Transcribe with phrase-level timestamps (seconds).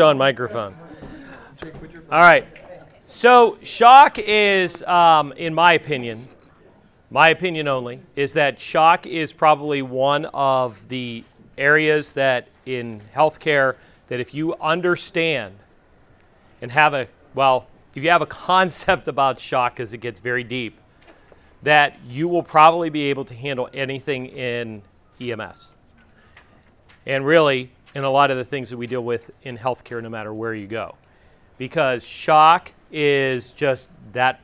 [0.00, 0.74] on microphone.
[2.10, 2.46] All right.
[3.06, 6.26] So shock is, um, in my opinion,
[7.10, 11.24] my opinion only, is that shock is probably one of the
[11.58, 13.76] areas that in healthcare
[14.08, 15.54] that if you understand
[16.62, 20.44] and have a well, if you have a concept about shock because it gets very
[20.44, 20.78] deep,
[21.62, 24.82] that you will probably be able to handle anything in
[25.20, 25.74] EMS.
[27.06, 30.08] And really, in a lot of the things that we deal with in healthcare, no
[30.08, 30.94] matter where you go.
[31.58, 34.40] Because shock is just that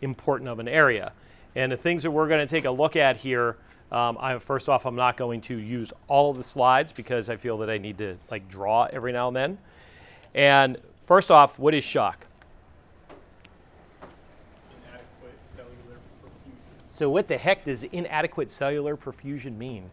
[0.00, 1.12] important of an area.
[1.54, 3.56] And the things that we're going to take a look at here,
[3.90, 7.36] um, I, first off, I'm not going to use all of the slides because I
[7.36, 9.58] feel that I need to like draw every now and then.
[10.34, 12.26] And first off, what is shock?
[16.86, 19.90] So what the heck does inadequate cellular perfusion mean?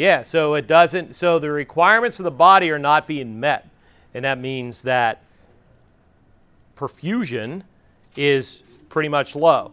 [0.00, 3.68] Yeah, so it doesn't, so the requirements of the body are not being met.
[4.14, 5.22] And that means that
[6.74, 7.64] perfusion
[8.16, 9.72] is pretty much low.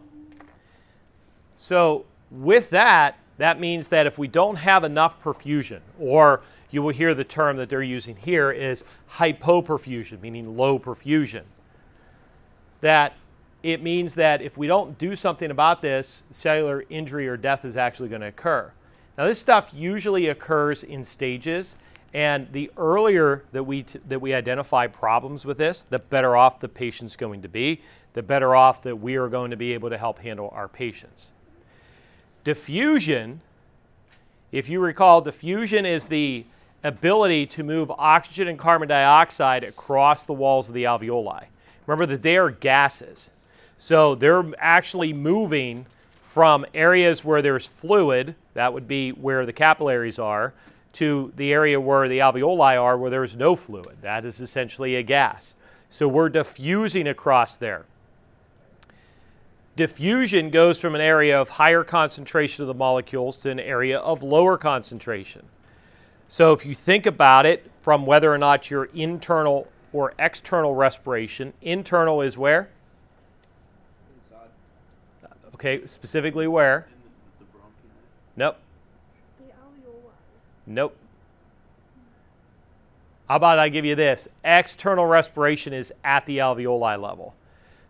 [1.54, 6.92] So, with that, that means that if we don't have enough perfusion, or you will
[6.92, 11.44] hear the term that they're using here is hypoperfusion, meaning low perfusion,
[12.82, 13.14] that
[13.62, 17.78] it means that if we don't do something about this, cellular injury or death is
[17.78, 18.70] actually going to occur.
[19.18, 21.74] Now, this stuff usually occurs in stages,
[22.14, 26.60] and the earlier that we, t- that we identify problems with this, the better off
[26.60, 29.90] the patient's going to be, the better off that we are going to be able
[29.90, 31.30] to help handle our patients.
[32.44, 33.40] Diffusion,
[34.52, 36.46] if you recall, diffusion is the
[36.84, 41.46] ability to move oxygen and carbon dioxide across the walls of the alveoli.
[41.86, 43.30] Remember that they are gases.
[43.78, 45.86] So they're actually moving
[46.38, 50.54] from areas where there's fluid, that would be where the capillaries are,
[50.92, 53.96] to the area where the alveoli are, where there's no fluid.
[54.02, 55.56] That is essentially a gas.
[55.90, 57.86] So we're diffusing across there.
[59.74, 64.22] Diffusion goes from an area of higher concentration of the molecules to an area of
[64.22, 65.44] lower concentration.
[66.28, 71.52] So if you think about it from whether or not you're internal or external respiration,
[71.62, 72.68] internal is where?
[75.58, 76.86] Okay, specifically where?
[77.38, 77.90] The, the bronchi.
[78.36, 78.58] Nope.
[79.40, 80.12] The alveoli.
[80.68, 80.96] Nope.
[83.28, 84.28] How about I give you this?
[84.44, 87.34] External respiration is at the alveoli level.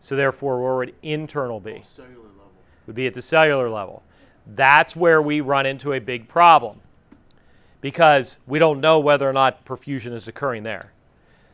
[0.00, 1.82] So therefore, where would internal be?
[1.82, 2.52] Oh, cellular level.
[2.86, 4.02] Would be at the cellular level.
[4.46, 6.80] That's where we run into a big problem
[7.82, 10.92] because we don't know whether or not perfusion is occurring there.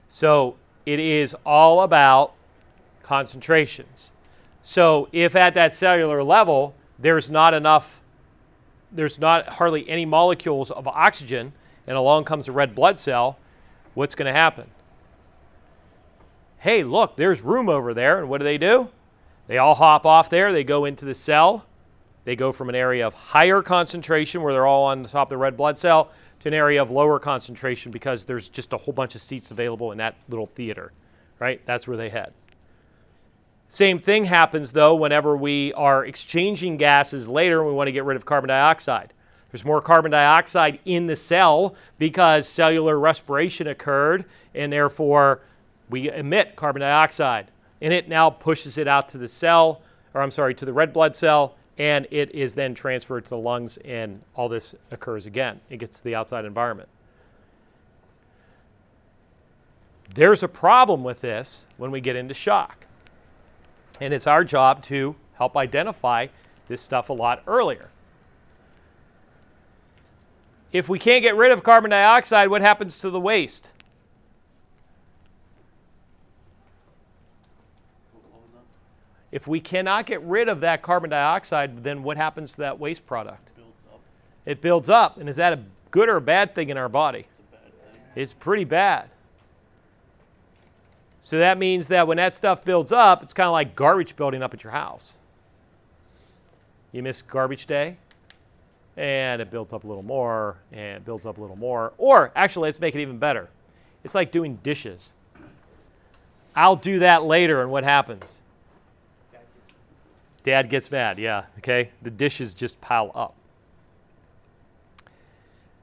[0.06, 0.54] So
[0.86, 2.34] it is all about
[3.02, 4.12] concentrations.
[4.66, 8.00] So if at that cellular level there's not enough,
[8.90, 11.52] there's not hardly any molecules of oxygen,
[11.86, 13.38] and along comes a red blood cell,
[13.92, 14.70] what's going to happen?
[16.60, 18.18] Hey, look, there's room over there.
[18.18, 18.88] And what do they do?
[19.48, 21.66] They all hop off there, they go into the cell.
[22.24, 25.30] They go from an area of higher concentration, where they're all on the top of
[25.30, 26.10] the red blood cell,
[26.40, 29.92] to an area of lower concentration because there's just a whole bunch of seats available
[29.92, 30.92] in that little theater,
[31.38, 31.60] right?
[31.66, 32.32] That's where they head.
[33.74, 38.04] Same thing happens though whenever we are exchanging gases later and we want to get
[38.04, 39.12] rid of carbon dioxide.
[39.50, 45.40] There's more carbon dioxide in the cell because cellular respiration occurred and therefore
[45.90, 47.48] we emit carbon dioxide.
[47.82, 49.82] And it now pushes it out to the cell,
[50.14, 53.38] or I'm sorry, to the red blood cell, and it is then transferred to the
[53.38, 55.60] lungs, and all this occurs again.
[55.68, 56.88] It gets to the outside environment.
[60.14, 62.84] There's a problem with this when we get into shock.
[64.00, 66.28] And it's our job to help identify
[66.68, 67.90] this stuff a lot earlier.
[70.72, 73.70] If we can't get rid of carbon dioxide, what happens to the waste?
[78.12, 78.64] What what was that?
[79.30, 83.06] If we cannot get rid of that carbon dioxide, then what happens to that waste
[83.06, 83.54] product?
[83.54, 84.00] Builds up.
[84.46, 85.18] It builds up.
[85.18, 85.60] And is that a
[85.92, 87.20] good or a bad thing in our body?
[87.20, 88.02] It's a bad thing.
[88.16, 89.10] It's pretty bad.
[91.24, 94.42] So that means that when that stuff builds up, it's kind of like garbage building
[94.42, 95.16] up at your house.
[96.92, 97.96] You miss garbage day,
[98.98, 101.94] and it builds up a little more, and it builds up a little more.
[101.96, 103.48] Or actually, let's make it even better.
[104.04, 105.12] It's like doing dishes.
[106.54, 108.42] I'll do that later, and what happens?
[110.42, 111.88] Dad gets mad, yeah, okay?
[112.02, 113.34] The dishes just pile up.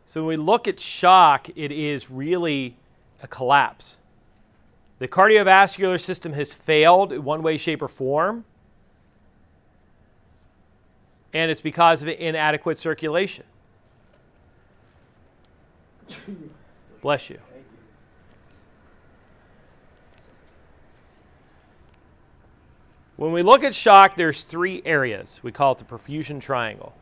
[0.05, 2.75] So when we look at shock, it is really
[3.23, 3.97] a collapse.
[5.01, 8.45] The cardiovascular system has failed in one way, shape, or form,
[11.33, 13.45] and it's because of inadequate circulation.
[17.01, 17.39] Bless you.
[23.15, 25.39] When we look at shock, there's three areas.
[25.41, 26.93] We call it the perfusion triangle.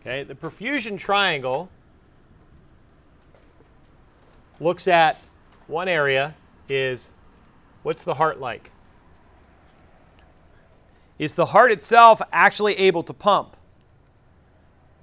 [0.00, 1.68] Okay, the perfusion triangle
[4.60, 5.18] looks at
[5.66, 6.34] one area
[6.68, 7.10] is
[7.82, 8.70] what's the heart like?
[11.18, 13.56] Is the heart itself actually able to pump?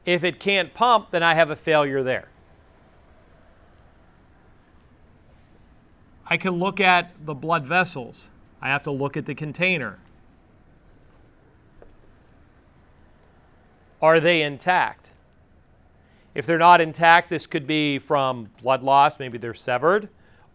[0.05, 2.29] If it can't pump, then I have a failure there.
[6.27, 8.29] I can look at the blood vessels.
[8.61, 9.99] I have to look at the container.
[14.05, 15.09] Are they intact?
[16.35, 20.09] If they're not intact, this could be from blood loss, maybe they're severed,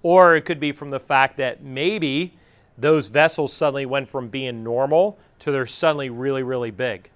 [0.05, 2.39] or it could be from the fact that maybe
[2.79, 7.11] those vessels suddenly went from being normal to they're suddenly really, really big.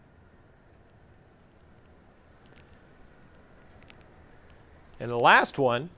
[4.99, 5.89] And the last one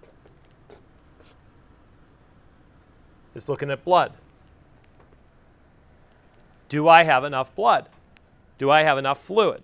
[3.35, 4.13] is looking at blood.
[6.69, 7.89] Do I have enough blood?
[8.59, 9.63] Do I have enough fluid?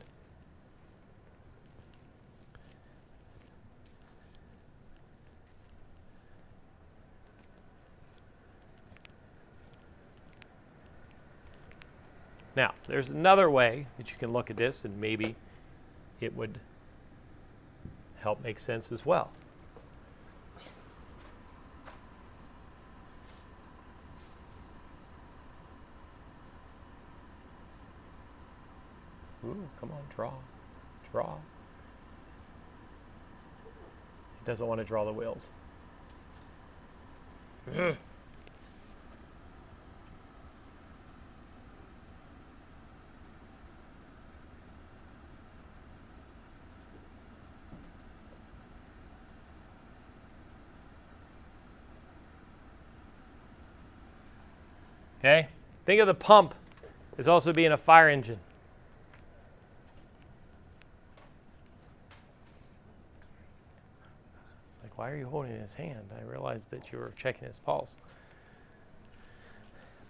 [12.54, 15.36] Now, there's another way that you can look at this, and maybe
[16.20, 16.60] it would
[18.20, 19.30] help make sense as well.
[29.44, 30.32] Ooh, come on, draw.
[31.10, 31.36] Draw.
[34.40, 35.48] It doesn't want to draw the wheels.
[55.22, 55.46] Okay?
[55.86, 56.52] Think of the pump
[57.16, 58.40] as also being a fire engine.
[64.74, 66.10] It's like, why are you holding his hand?
[66.18, 67.94] I realized that you were checking his pulse.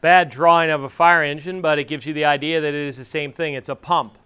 [0.00, 2.96] Bad drawing of a fire engine, but it gives you the idea that it is
[2.96, 3.52] the same thing.
[3.52, 4.16] It's a pump.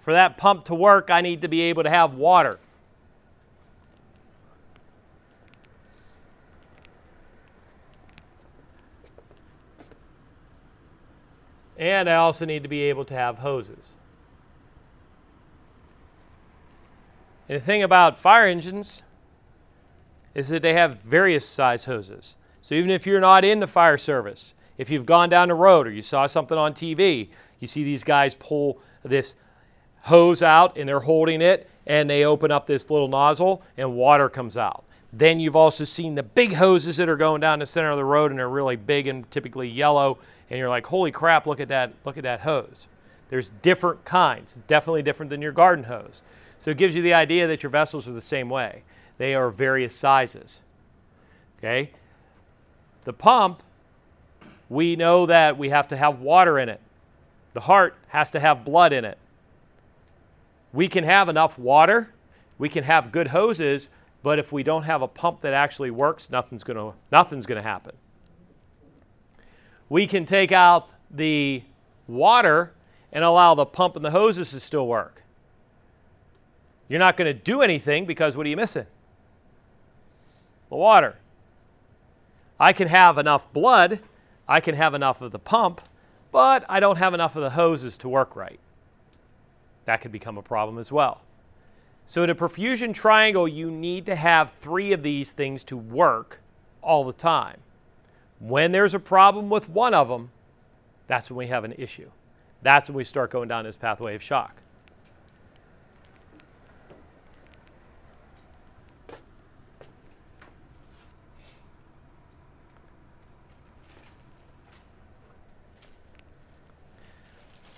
[0.00, 2.58] For that pump to work, I need to be able to have water.
[11.82, 13.94] And I also need to be able to have hoses.
[17.48, 19.02] And the thing about fire engines
[20.32, 22.36] is that they have various size hoses.
[22.62, 25.88] So even if you're not in the fire service, if you've gone down the road
[25.88, 29.34] or you saw something on TV, you see these guys pull this
[30.02, 34.28] hose out and they're holding it and they open up this little nozzle and water
[34.28, 34.84] comes out.
[35.12, 38.04] Then you've also seen the big hoses that are going down the center of the
[38.04, 40.20] road and they're really big and typically yellow
[40.50, 42.88] and you're like, "Holy crap, look at that, look at that hose."
[43.30, 46.22] There's different kinds, definitely different than your garden hose.
[46.58, 48.82] So it gives you the idea that your vessels are the same way.
[49.16, 50.60] They are various sizes.
[51.58, 51.92] Okay?
[53.04, 53.62] The pump,
[54.68, 56.80] we know that we have to have water in it.
[57.54, 59.18] The heart has to have blood in it.
[60.72, 62.10] We can have enough water,
[62.58, 63.88] we can have good hoses,
[64.22, 67.62] but if we don't have a pump that actually works, nothing's going to nothing's going
[67.62, 67.96] to happen.
[69.92, 71.64] We can take out the
[72.08, 72.72] water
[73.12, 75.22] and allow the pump and the hoses to still work.
[76.88, 78.86] You're not going to do anything because what are you missing?
[80.70, 81.16] The water.
[82.58, 83.98] I can have enough blood,
[84.48, 85.82] I can have enough of the pump,
[86.30, 88.60] but I don't have enough of the hoses to work right.
[89.84, 91.20] That could become a problem as well.
[92.06, 96.40] So, in a perfusion triangle, you need to have three of these things to work
[96.80, 97.58] all the time.
[98.42, 100.32] When there's a problem with one of them,
[101.06, 102.10] that's when we have an issue.
[102.60, 104.56] That's when we start going down this pathway of shock.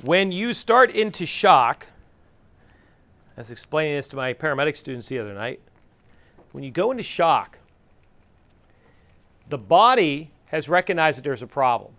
[0.03, 1.89] When you start into shock,
[3.37, 5.61] I was explaining this to my paramedic students the other night.
[6.53, 7.59] When you go into shock,
[9.51, 11.93] the body has recognized that there's a problem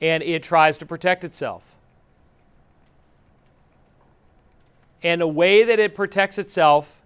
[0.00, 1.74] and it tries to protect itself.
[5.02, 6.98] And the way that it protects itself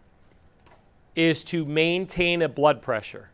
[1.16, 3.30] is to maintain a blood pressure.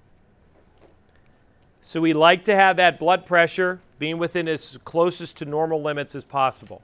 [1.83, 6.15] So we like to have that blood pressure being within as closest to normal limits
[6.15, 6.81] as possible.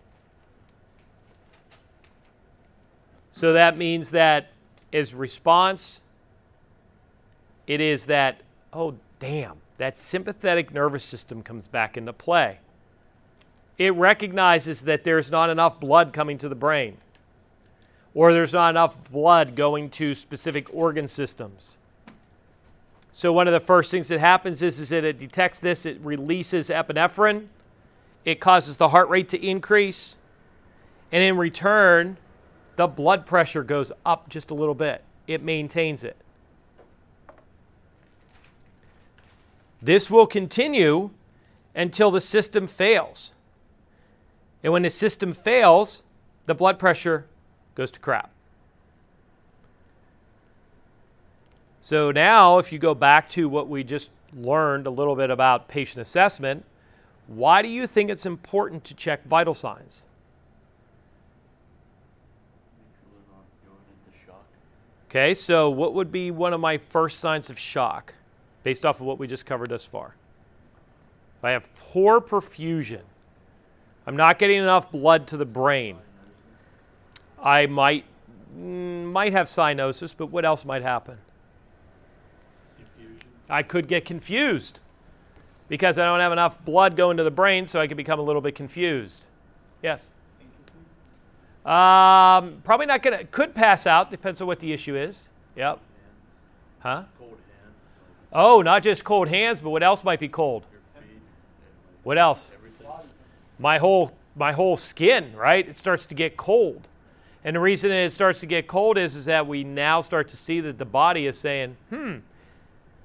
[3.31, 4.51] So that means that
[4.93, 6.03] as response,
[7.67, 8.43] it is that,
[8.75, 12.59] oh, damn, that sympathetic nervous system comes back into play.
[13.79, 16.99] It recognizes that there's not enough blood coming to the brain,
[18.13, 21.79] or there's not enough blood going to specific organ systems.
[23.13, 25.99] So, one of the first things that happens is, is that it detects this, it
[26.03, 27.47] releases epinephrine,
[28.27, 30.17] it causes the heart rate to increase,
[31.11, 32.19] and in return,
[32.77, 35.03] the blood pressure goes up just a little bit.
[35.27, 36.19] It maintains it.
[39.85, 41.11] This will continue
[41.75, 43.33] until the system fails.
[44.63, 46.03] And when the system fails,
[46.47, 47.27] the blood pressure
[47.75, 48.31] goes to crap.
[51.83, 55.69] So now, if you go back to what we just learned a little bit about
[55.69, 56.65] patient assessment,
[57.27, 60.05] why do you think it's important to check vital signs?
[65.11, 68.15] Okay, so what would be one of my first signs of shock
[68.65, 70.17] based off of what we just covered thus far?
[71.39, 73.03] If I have poor perfusion,
[74.07, 75.99] I'm not getting enough blood to the brain.
[77.41, 78.05] I might
[78.59, 81.19] mm, might have cyanosis, but what else might happen?
[82.77, 83.19] Confusion.
[83.49, 84.81] I could get confused
[85.69, 88.23] because I don't have enough blood going to the brain, so I could become a
[88.23, 89.27] little bit confused.
[89.83, 90.11] Yes.
[91.65, 93.25] Um, probably not gonna.
[93.25, 94.11] Could pass out.
[94.11, 95.29] Depends on what the issue is.
[95.57, 95.79] Yep.
[96.81, 97.05] Huh?
[97.19, 97.39] Cold.
[98.35, 100.63] Oh, not just cold hands, but what else might be cold?
[100.65, 101.11] Like your feet.
[101.13, 102.51] and, like, What else?
[103.59, 105.69] My whole my whole skin, right?
[105.69, 106.89] It starts to get cold.
[107.45, 110.37] And the reason it starts to get cold is, is that we now start to
[110.37, 112.17] see that the body is saying, hmm,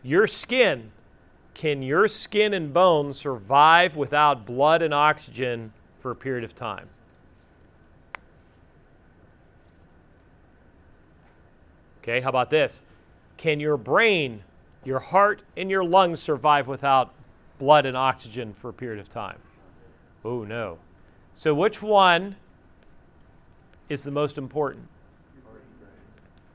[0.01, 0.91] your skin,
[1.53, 6.87] can your skin and bones survive without blood and oxygen for a period of time?
[12.01, 12.81] Okay, how about this?
[13.37, 14.43] Can your brain,
[14.83, 17.13] your heart, and your lungs survive without
[17.57, 19.39] blood and oxygen for a period of time?
[20.23, 20.79] Oh, no.
[21.33, 22.35] So, which one
[23.87, 24.87] is the most important?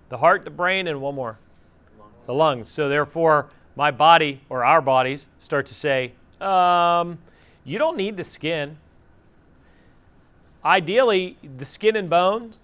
[0.08, 1.38] The heart, the brain, and one more
[2.26, 2.68] the lungs.
[2.68, 7.18] So, therefore, my body or our bodies start to say, um,
[7.64, 8.78] you don't need the skin.
[10.64, 12.60] Ideally, the skin and bones,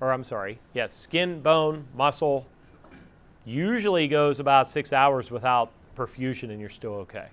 [0.00, 2.46] or I'm sorry, yes, skin, bone, muscle,
[3.44, 7.28] usually goes about six hours without perfusion and you're still okay.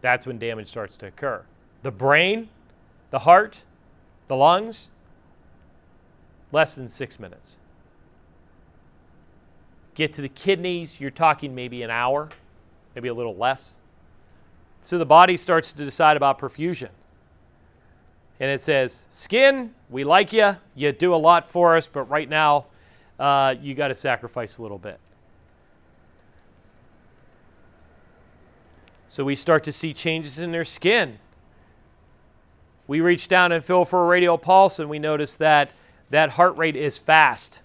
[0.00, 1.42] That's when damage starts to occur.
[1.82, 2.48] The brain,
[3.10, 3.64] the heart,
[4.28, 4.88] the lungs,
[6.52, 7.58] less than six minutes.
[9.94, 12.28] Get to the kidneys, you're talking maybe an hour,
[12.94, 13.76] maybe a little less.
[14.82, 16.90] So the body starts to decide about perfusion.
[18.40, 22.28] And it says, Skin, we like you, you do a lot for us, but right
[22.28, 22.66] now
[23.18, 24.98] uh, you got to sacrifice a little bit.
[29.06, 31.18] So we start to see changes in their skin.
[32.86, 35.72] We reach down and feel for a radial pulse, and we notice that
[36.10, 37.60] that heart rate is fast.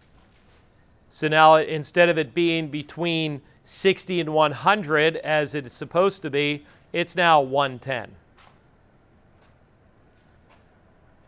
[1.10, 6.30] So now instead of it being between 60 and 100 as it is supposed to
[6.30, 8.12] be, it's now 110.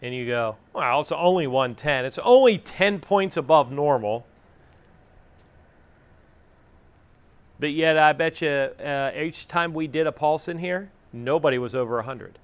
[0.04, 2.06] And you go, well, it's only 110.
[2.06, 4.26] It's only 10 points above normal.
[7.62, 11.60] But yet, I bet you uh, each time we did a pulse in here, nobody
[11.60, 12.40] was over 100.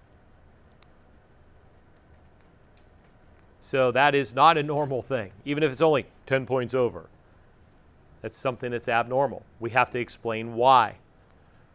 [3.59, 7.09] So that is not a normal thing, even if it's only 10 points over.
[8.21, 9.41] That's something that's abnormal.
[9.59, 10.97] We have to explain why.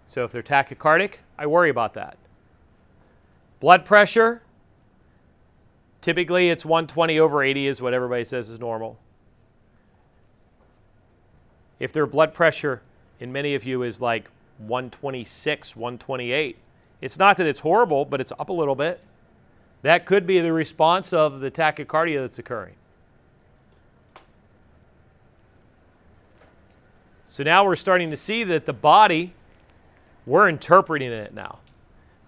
[0.07, 2.19] So if they're tachycardic, I worry about that.
[3.59, 4.43] Blood pressure,
[6.01, 9.01] typically it's 120 over 80 is what everybody says is normal.
[11.81, 12.83] If their blood pressure
[13.23, 16.59] in many of you is like 126, 128,
[17.01, 19.01] it's not that it's horrible, but it's up a little bit.
[19.83, 22.75] That could be the response of the tachycardia that's occurring.
[27.25, 29.35] So now we're starting to see that the body,
[30.27, 31.61] we're interpreting it now.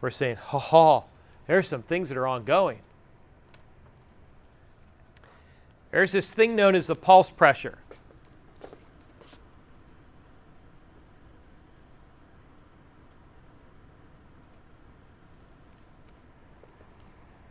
[0.01, 1.03] We're saying, ha ha,
[1.49, 2.79] there's some things that are ongoing.
[5.91, 7.79] There's this thing known as the pulse pressure.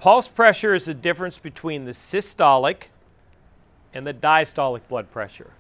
[0.04, 2.88] Pulse pressure is the difference between the systolic
[3.94, 5.52] and the diastolic blood pressure.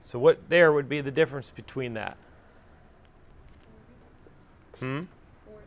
[0.00, 2.16] So what there would be the difference between that?
[4.78, 5.02] Hmm?
[5.44, 5.66] 40.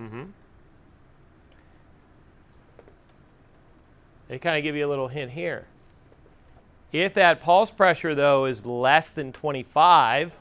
[0.00, 0.43] Mm-hmm.
[4.28, 5.66] They kind of give you a little hint here.
[6.92, 10.32] If that pulse pressure, though, is less than 25,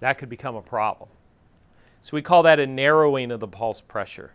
[0.00, 1.10] that could become a problem.
[2.00, 4.32] So we call that a narrowing of the pulse pressure.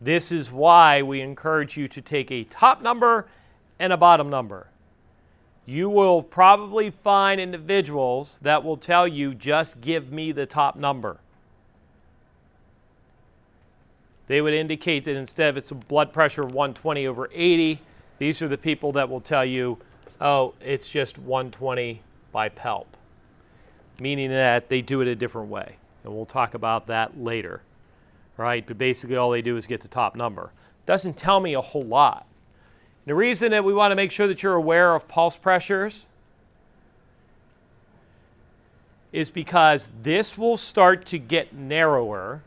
[0.00, 3.26] This is why we encourage you to take a top number
[3.78, 4.68] and a bottom number.
[5.66, 11.20] You will probably find individuals that will tell you, just give me the top number.
[14.26, 17.80] They would indicate that instead of it's a blood pressure of 120 over 80,
[18.18, 19.78] these are the people that will tell you,
[20.20, 22.00] oh, it's just 120
[22.32, 22.86] by palp,
[24.00, 25.76] meaning that they do it a different way.
[26.04, 27.62] And we'll talk about that later,
[28.36, 28.66] right?
[28.66, 30.50] But basically, all they do is get the top number.
[30.86, 32.26] Doesn't tell me a whole lot.
[33.06, 36.06] The reason that we want to make sure that you're aware of pulse pressures
[39.12, 42.42] is because this will start to get narrower,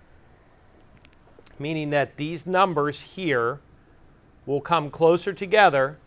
[1.59, 3.59] meaning that these numbers here
[4.45, 5.97] will come closer together,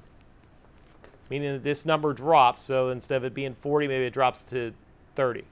[1.29, 2.63] meaning that this number drops.
[2.63, 4.73] So instead of it being 40, maybe it drops to
[5.15, 5.45] 30.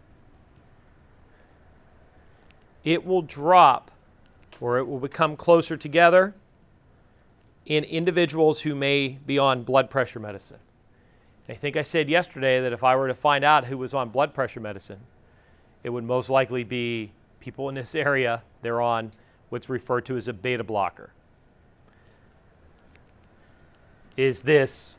[2.84, 3.90] It will drop
[4.60, 6.34] or it will become closer together
[7.66, 10.58] in individuals who may be on blood pressure medicine.
[11.48, 14.10] I think I said yesterday that if I were to find out who was on
[14.10, 15.00] blood pressure medicine,
[15.82, 18.42] it would most likely be people in this area.
[18.62, 19.12] They're on
[19.48, 21.10] what's referred to as a beta blocker.
[24.16, 24.98] Is this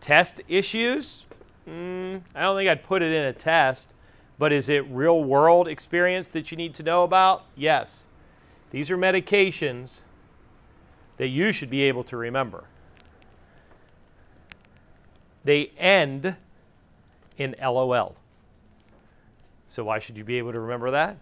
[0.00, 1.26] test issues?
[1.68, 3.94] Mm, I don't think I'd put it in a test,
[4.38, 7.44] but is it real world experience that you need to know about?
[7.56, 8.06] Yes.
[8.70, 10.02] These are medications
[11.16, 12.64] that you should be able to remember.
[15.44, 16.36] They end
[17.36, 18.16] in LOL.
[19.66, 21.18] So why should you be able to remember that?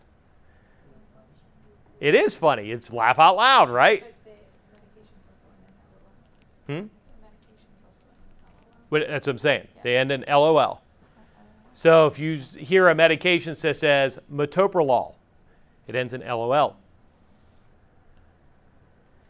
[2.01, 2.71] It is funny.
[2.71, 4.03] It's laugh out loud, right?
[4.03, 4.31] But the
[4.71, 5.19] medication's
[6.69, 6.87] also in Hmm?
[6.87, 6.89] LOL.
[6.89, 8.89] The medication's also in LOL.
[8.91, 9.69] But that's what I'm saying.
[9.83, 10.83] They end in LOL.
[11.73, 15.15] So if you hear a medication that says metoprolol,
[15.87, 16.77] it ends in LOL.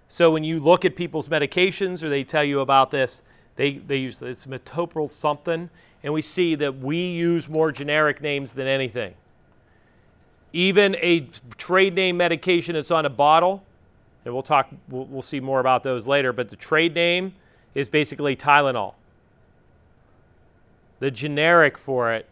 [0.09, 3.23] So when you look at people's medications or they tell you about this,
[3.57, 5.71] they, they use it's metoprolol something,
[6.03, 9.15] and we see that we use more generic names than anything.
[10.57, 13.63] Even a trade name medication that's on a bottle,
[14.25, 17.35] and we'll talk, we'll, we'll see more about those later, but the trade name
[17.75, 18.95] is basically Tylenol.
[20.99, 22.27] The generic for it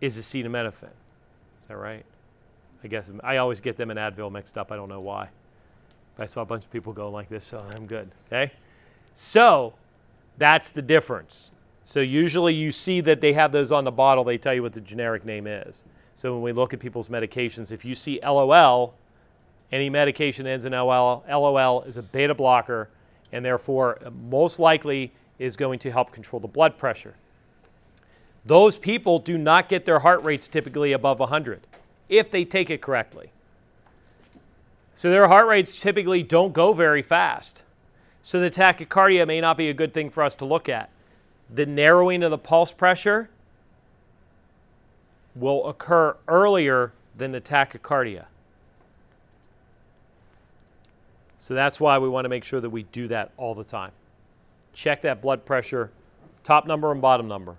[0.00, 0.84] is acetaminophen.
[0.84, 2.06] Is that right?
[2.82, 4.72] I guess I always get them and Advil mixed up.
[4.72, 5.28] I don't know why.
[6.16, 8.10] But I saw a bunch of people going like this, so I'm good.
[8.32, 8.50] Okay?
[9.12, 9.74] So
[10.38, 11.50] that's the difference.
[11.88, 14.74] So usually you see that they have those on the bottle, they tell you what
[14.74, 15.84] the generic name is.
[16.14, 18.92] So when we look at people's medications, if you see LOL,
[19.72, 22.90] any medication that ends in LOL, LOL is a beta blocker
[23.32, 23.98] and therefore
[24.28, 27.14] most likely is going to help control the blood pressure.
[28.44, 31.66] Those people do not get their heart rates typically above 100
[32.10, 33.30] if they take it correctly.
[34.92, 37.62] So their heart rates typically don't go very fast.
[38.22, 40.90] So the tachycardia may not be a good thing for us to look at.
[41.50, 43.30] The narrowing of the pulse pressure
[45.34, 48.26] will occur earlier than the tachycardia.
[51.38, 53.92] So that's why we want to make sure that we do that all the time.
[54.74, 55.90] Check that blood pressure,
[56.44, 57.56] top number and bottom number.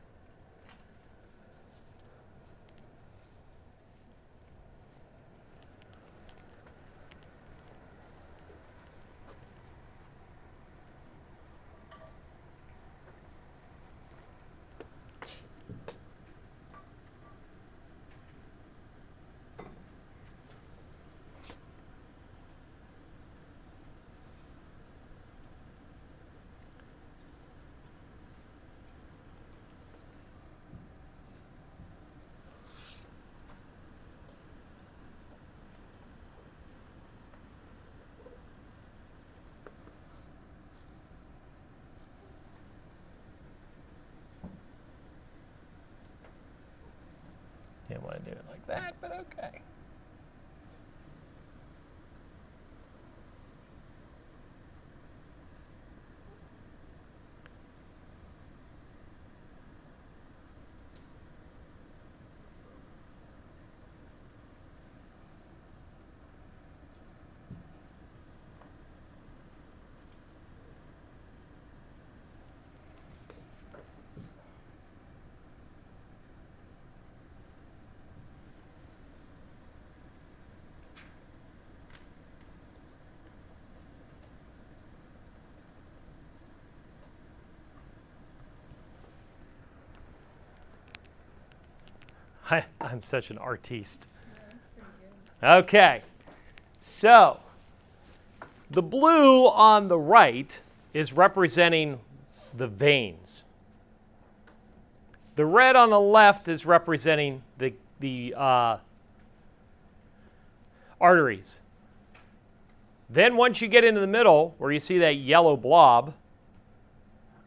[92.51, 94.07] I, I'm such an artiste.
[95.41, 96.01] Okay,
[96.81, 97.39] so
[98.69, 100.59] the blue on the right
[100.93, 101.99] is representing
[102.55, 103.45] the veins.
[105.35, 108.77] The red on the left is representing the, the uh,
[110.99, 111.59] arteries.
[113.09, 116.13] Then, once you get into the middle, where you see that yellow blob,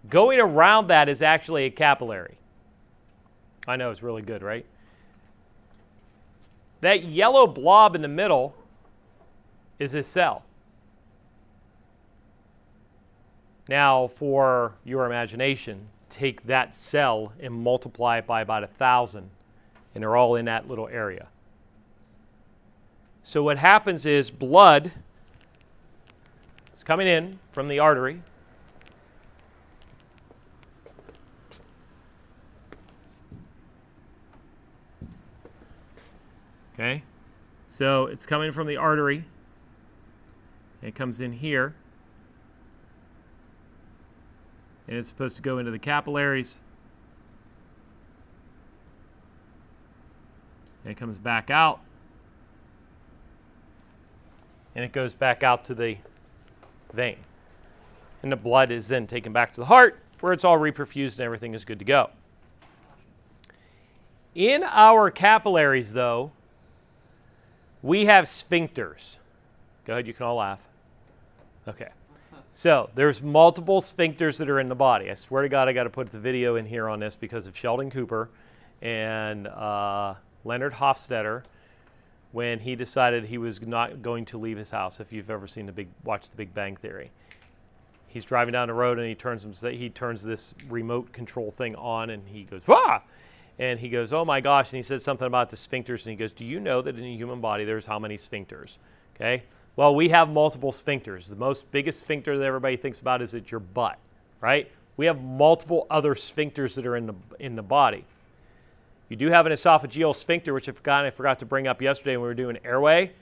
[0.09, 2.39] going around that is actually a capillary.
[3.69, 4.67] I know it's really good, right?
[6.83, 8.55] That yellow blob in the middle
[9.79, 10.45] is a cell.
[13.69, 19.31] Now, for your imagination, take that cell and multiply it by about a thousand,
[19.95, 21.29] and they're all in that little area.
[23.23, 24.91] So, what happens is blood
[26.75, 28.23] is coming in from the artery.
[36.83, 37.05] Okay?
[37.69, 39.25] So, it's coming from the artery.
[40.83, 41.75] It comes in here.
[44.93, 46.61] and it's supposed to go into the capillaries.
[50.85, 51.81] And it comes back out.
[54.75, 55.97] And it goes back out to the
[56.93, 57.17] vein.
[58.23, 61.21] And the blood is then taken back to the heart where it's all reperfused and
[61.21, 62.11] everything is good to go.
[64.35, 66.33] In our capillaries, though,
[67.83, 69.19] we have sphincters.
[69.85, 70.61] Go ahead, you can all laugh.
[71.67, 71.89] Okay.
[72.53, 75.11] So there's multiple sphincters that are in the body.
[75.11, 77.47] I swear to God, I got to put the video in here on this because
[77.47, 78.29] of Sheldon Cooper
[78.83, 80.15] and uh,
[80.45, 81.43] Leonard Hofstadter
[82.33, 85.01] when he decided he was not going to leave his house.
[85.01, 87.11] If you've ever seen the big, watch The Big Bang Theory,
[88.07, 92.11] he's driving down the road and he turns he turns this remote control thing on
[92.11, 93.03] and he goes ah,
[93.63, 96.17] and he goes oh my gosh, and he said something about the sphincters and he
[96.17, 98.79] goes, do you know that in the human body there's how many sphincters?
[99.15, 99.45] Okay,
[99.77, 101.29] well, we have multiple sphincters.
[101.29, 103.99] The most biggest sphincter that everybody thinks about is at your butt,
[104.41, 104.71] right?
[104.97, 108.05] We have multiple other sphincters that are in the, in the body.
[109.09, 112.17] You do have an esophageal sphincter, which I forgot, I forgot to bring up yesterday
[112.17, 113.13] when we were doing airway.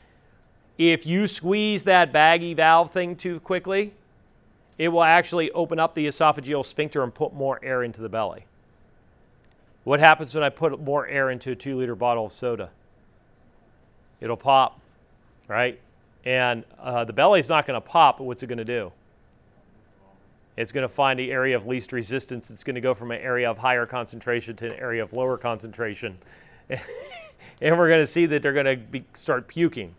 [0.79, 3.93] If you squeeze that baggy valve thing too quickly,
[4.79, 8.47] it will actually open up the esophageal sphincter and put more air into the belly.
[9.91, 12.71] What happens when I put more air into a two liter bottle of soda?
[14.21, 14.81] It'll pop,
[15.49, 15.81] right?
[16.25, 18.93] And uh, the belly's not going to pop, but what's it going to do?
[20.57, 22.53] It's going to find the area of least resistance.
[22.53, 25.37] It's going to go from an area of higher concentration to an area of lower
[25.37, 26.19] concentration.
[26.71, 29.97] and we're going to see that they're going to be, start puking.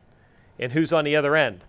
[0.57, 1.65] And who's on the other end?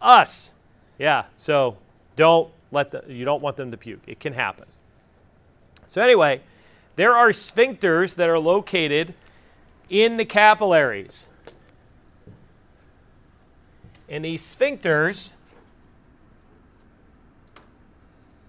[0.00, 0.52] Us.
[1.00, 1.78] Yeah, so
[2.14, 4.02] don't let the, you don't want them to puke.
[4.06, 4.66] It can happen.
[5.88, 6.42] So anyway,
[6.96, 9.14] there are sphincters that are located
[9.88, 11.28] in the capillaries.
[14.08, 15.30] And these sphincters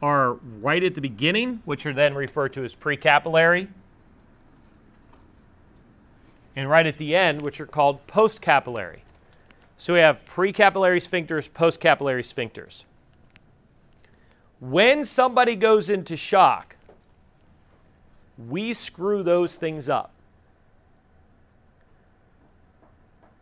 [0.02, 3.70] are right at the beginning, which are then referred to as precapillary,
[6.56, 9.00] and right at the end, which are called postcapillary.
[9.78, 12.84] So we have precapillary sphincters, postcapillary sphincters.
[14.60, 16.76] When somebody goes into shock,
[18.38, 20.12] we screw those things up.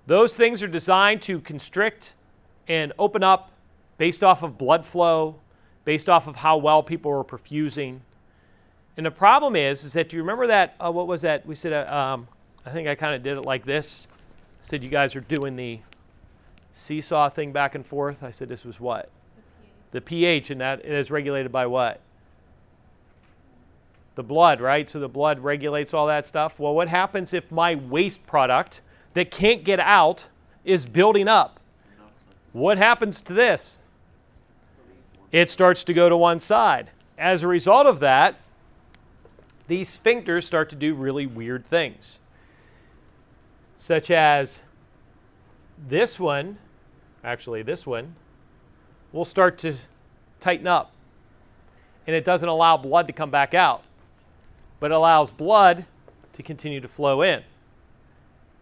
[0.08, 2.15] Those things are designed to constrict
[2.67, 3.51] and open up
[3.97, 5.36] based off of blood flow,
[5.86, 7.99] based off of how well people are perfusing.
[8.97, 10.75] And the problem is, is that do you remember that?
[10.80, 11.45] Uh, what was that?
[11.45, 12.27] We said, uh, um,
[12.65, 14.08] I think I kind of did it like this.
[14.12, 15.80] I said you guys are doing the
[16.73, 18.23] seesaw thing back and forth.
[18.23, 19.10] I said this was what?
[19.91, 22.01] The pH, and that is regulated by what?
[24.15, 24.89] The blood, right?
[24.89, 26.60] So the blood regulates all that stuff.
[26.60, 28.82] Well, what happens if my waste product
[29.13, 30.28] that can't get out
[30.63, 31.60] is building up.
[32.54, 33.82] What happens to this?
[35.32, 36.91] It starts to go to one side.
[37.17, 38.41] As a result of that,
[39.67, 42.19] these sphincters start to do really weird things,
[43.78, 44.62] such as
[45.88, 46.58] this one,
[47.24, 48.15] actually, this one,
[49.13, 49.76] will start to
[50.39, 50.91] tighten up.
[52.06, 53.84] And it doesn't allow blood to come back out,
[54.82, 55.86] but allows blood
[56.34, 57.44] to continue to flow in.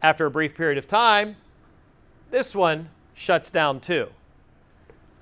[0.02, 1.38] After a brief period of time,
[2.30, 4.10] this one shuts down too.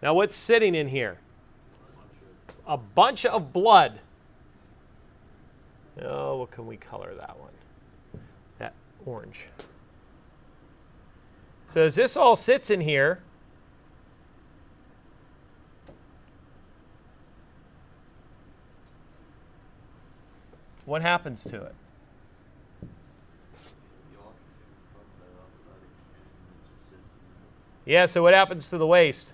[0.02, 1.20] Now, what's sitting in here?
[2.66, 4.00] A bunch of blood.
[6.02, 7.54] Oh, what can we color that one?
[8.60, 8.74] That
[9.06, 9.48] orange.
[11.68, 13.22] So, as this all sits in here,
[20.88, 21.76] What happens to it?
[27.86, 29.34] Yeah, so what happens to the waste?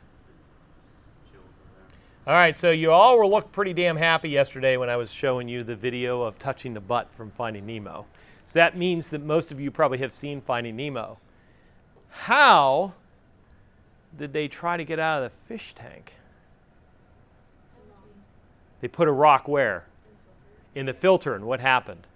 [2.26, 5.48] All right, so you all were looked pretty damn happy yesterday when I was showing
[5.48, 8.08] you the video of touching the butt from Finding Nemo.
[8.48, 11.20] So that means that most of you probably have seen Finding Nemo.
[12.10, 12.94] How
[14.18, 16.14] did they try to get out of the fish tank?
[18.82, 19.86] They put a rock where?
[20.76, 22.08] In the filter, and what happened?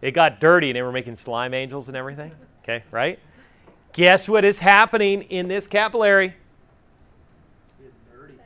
[0.00, 2.32] It got dirty and they were making slime angels and everything.
[2.62, 3.18] Okay, right?
[3.92, 6.34] Guess what is happening in this capillary?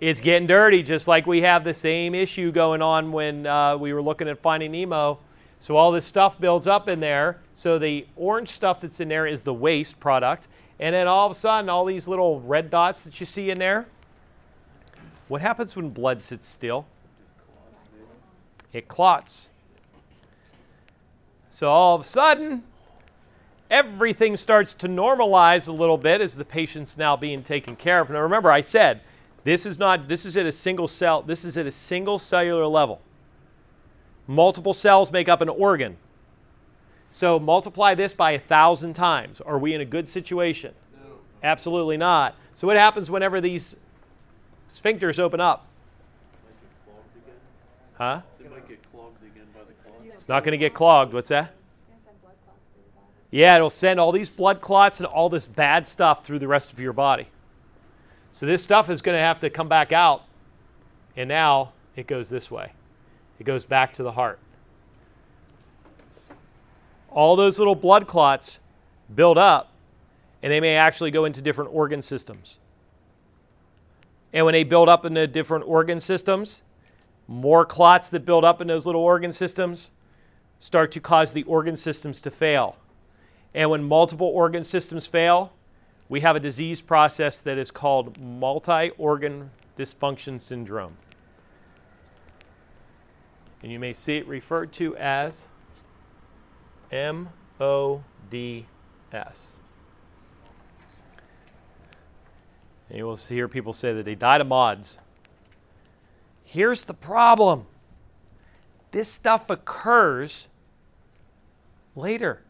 [0.00, 3.92] It's getting dirty, just like we have the same issue going on when uh, we
[3.92, 5.20] were looking at Finding Nemo.
[5.61, 7.38] So all this stuff builds up in there.
[7.54, 10.48] So the orange stuff that's in there is the waste product.
[10.80, 13.61] And then all of a sudden, all these little red dots that you see in
[13.61, 13.87] there,
[15.28, 16.87] what happens when blood sits still?
[18.72, 19.48] It clots.
[21.50, 22.62] So all of a sudden,
[23.70, 28.11] everything starts to normalize a little bit as the patient's now being taken care of.
[28.11, 29.00] Now remember, I said
[29.44, 32.66] this is not this is at a single cell, this is at a single cellular
[32.66, 33.00] level.
[34.26, 35.96] Multiple cells make up an organ.
[37.11, 39.40] So multiply this by a thousand times.
[39.40, 40.74] Are we in a good situation?
[40.94, 41.16] No.
[41.42, 42.37] Absolutely not.
[42.54, 43.76] So what happens whenever these
[44.68, 45.66] sphincters open up?
[47.94, 48.22] Huh?
[48.40, 50.02] They might get clogged again by the clog.
[50.22, 51.12] It's not going to get clogged.
[51.12, 51.52] What's that?
[51.88, 53.37] The.
[53.37, 56.72] Yeah, it'll send all these blood clots and all this bad stuff through the rest
[56.72, 57.26] of your body.
[58.30, 60.22] So this stuff is going to have to come back out.
[61.16, 62.70] And now it goes this way.
[63.40, 64.38] It goes back to the heart.
[67.11, 68.61] All those little blood clots
[69.12, 69.72] build up
[70.40, 72.58] and they may actually go into different organ systems.
[74.32, 76.62] And when they build up into different organ systems,
[77.26, 79.90] more clots that build up in those little organ systems
[80.62, 82.77] start to cause the organ systems to fail.
[83.53, 85.53] And when multiple organ systems fail,
[86.09, 90.98] we have a disease process that is called multi organ dysfunction syndrome.
[93.61, 95.46] And you may see it referred to as
[96.92, 98.05] MODS.
[102.88, 105.01] And you will hear people say that they died of MODS.
[106.44, 107.66] Here's the problem
[108.92, 110.46] this stuff occurs
[111.94, 112.42] later.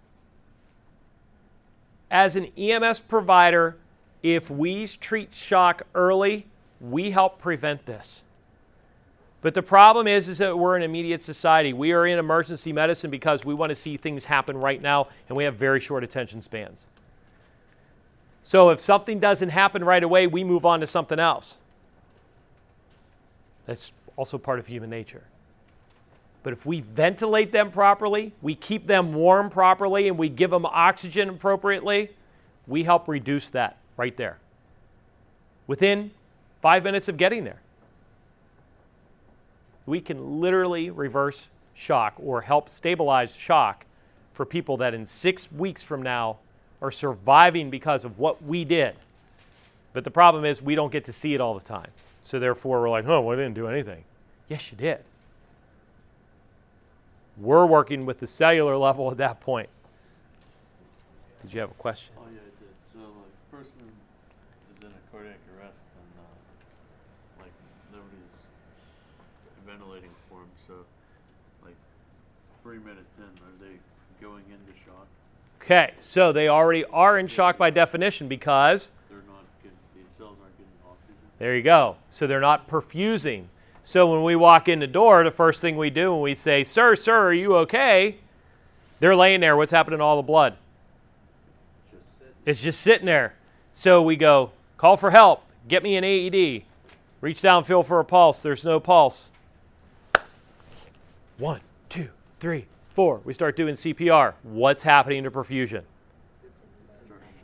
[2.10, 3.76] As an EMS provider,
[4.22, 6.46] if we treat shock early,
[6.80, 8.24] we help prevent this.
[9.40, 11.72] But the problem is, is that we're an immediate society.
[11.72, 15.36] We are in emergency medicine because we want to see things happen right now, and
[15.36, 16.86] we have very short attention spans.
[18.44, 21.58] So if something doesn't happen right away, we move on to something else.
[23.66, 25.24] That's also part of human nature.
[26.42, 30.66] But if we ventilate them properly, we keep them warm properly, and we give them
[30.66, 32.10] oxygen appropriately,
[32.66, 34.38] we help reduce that right there
[35.66, 36.10] within
[36.60, 37.60] five minutes of getting there.
[39.86, 43.86] We can literally reverse shock or help stabilize shock
[44.32, 46.38] for people that in six weeks from now
[46.80, 48.94] are surviving because of what we did.
[49.92, 51.90] But the problem is, we don't get to see it all the time.
[52.22, 54.04] So therefore, we're like, oh, well, I didn't do anything.
[54.48, 55.00] Yes, you did.
[57.38, 59.68] We're working with the cellular level at that point.
[61.42, 62.14] Did you have a question?
[62.18, 62.68] Oh yeah, it did.
[62.92, 63.72] So like, person
[64.76, 67.52] is in a cardiac arrest and uh, like
[67.92, 68.36] nobody's
[69.66, 70.50] ventilating for him.
[70.66, 70.74] So
[71.64, 71.74] like
[72.62, 73.76] three minutes in, are they
[74.20, 75.06] going into shock?
[75.62, 80.36] Okay, so they already are in shock by definition because They're not getting the cells
[80.42, 81.16] aren't getting oxygen.
[81.38, 81.96] There you go.
[82.08, 83.46] So they're not perfusing.
[83.84, 86.62] So when we walk in the door, the first thing we do when we say,
[86.62, 88.16] Sir, sir, are you okay?
[89.00, 89.56] They're laying there.
[89.56, 90.56] What's happening to all the blood?
[92.46, 93.34] It's just sitting there.
[93.72, 95.44] So we go, Call for help.
[95.68, 96.64] Get me an AED.
[97.20, 98.42] Reach down, feel for a pulse.
[98.42, 99.30] There's no pulse.
[101.38, 102.08] One, two,
[102.40, 103.20] three, four.
[103.24, 104.34] We start doing CPR.
[104.42, 105.82] What's happening to perfusion?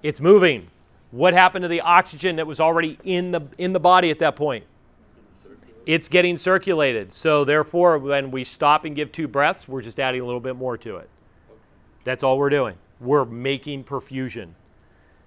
[0.03, 0.67] It's moving.
[1.13, 4.35] What happened to the oxygen that was already in the in the body at that
[4.35, 4.65] point?
[5.89, 7.15] It's getting circulated.
[7.15, 10.55] So therefore, when we stop and give two breaths, we're just adding a little bit
[10.55, 11.09] more to it.
[12.05, 12.77] That's all we're doing.
[13.01, 14.51] We're making perfusion.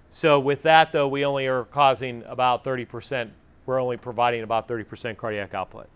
[0.08, 3.30] So with that, though, we only are causing about 30%.
[3.66, 5.88] We're only providing about 30% cardiac output.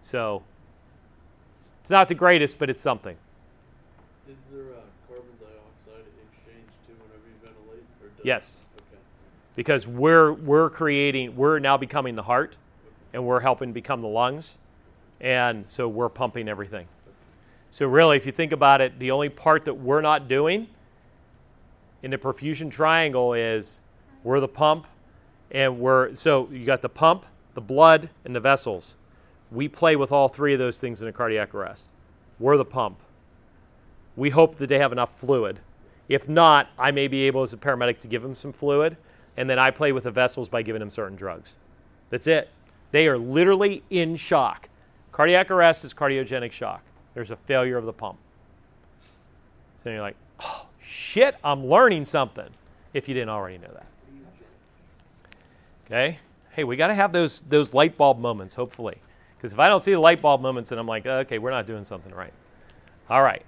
[0.00, 0.42] So
[1.82, 3.18] it's not the greatest, but it's something.
[4.30, 7.84] Is there a carbon dioxide exchange too whenever you ventilate?
[8.02, 8.98] Or does Yes, Okay.
[9.56, 11.36] because we're we're creating.
[11.36, 12.56] We're now becoming the heart,
[13.18, 14.58] and we're helping become the lungs,
[15.20, 16.86] and so we're pumping everything.
[17.72, 20.68] So really, if you think about it, the only part that we're not doing
[22.00, 23.80] in the perfusion triangle is
[24.22, 24.86] We're the pump,
[25.50, 28.96] and we're so you got the pump, the blood, and the vessels.
[29.50, 31.90] We play with all three of those things in a cardiac arrest.
[32.38, 33.00] We're the pump.
[34.14, 35.58] We hope that they have enough fluid.
[36.08, 38.96] If not, I may be able as a paramedic to give them some fluid,
[39.36, 41.56] and then I play with the vessels by giving them certain drugs.
[42.10, 42.50] That's it.
[42.90, 44.68] They are literally in shock.
[45.12, 46.82] Cardiac arrest is cardiogenic shock.
[47.14, 48.18] There's a failure of the pump.
[49.82, 52.48] So you're like, oh, shit, I'm learning something
[52.94, 53.86] if you didn't already know that.
[55.86, 56.18] Okay?
[56.50, 58.98] Hey, we got to have those, those light bulb moments, hopefully.
[59.36, 61.66] Because if I don't see the light bulb moments, then I'm like, okay, we're not
[61.66, 62.32] doing something right.
[63.08, 63.44] All right.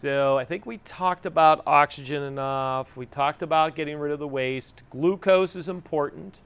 [0.00, 2.96] So I think we talked about oxygen enough.
[2.96, 4.82] We talked about getting rid of the waste.
[4.88, 6.40] Glucose is important.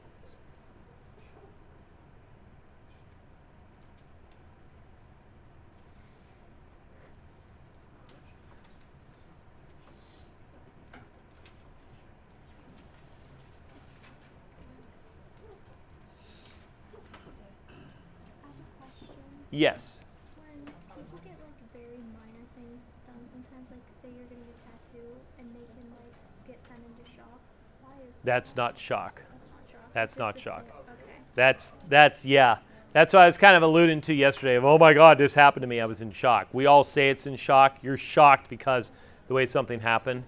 [19.53, 20.01] Yes.
[20.35, 25.15] When people get like very minor things done, sometimes like say you're getting a tattoo
[25.39, 27.39] and they can like get sent into shock.
[27.87, 29.23] Why is That's not shock.
[29.23, 29.93] That's not shock.
[29.93, 30.65] that's not shock.
[30.69, 31.13] Okay.
[31.35, 32.59] That's that's yeah.
[32.93, 34.55] That's what I was kind of alluding to yesterday.
[34.55, 35.81] Of oh my God, this happened to me.
[35.81, 36.49] I was in shock.
[36.53, 37.79] We all say it's in shock.
[37.83, 38.93] You're shocked because
[39.29, 40.25] the way something happened.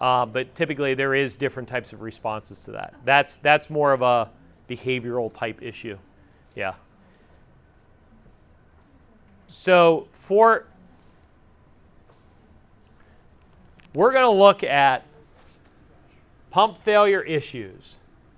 [0.00, 2.94] Uh, but typically, there is different types of responses to that.
[3.04, 4.30] That's that's more of a
[4.68, 5.98] behavioral type issue.
[6.54, 6.74] Yeah.
[9.46, 10.66] So for
[13.94, 15.05] we're going to look at
[16.56, 17.96] pump failure issues,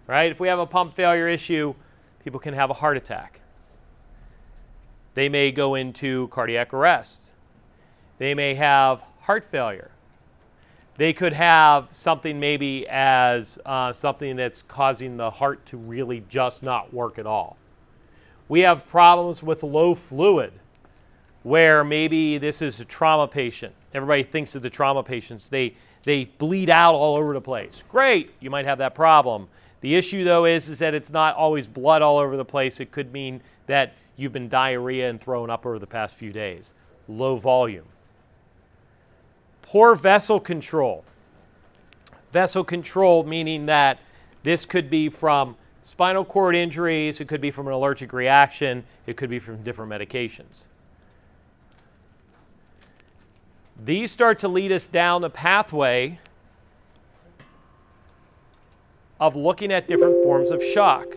[0.09, 0.33] right?
[0.33, 1.77] If we have a pump failure issue,
[2.25, 3.43] people can have a heart attack.
[5.15, 7.33] They may go into cardiac arrest.
[8.19, 9.93] They may have heart failure.
[10.97, 16.65] They could have something maybe as uh, something that's causing the heart to really just
[16.65, 17.57] not work at all.
[18.49, 20.55] We have problems with low fluid
[21.45, 23.77] where maybe this is a trauma patient.
[23.95, 25.49] Everybody thinks of the trauma patients.
[25.49, 25.77] They,
[26.09, 27.85] they bleed out all over the place.
[27.87, 29.47] Great, you might have that problem.
[29.83, 32.81] The issue though is, is that it's not always blood all over the place.
[32.81, 36.73] It could mean that you've been diarrhea and thrown up over the past few days.
[37.09, 37.85] Low volume.
[39.61, 41.05] Poor vessel control.
[42.33, 43.99] Vessel control meaning that
[44.45, 49.19] this could be from spinal cord injuries, it could be from an allergic reaction, it
[49.19, 50.63] could be from different medications.
[53.79, 56.19] These start to lead us down a pathway
[59.21, 61.17] of looking at different forms of shock.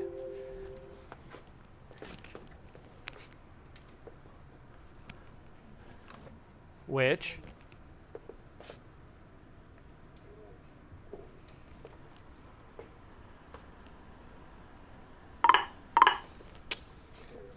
[6.88, 7.38] Which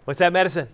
[0.05, 0.67] What's that medicine?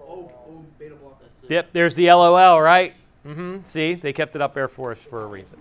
[0.00, 1.16] Oh, oh, beta blocker.
[1.20, 1.50] That's it.
[1.50, 2.94] Yep, there's the LOL, right?
[3.26, 3.64] Mm-hmm.
[3.64, 5.58] See, they kept it up Air Force for a reason.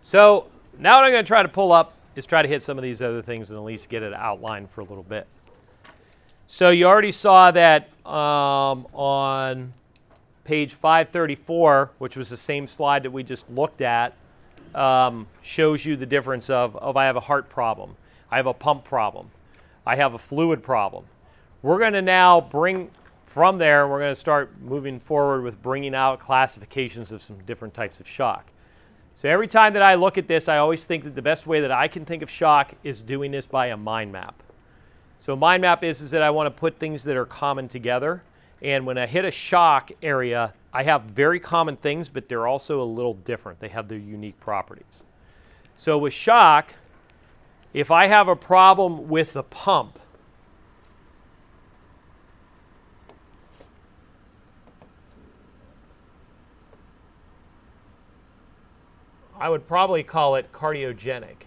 [0.00, 0.46] So
[0.78, 2.84] now what I'm going to try to pull up is try to hit some of
[2.84, 5.26] these other things and at least get it outlined for a little bit.
[6.54, 9.72] So you already saw that um, on
[10.44, 14.14] page 534, which was the same slide that we just looked at,
[14.72, 17.96] um, shows you the difference of, of I have a heart problem,
[18.30, 19.32] I have a pump problem,
[19.84, 21.06] I have a fluid problem.
[21.62, 22.92] We're going to now bring
[23.26, 27.74] from there, we're going to start moving forward with bringing out classifications of some different
[27.74, 28.52] types of shock.
[29.14, 31.62] So every time that I look at this, I always think that the best way
[31.62, 34.40] that I can think of shock is doing this by a mind map.
[35.24, 38.22] So mind map is, is that I want to put things that are common together.
[38.60, 42.82] And when I hit a shock area, I have very common things, but they're also
[42.82, 43.58] a little different.
[43.58, 45.02] They have their unique properties.
[45.76, 46.74] So with shock,
[47.72, 49.98] if I have a problem with the pump,
[59.40, 61.46] I would probably call it cardiogenic.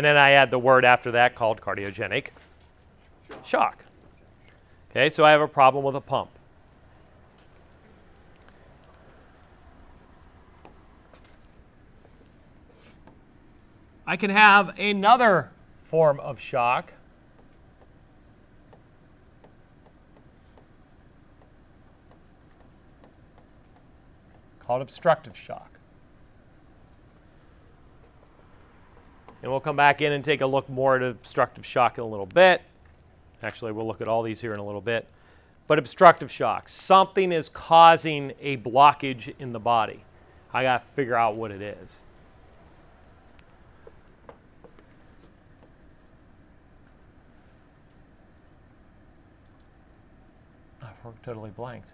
[0.00, 2.28] And then I add the word after that called cardiogenic
[3.44, 3.84] shock.
[4.90, 6.30] Okay, so I have a problem with a pump.
[14.06, 15.50] I can have another
[15.82, 16.94] form of shock.
[24.60, 25.69] Called obstructive shock.
[29.42, 32.06] And we'll come back in and take a look more at obstructive shock in a
[32.06, 32.62] little bit.
[33.42, 35.06] Actually, we'll look at all these here in a little bit.
[35.66, 40.04] But obstructive shock, something is causing a blockage in the body.
[40.52, 41.96] I got to figure out what it is.
[50.82, 51.92] I've totally blanked.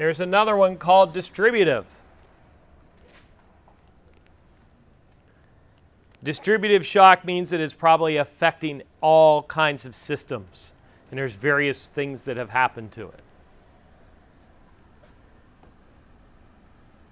[0.00, 1.84] There's another one called distributive.
[6.22, 10.72] Distributive shock means that it's probably affecting all kinds of systems,
[11.10, 13.20] and there's various things that have happened to it.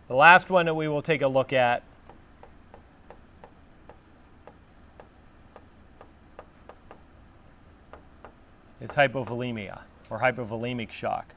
[0.07, 1.83] The last one that we will take a look at
[8.81, 11.35] is hypovolemia or hypovolemic shock.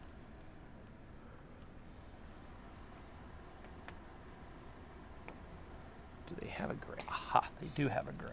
[6.32, 7.04] Do they have a gray?
[7.10, 8.30] Aha, they do have a gray.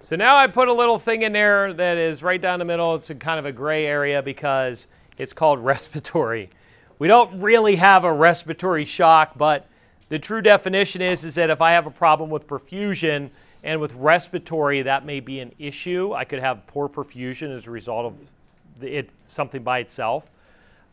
[0.00, 2.96] So now I put a little thing in there that is right down the middle.
[2.96, 6.50] It's kind of a gray area because it's called respiratory.
[7.00, 9.66] We don't really have a respiratory shock, but
[10.10, 13.30] the true definition is, is that if I have a problem with perfusion
[13.64, 16.12] and with respiratory, that may be an issue.
[16.12, 20.30] I could have poor perfusion as a result of it something by itself.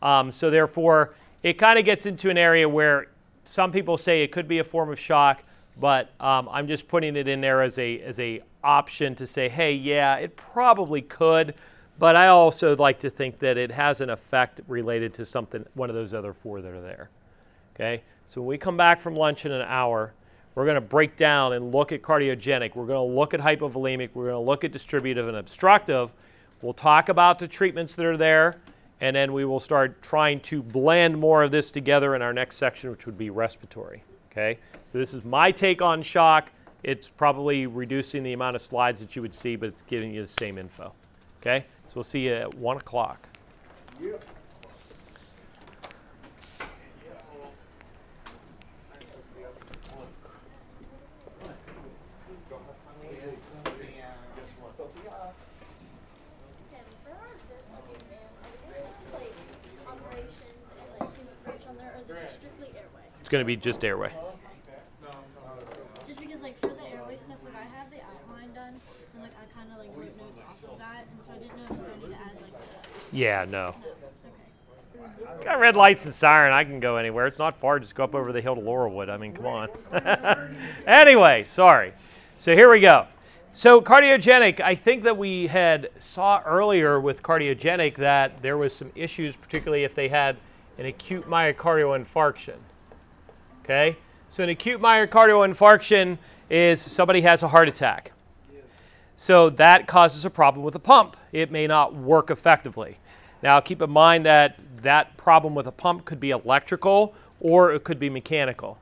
[0.00, 3.08] Um, so therefore, it kind of gets into an area where
[3.44, 5.42] some people say it could be a form of shock,
[5.78, 9.50] but um, I'm just putting it in there as a as a option to say,
[9.50, 11.54] hey, yeah, it probably could,
[11.98, 15.90] but I also like to think that it has an effect related to something, one
[15.90, 17.10] of those other four that are there.
[17.74, 20.12] Okay, so when we come back from lunch in an hour,
[20.54, 22.74] we're going to break down and look at cardiogenic.
[22.74, 24.10] We're going to look at hypovolemic.
[24.14, 26.10] We're going to look at distributive and obstructive.
[26.60, 28.56] We'll talk about the treatments that are there,
[29.00, 32.56] and then we will start trying to blend more of this together in our next
[32.56, 34.02] section, which would be respiratory.
[34.32, 36.50] Okay, so this is my take on shock.
[36.82, 40.22] It's probably reducing the amount of slides that you would see, but it's giving you
[40.22, 40.92] the same info.
[41.40, 43.26] Okay, so we'll see you at 1 o'clock.
[56.70, 59.32] Tim, for our business exam, are we gonna have like
[59.88, 63.04] operations and like human approach on there, or is it just strictly airway?
[63.20, 64.12] It's going to be just airway.
[66.06, 68.80] Just because like for the airway stuff, like I have the outline done,
[69.14, 71.56] and like I kind of like wrote notes off of that, and so I didn't
[71.56, 72.97] know if I need to add like the.
[73.12, 73.74] Yeah, no.
[75.44, 76.52] Got red lights and siren.
[76.52, 77.26] I can go anywhere.
[77.26, 77.78] It's not far.
[77.78, 79.08] Just go up over the hill to Laurelwood.
[79.08, 79.68] I mean, come on.
[80.86, 81.92] anyway, sorry.
[82.38, 83.06] So here we go.
[83.52, 88.92] So cardiogenic, I think that we had saw earlier with cardiogenic that there was some
[88.94, 90.36] issues, particularly if they had
[90.78, 92.56] an acute myocardial infarction.
[93.64, 93.96] Okay?
[94.28, 96.18] So an acute myocardial infarction
[96.50, 98.12] is somebody has a heart attack.
[99.20, 101.16] So that causes a problem with the pump.
[101.32, 102.98] It may not work effectively.
[103.42, 107.82] Now, keep in mind that that problem with a pump could be electrical or it
[107.82, 108.78] could be mechanical.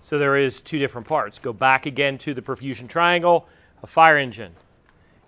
[0.00, 1.38] So there is two different parts.
[1.38, 3.46] Go back again to the perfusion triangle,
[3.80, 4.56] a fire engine.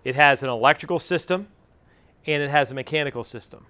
[0.02, 1.46] It has an electrical system
[2.26, 3.66] and it has a mechanical system.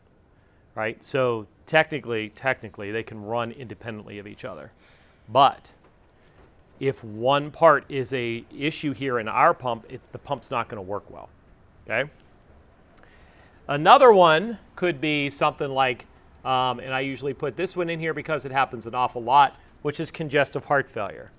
[0.75, 1.05] Right?
[1.05, 4.73] So technically, technically they can run independently of each other.
[5.29, 5.71] But
[6.81, 10.83] if one part is a issue here in our pump, the pump's not going to
[10.83, 11.29] work well.
[11.85, 12.11] Okay.
[13.67, 16.07] Another one could be something like,
[16.45, 19.57] um, and I usually put this one in here because it happens an awful lot,
[19.83, 21.31] which is congestive heart failure.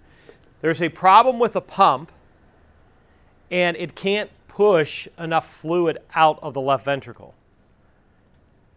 [0.61, 2.11] There's a problem with a pump,
[3.49, 7.33] and it can't push enough fluid out of the left ventricle.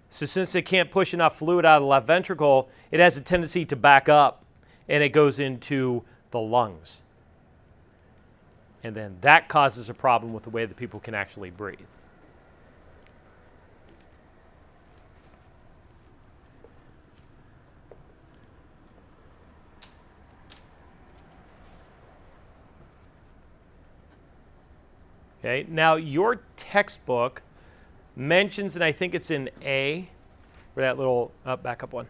[0.08, 3.20] So, since it can't push enough fluid out of the left ventricle, it has a
[3.20, 4.44] tendency to back up
[4.88, 7.02] and it goes into the lungs.
[8.82, 11.78] And then that causes a problem with the way that people can actually breathe.
[25.44, 27.42] Okay, now your textbook
[28.14, 30.08] mentions, and I think it's in A,
[30.74, 32.06] where that little, oh, back up one.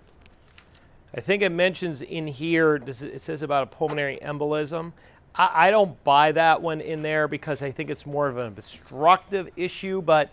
[1.15, 4.93] I think it mentions in here, it says about a pulmonary embolism.
[5.35, 8.47] I, I don't buy that one in there because I think it's more of an
[8.47, 10.31] obstructive issue, but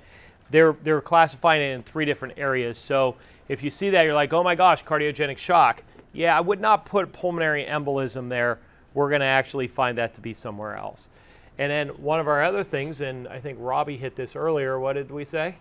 [0.49, 2.77] they're, they're classifying it in three different areas.
[2.77, 3.15] So
[3.49, 5.83] if you see that, you're like, oh my gosh, cardiogenic shock.
[6.13, 8.59] Yeah, I would not put pulmonary embolism there.
[8.93, 11.09] We're going to actually find that to be somewhere else.
[11.57, 14.93] And then one of our other things, and I think Robbie hit this earlier, what
[14.93, 15.57] did we say?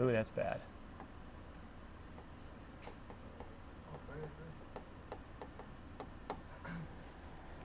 [0.00, 0.60] Ooh, that's bad.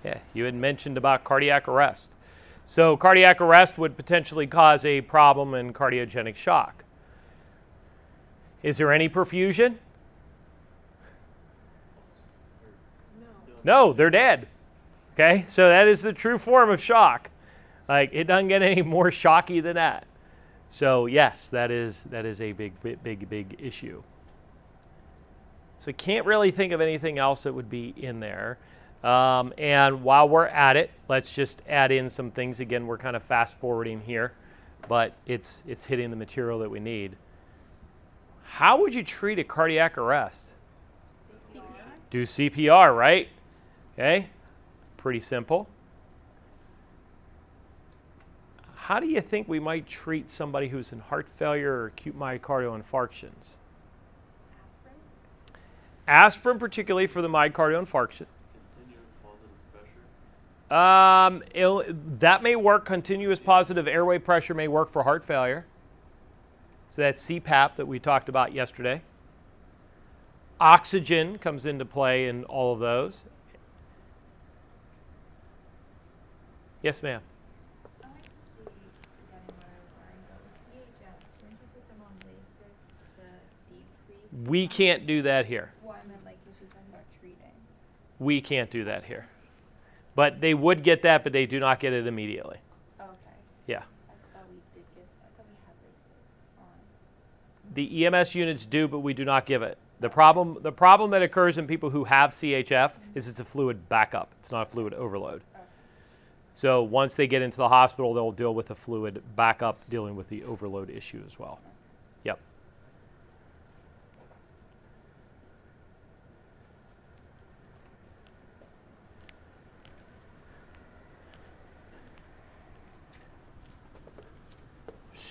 [0.03, 2.15] Yeah, you had mentioned about cardiac arrest.
[2.65, 6.83] So, cardiac arrest would potentially cause a problem in cardiogenic shock.
[8.61, 9.75] Is there any perfusion?
[13.63, 14.47] No, they're dead.
[15.13, 17.29] Okay, so that is the true form of shock.
[17.87, 20.05] Like it doesn't get any more shocky than that.
[20.73, 24.01] So yes, that is that is a big, big, big, big issue.
[25.77, 28.57] So we can't really think of anything else that would be in there.
[29.03, 32.59] Um, and while we're at it, let's just add in some things.
[32.59, 34.33] Again, we're kind of fast forwarding here,
[34.87, 37.17] but it's it's hitting the material that we need.
[38.41, 40.53] How would you treat a cardiac arrest?
[41.53, 41.61] CPR.
[42.09, 43.29] Do CPR, right?
[43.93, 44.29] Okay,
[44.97, 45.69] pretty simple.
[48.83, 52.81] How do you think we might treat somebody who's in heart failure or acute myocardial
[52.81, 53.55] infarctions?
[54.59, 54.95] Aspirin.
[56.07, 58.25] Aspirin, particularly for the myocardial infarction.
[58.75, 59.53] Continuous positive
[60.69, 60.73] pressure.
[60.73, 61.43] Um,
[62.19, 62.85] that may work.
[62.85, 65.65] Continuous positive airway pressure may work for heart failure.
[66.89, 69.01] So that's CPAP that we talked about yesterday.
[70.59, 73.25] Oxygen comes into play in all of those.
[76.83, 77.21] Yes, ma'am.
[78.03, 80.37] I might just be forgetting where where I go.
[80.69, 82.75] CHF, didn't you put them on Lasix
[83.17, 83.25] to
[83.73, 83.89] decrease?
[84.07, 85.71] the We can't do that here.
[85.83, 87.37] Well, I meant like, cause you're talking about treating.
[88.19, 89.27] We can't do that here.
[90.15, 92.57] But they would get that, but they do not get it immediately.
[92.99, 93.35] Oh, okay.
[93.67, 93.77] Yeah.
[93.77, 93.81] I
[94.33, 97.73] thought we did give, I thought we had Lasix on.
[97.75, 99.77] The EMS units do, but we do not give it.
[99.99, 103.01] The problem, the problem that occurs in people who have CHF mm-hmm.
[103.15, 104.31] is it's a fluid backup.
[104.39, 105.43] It's not a fluid overload.
[105.55, 105.63] Okay.
[106.53, 110.29] So once they get into the hospital, they'll deal with the fluid backup, dealing with
[110.29, 111.59] the overload issue as well.
[112.23, 112.39] Yep.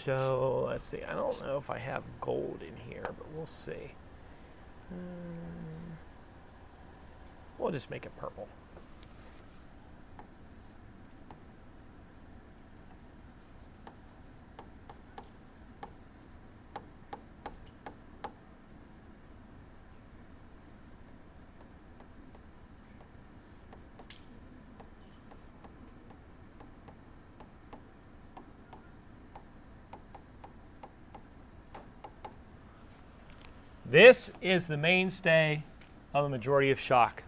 [0.04, 1.02] So let's see.
[1.04, 3.94] I don't know if I have gold in here, but we'll see.
[4.90, 5.98] Um,
[7.58, 8.48] we'll just make it purple.
[33.92, 35.64] This is the mainstay
[36.14, 37.24] of the majority of shock.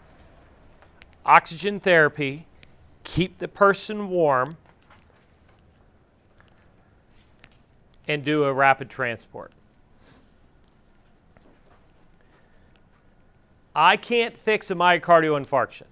[1.26, 2.46] Oxygen therapy,
[3.02, 4.56] keep the person warm,
[8.08, 9.52] and do a rapid transport.
[13.76, 15.88] I can't fix a myocardial infarction.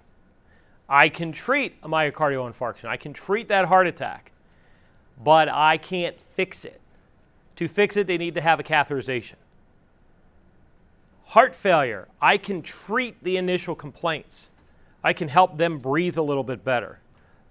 [0.89, 2.87] I can treat a myocardial infarction.
[2.87, 4.33] I can treat that heart attack,
[5.23, 6.81] but I can't fix it.
[7.57, 9.35] To fix it, they need to have a catheterization.
[11.27, 14.51] Heart failure, I can treat the initial complaints.
[15.03, 17.01] I can help them breathe a little bit better.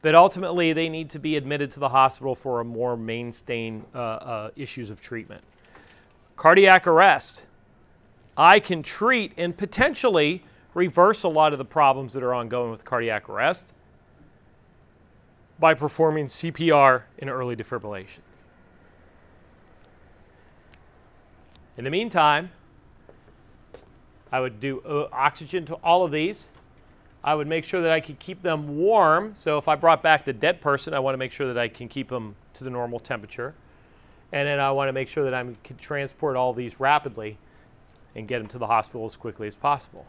[0.01, 3.97] But ultimately, they need to be admitted to the hospital for a more mainstay uh,
[3.97, 5.43] uh, issues of treatment.
[6.35, 7.45] Cardiac arrest,
[8.35, 10.43] I can treat and potentially
[10.73, 13.73] reverse a lot of the problems that are ongoing with cardiac arrest
[15.59, 18.19] by performing CPR in early defibrillation.
[21.77, 22.51] In the meantime,
[24.31, 26.47] I would do uh, oxygen to all of these.
[27.23, 29.35] I would make sure that I could keep them warm.
[29.35, 31.67] So if I brought back the dead person, I want to make sure that I
[31.67, 33.53] can keep them to the normal temperature.
[34.31, 37.37] And then I want to make sure that I can transport all these rapidly
[38.15, 40.05] and get them to the hospital as quickly as possible.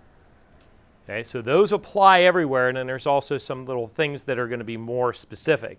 [1.04, 4.60] Okay, so those apply everywhere, and then there's also some little things that are going
[4.60, 5.78] to be more specific.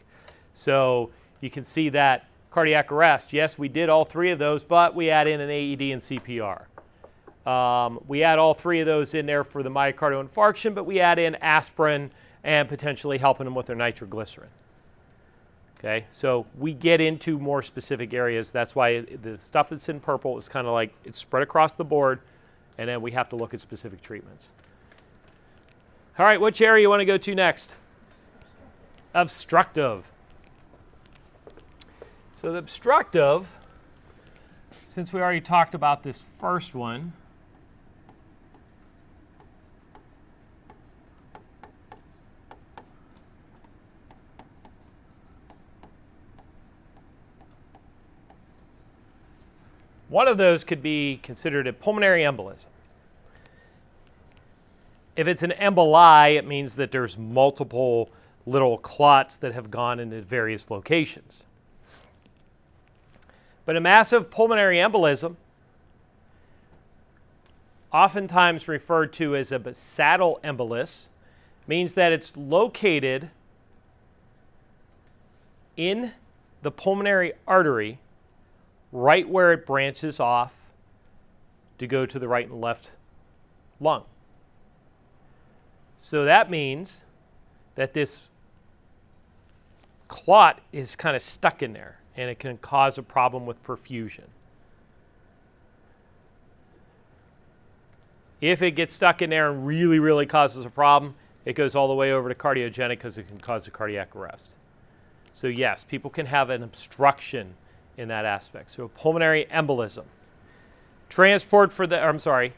[0.54, 4.94] So you can see that cardiac arrest, yes, we did all three of those, but
[4.94, 6.66] we add in an AED and CPR.
[7.46, 11.00] Um, we add all three of those in there for the myocardial infarction, but we
[11.00, 12.12] add in aspirin
[12.44, 14.50] and potentially helping them with their nitroglycerin.
[15.78, 18.52] Okay, so we get into more specific areas.
[18.52, 21.84] That's why the stuff that's in purple is kind of like it's spread across the
[21.84, 22.22] board,
[22.78, 24.52] and then we have to look at specific treatments.
[26.18, 27.76] All right, which area you want to go to next?
[29.14, 30.10] Obstructive.
[32.32, 33.52] So the obstructive,
[34.86, 37.12] since we already talked about this first one,
[50.14, 52.68] One of those could be considered a pulmonary embolism.
[55.16, 58.12] If it's an emboli, it means that there's multiple
[58.46, 61.46] little clots that have gone into various locations.
[63.66, 65.36] But a massive pulmonary embolism,
[67.92, 71.08] oftentimes referred to as a saddle embolus,
[71.66, 73.32] means that it's located
[75.76, 76.12] in
[76.62, 77.98] the pulmonary artery
[78.94, 80.54] right where it branches off
[81.80, 82.92] to go to the right and left
[83.80, 84.04] lung.
[85.98, 87.04] So that means
[87.76, 88.30] that this
[90.08, 94.28] clot is kind of stuck in there and it can cause a problem with perfusion.
[98.40, 101.16] If it gets stuck in there and really, really causes a problem,
[101.46, 104.56] it goes all the way over to cardiogenic because it can cause a cardiac arrest.
[105.32, 107.56] So, yes, people can have an obstruction
[107.98, 108.72] in that aspect.
[108.72, 110.06] So, pulmonary embolism.
[111.10, 112.54] Transport for the, I'm sorry,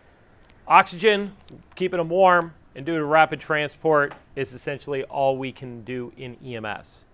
[0.67, 1.35] oxygen,
[1.75, 7.05] keeping them warm, and doing rapid transport is essentially all we can do in EMS.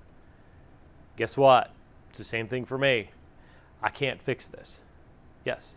[1.17, 1.71] Guess what?
[2.09, 3.09] It's the same thing for me.
[3.81, 4.81] I can't fix this.
[5.45, 5.75] Yes.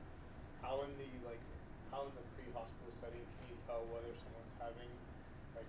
[0.63, 1.39] How in the like,
[1.91, 4.89] how in the pre-hospital setting can you tell whether someone's having
[5.55, 5.69] like,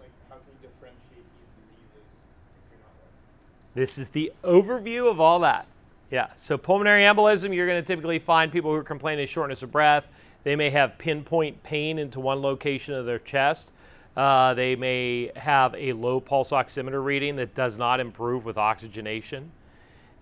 [0.00, 3.74] like how can you differentiate these diseases if you're not like?
[3.74, 5.66] This is the overview of all that.
[6.10, 6.28] Yeah.
[6.36, 9.72] So pulmonary embolism, you're going to typically find people who are complaining of shortness of
[9.72, 10.08] breath.
[10.44, 13.72] They may have pinpoint pain into one location of their chest.
[14.16, 19.50] Uh, they may have a low pulse oximeter reading that does not improve with oxygenation.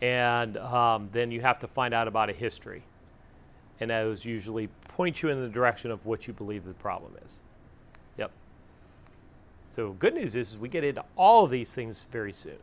[0.00, 2.82] And um, then you have to find out about a history.
[3.80, 7.40] And those usually point you in the direction of what you believe the problem is.
[8.18, 8.30] Yep.
[9.68, 12.58] So, good news is, is we get into all of these things very soon.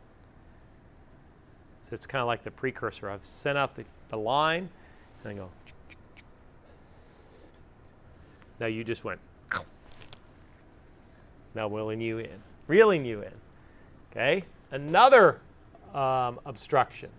[1.81, 3.09] So it's kind of like the precursor.
[3.09, 4.69] I've sent out the, the line,
[5.23, 5.49] and I go.
[8.59, 9.19] Now you just went.
[11.53, 13.33] Now reeling you in, reeling you in.
[14.11, 15.39] Okay, another
[15.93, 17.09] um, obstruction.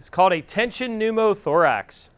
[0.00, 2.08] It's called a tension pneumothorax.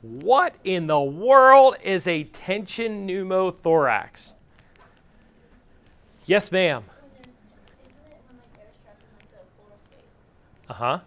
[0.00, 4.32] What in the world is a tension pneumothorax?
[6.24, 6.84] Yes, ma'am.
[10.66, 10.98] Uh huh.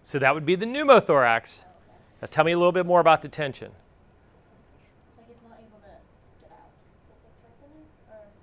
[0.00, 1.66] So that would be the pneumothorax.
[2.22, 3.72] Now tell me a little bit more about the tension.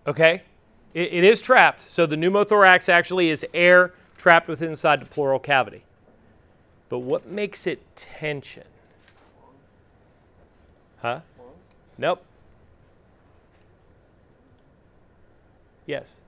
[0.06, 0.44] Okay?
[0.94, 1.82] It, it is trapped.
[1.82, 5.84] So the pneumothorax actually is air trapped within inside the pleural cavity.
[6.90, 8.66] But what makes it tension?
[11.02, 11.22] Huh?
[11.98, 12.24] Nope.
[15.86, 16.20] Yes.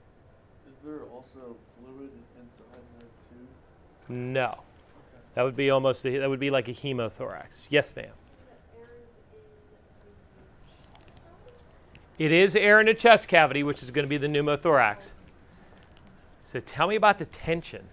[0.68, 4.14] Is there also fluid inside there too?
[4.14, 4.62] No.
[5.36, 7.68] That would be almost a, that would be like a hemothorax.
[7.70, 8.12] Yes, ma'am.
[12.18, 15.14] It is air in the chest cavity, which is going to be the pneumothorax.
[16.56, 17.84] So tell me about the tension.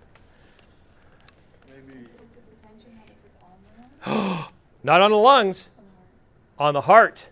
[1.66, 4.44] Maybe Is it the tension that it puts on the lung?
[4.84, 5.70] Not on the lungs,
[6.60, 7.28] on the heart.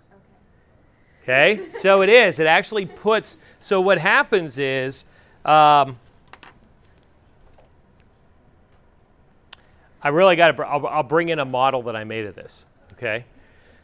[1.22, 1.52] Okay.
[1.52, 2.40] Okay, so it is.
[2.40, 3.36] It actually puts.
[3.60, 5.04] So what happens is,
[5.44, 6.00] um,
[10.02, 10.66] I really got to.
[10.66, 12.66] I'll, I'll bring in a model that I made of this.
[12.94, 13.24] Okay,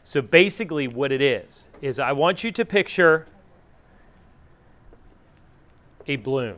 [0.03, 3.25] so basically, what it is is I want you to picture
[6.07, 6.57] a balloon,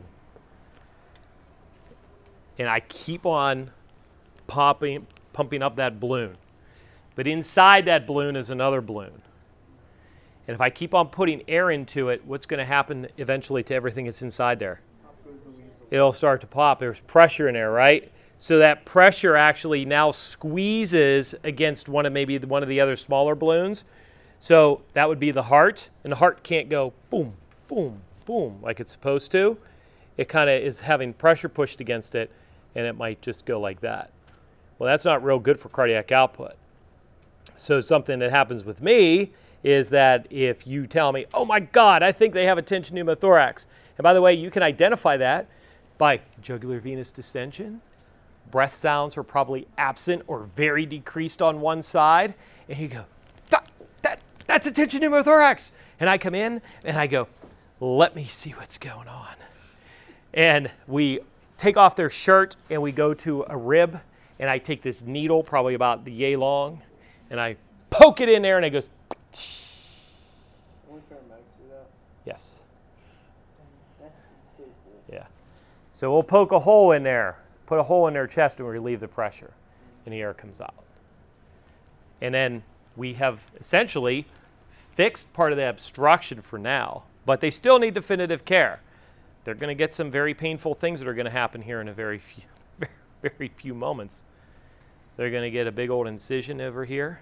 [2.60, 3.70] and I keep on
[4.46, 6.36] popping, pumping up that balloon,
[7.14, 9.22] but inside that balloon is another balloon.
[10.46, 13.74] And if I keep on putting air into it, what's going to happen eventually to
[13.74, 14.82] everything that's inside there?
[15.90, 16.80] It'll start to pop.
[16.80, 18.12] There's pressure in there, right?
[18.36, 23.34] So that pressure actually now squeezes against one of maybe one of the other smaller
[23.34, 23.86] balloons.
[24.38, 27.32] So that would be the heart, and the heart can't go boom,
[27.68, 29.56] boom, boom like it's supposed to.
[30.18, 32.30] It kind of is having pressure pushed against it,
[32.74, 34.10] and it might just go like that.
[34.78, 36.54] Well, that's not real good for cardiac output.
[37.56, 42.02] So something that happens with me is that if you tell me, "Oh my God,
[42.02, 43.66] I think they have a tension pneumothorax,"
[43.98, 45.46] and by the way, you can identify that
[45.98, 47.82] by jugular venous distension.
[48.50, 52.34] Breath sounds are probably absent or very decreased on one side,
[52.68, 53.04] and you go,
[53.50, 53.68] "That,
[54.02, 57.28] that that's a tension pneumothorax," and I come in and I go,
[57.80, 59.34] "Let me see what's going on,"
[60.32, 61.20] and we
[61.60, 64.00] take off their shirt and we go to a rib,
[64.38, 66.80] and I take this needle, probably about the yay long,
[67.28, 67.56] and I
[67.90, 68.88] poke it in there, and it goes,
[70.88, 71.86] Only paramedics do that.
[72.24, 72.60] "Yes."
[75.12, 75.26] Yeah.
[75.92, 77.36] So we'll poke a hole in there,
[77.66, 79.52] put a hole in their chest, and relieve the pressure,
[80.06, 80.74] and the air comes out.
[82.22, 82.62] And then
[82.96, 84.26] we have essentially
[84.70, 88.80] fixed part of the obstruction for now, but they still need definitive care.
[89.44, 91.88] They're going to get some very painful things that are going to happen here in
[91.88, 92.44] a very few,
[93.22, 94.22] very few moments.
[95.16, 97.20] They're going to get a big old incision over here,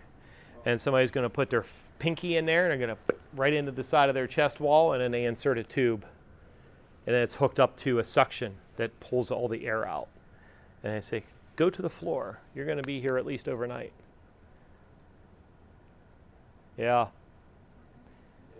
[0.64, 1.64] and somebody's going to put their
[1.98, 4.92] pinky in there, and they're going to right into the side of their chest wall,
[4.92, 6.04] and then they insert a tube
[7.08, 10.08] and then it's hooked up to a suction that pulls all the air out.
[10.84, 11.22] And I say,
[11.56, 12.40] go to the floor.
[12.54, 13.94] You're going to be here at least overnight.
[16.76, 17.06] Yeah.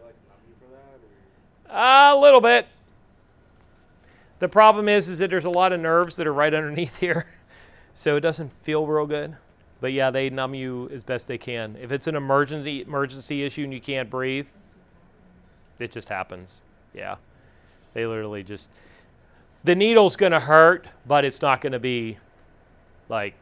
[0.02, 0.70] Like numb for
[1.68, 2.66] that, or A little bit.
[4.38, 7.26] The problem is, is that there's a lot of nerves that are right underneath here,
[7.94, 9.36] so it doesn't feel real good.
[9.80, 11.76] But yeah, they numb you as best they can.
[11.80, 14.48] If it's an emergency emergency issue and you can't breathe,
[15.78, 16.60] it just happens.
[16.94, 17.16] Yeah,
[17.94, 18.70] they literally just
[19.64, 22.18] the needle's gonna hurt, but it's not gonna be
[23.08, 23.34] like,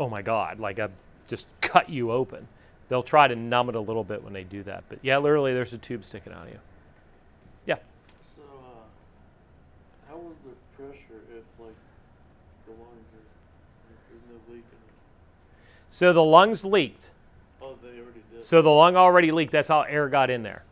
[0.00, 0.88] oh my god, like I
[1.28, 2.48] just cut you open.
[2.88, 5.52] They'll try to numb it a little bit when they do that, but yeah, literally,
[5.52, 6.58] there's a tube sticking out of you.
[7.66, 7.76] Yeah.
[8.36, 8.42] So,
[10.03, 11.74] uh, how was the pressure if, like,
[12.66, 13.26] the lungs are,
[14.08, 14.94] there's no leak in it?
[15.90, 17.10] So the lungs leaked.
[17.60, 18.42] Oh, they already did.
[18.42, 19.52] So the lung already leaked.
[19.52, 20.62] That's how air got in there.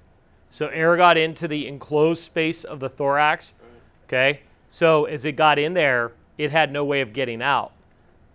[0.51, 3.55] So air got into the enclosed space of the thorax.
[3.61, 3.71] Right.
[4.07, 4.41] Okay.
[4.69, 7.73] So as it got in there, it had no way of getting out.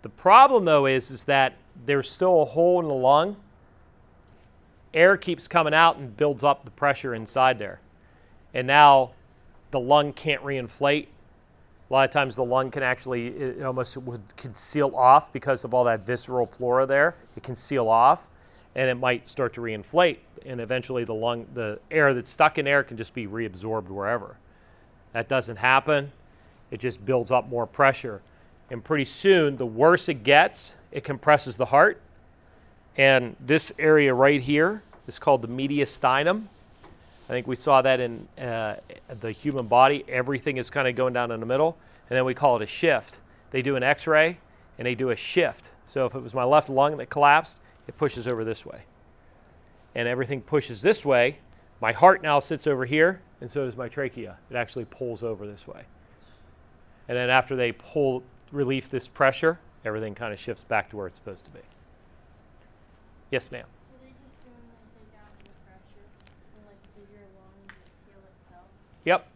[0.02, 1.54] The problem though is is that
[1.86, 3.36] there's still a hole in the lung.
[4.92, 7.80] Air keeps coming out and builds up the pressure inside there.
[8.52, 9.12] And now
[9.70, 11.06] the lung can't reinflate.
[11.90, 15.64] A lot of times the lung can actually it almost would can seal off because
[15.64, 17.16] of all that visceral pleura there.
[17.36, 18.26] It can seal off
[18.74, 22.66] and it might start to reinflate and eventually the lung the air that's stuck in
[22.66, 24.36] air can just be reabsorbed wherever.
[25.12, 26.12] That doesn't happen.
[26.70, 28.20] It just builds up more pressure.
[28.70, 32.00] And pretty soon, the worse it gets, it compresses the heart.
[32.96, 36.48] And this area right here is called the mediastinum.
[37.28, 38.76] I think we saw that in uh,
[39.20, 40.04] the human body.
[40.08, 41.76] Everything is kind of going down in the middle.
[42.08, 43.18] And then we call it a shift.
[43.50, 44.38] They do an x ray
[44.78, 45.72] and they do a shift.
[45.84, 48.82] So if it was my left lung that collapsed, it pushes over this way.
[49.94, 51.38] And everything pushes this way.
[51.80, 54.36] My heart now sits over here, and so does my trachea.
[54.50, 55.84] It actually pulls over this way.
[57.08, 58.22] And then after they pull,
[58.52, 61.60] relieve this pressure, everything kind of shifts back to where it's supposed to be.
[63.30, 63.64] Yes, ma'am.
[63.90, 66.04] So they just go in and take out the pressure
[66.56, 68.66] and like does your lung just heal itself?
[69.08, 69.26] Yep.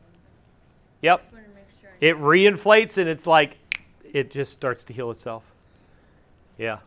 [1.00, 1.20] Yep.
[1.22, 1.46] Just wanted
[1.80, 1.90] sure.
[2.02, 3.56] It reinflates and it's like,
[4.04, 5.50] it just starts to heal itself.
[6.58, 6.80] Yeah.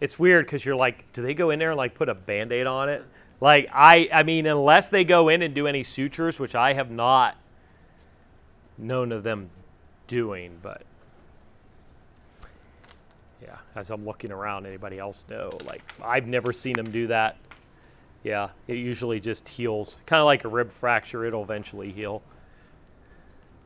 [0.00, 2.52] It's weird because you're like, do they go in there and like put a band
[2.52, 3.04] aid on it?
[3.40, 6.92] Like, I, I mean, unless they go in and do any sutures, which I have
[6.92, 7.36] not
[8.78, 9.50] known of them
[10.06, 10.82] doing, but
[13.42, 15.50] yeah, as I'm looking around, anybody else know?
[15.66, 17.36] Like, I've never seen them do that.
[18.22, 20.00] Yeah, it usually just heals.
[20.04, 22.22] Kind of like a rib fracture, it'll eventually heal.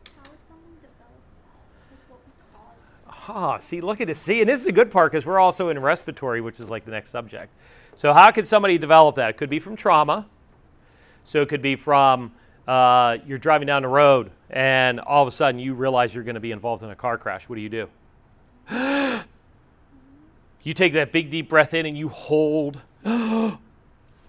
[0.07, 1.89] How would someone develop that?
[1.91, 3.37] Like what would cause?
[3.37, 4.21] Ah, see, look at this.
[4.21, 6.85] See, and this is a good part because we're also in respiratory, which is like
[6.85, 7.53] the next subject.
[7.97, 9.31] So, how could somebody develop that?
[9.31, 10.27] It could be from trauma.
[11.25, 12.33] So, it could be from
[12.69, 16.35] uh, you're driving down the road and all of a sudden you realize you're going
[16.35, 17.49] to be involved in a car crash.
[17.49, 17.89] What do you do?
[20.63, 22.81] you take that big deep breath in and you hold.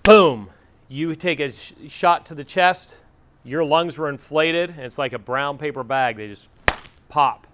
[0.05, 0.51] Boom.
[0.87, 2.99] You take a sh- shot to the chest.
[3.43, 6.17] Your lungs were inflated, and it's like a brown paper bag.
[6.17, 6.47] They just
[7.09, 7.47] pop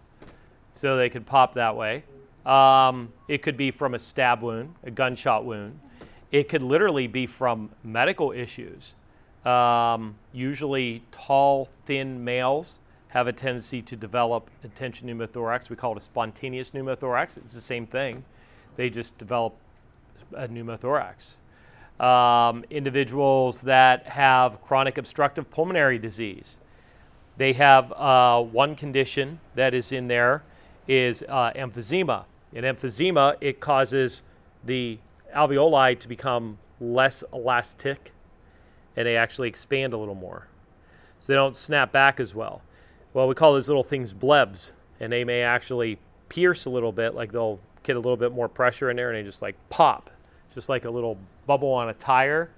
[0.74, 2.04] so they could pop that way.
[2.46, 5.80] Um, it could be from a stab wound, a gunshot wound.
[6.34, 8.96] It could literally be from medical issues.
[9.46, 12.80] Um, usually, tall, thin males
[13.10, 15.70] have a tendency to develop a tension pneumothorax.
[15.70, 17.38] We call it a spontaneous pneumothorax.
[17.38, 18.26] It's the same thing.
[18.76, 19.56] They just develop
[20.34, 21.36] a pneumothorax.
[22.02, 26.58] Um, individuals that have chronic obstructive pulmonary disease,
[27.38, 30.44] they have uh, one condition that is in there
[30.88, 32.26] is uh, emphysema.
[32.54, 34.24] In emphysema, it causes
[34.64, 34.98] the
[35.36, 38.12] alveoli to become less elastic
[38.96, 40.48] and they actually expand a little more.
[41.20, 42.62] So they don't snap back as well.
[43.14, 45.98] Well, we call those little things blebs, and they may actually
[46.30, 49.18] pierce a little bit, like they'll get a little bit more pressure in there and
[49.18, 50.11] they just like pop,
[50.54, 52.50] just like a little bubble on a tire,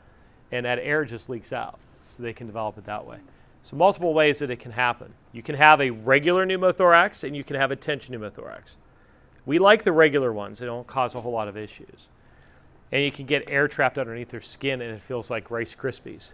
[0.52, 1.80] and that air just leaks out.
[2.06, 3.20] So they can develop it that way.
[3.64, 5.14] So, multiple ways that it can happen.
[5.32, 8.76] You can have a regular pneumothorax and you can have a tension pneumothorax.
[9.46, 12.10] We like the regular ones, they don't cause a whole lot of issues.
[12.92, 16.34] And you can get air trapped underneath their skin and it feels like Rice Krispies.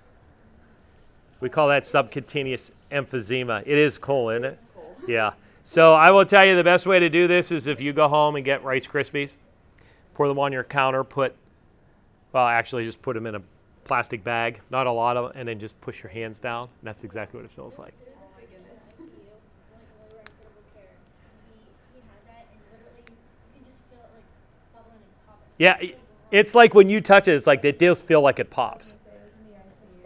[1.40, 3.62] We call that subcutaneous emphysema.
[3.62, 4.60] It is cool, isn't it?
[5.08, 5.34] Yeah.
[5.64, 8.08] So I will tell you the best way to do this is if you go
[8.08, 9.38] home and get Rice Krispies,
[10.16, 11.36] pour them on your counter, put,
[12.34, 13.42] well, actually just put them in a
[13.84, 16.64] plastic bag, not a lot of them, and then just push your hands down.
[16.82, 17.94] And that's exactly what it feels like.
[18.38, 18.56] like a
[20.06, 20.94] really incredible care.
[21.50, 23.16] He he had that and literally you
[23.56, 24.28] can just feel it like
[24.74, 25.50] bubbling and popping.
[25.58, 25.78] Yeah,
[26.32, 28.92] it's like when you touch it, it's like it does feel like it pops.
[28.92, 30.06] So I was in the ICU.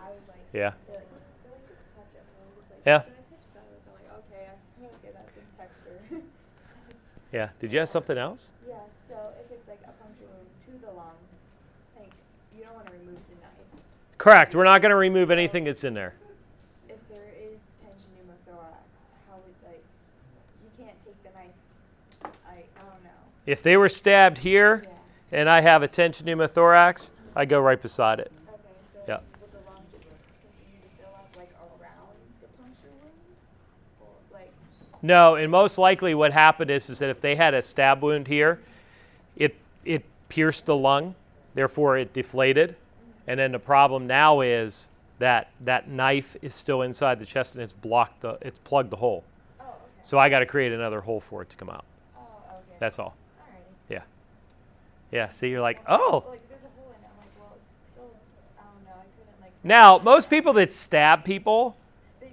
[0.00, 0.70] I would like Yeah.
[0.70, 2.24] just feel like just touch it.
[2.24, 3.00] And I'm just like, Yeah.
[3.04, 3.64] Can touch that?
[3.68, 6.24] I'm like, okay, I feel like it texture.
[7.36, 7.48] Yeah.
[7.60, 8.48] Did you have something else?
[8.66, 8.74] yeah.
[9.06, 11.14] So if it's like a puncture wound to the lung,
[11.94, 12.10] like
[12.56, 13.70] you don't want to remove the knife.
[14.20, 14.54] Correct.
[14.54, 16.12] We're not going to remove anything that's in there.
[16.90, 18.84] If there is tension pneumothorax,
[19.30, 19.82] how would like
[20.62, 22.34] you can't take the knife?
[22.46, 23.16] I I don't know.
[23.46, 25.38] If they were stabbed here Yeah.
[25.40, 28.30] and I have a tension pneumothorax, I go right beside it.
[28.46, 28.58] Okay.
[28.92, 29.20] So Yeah.
[29.40, 31.48] would the lung just continue to fill up like
[31.80, 32.12] around
[32.42, 33.14] the puncture wound,
[34.02, 34.52] or like?
[35.00, 38.26] No, and most likely what happened is, is that if they had a stab wound
[38.28, 38.60] here,
[39.34, 39.54] it
[39.86, 41.14] it pierced the lung,
[41.54, 42.76] therefore it deflated,
[43.30, 44.88] and then the problem now is
[45.20, 48.96] that that knife is still inside the chest and it's blocked the it's plugged the
[48.96, 49.22] hole.
[49.60, 49.74] Oh, okay.
[50.02, 51.84] So I got to create another hole for it to come out.
[52.16, 52.76] Oh, okay.
[52.80, 53.14] That's all.
[53.38, 53.62] Alrighty.
[53.88, 54.02] Yeah.
[55.12, 55.28] Yeah.
[55.28, 56.24] See, you're like, oh.
[56.28, 57.08] Like there's a hole in it.
[57.08, 58.10] I'm like, well, it's still.
[58.58, 58.98] I don't know.
[58.98, 59.52] I couldn't like.
[59.62, 61.76] Now, most people that stab people,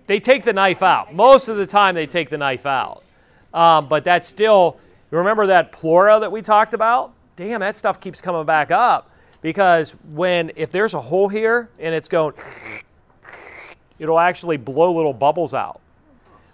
[0.07, 1.13] they take the knife out.
[1.13, 3.03] Most of the time, they take the knife out.
[3.53, 4.79] Um, but that's still,
[5.11, 7.13] you remember that pleura that we talked about?
[7.35, 9.11] Damn, that stuff keeps coming back up
[9.41, 12.33] because when, if there's a hole here and it's going,
[13.99, 15.81] it'll actually blow little bubbles out.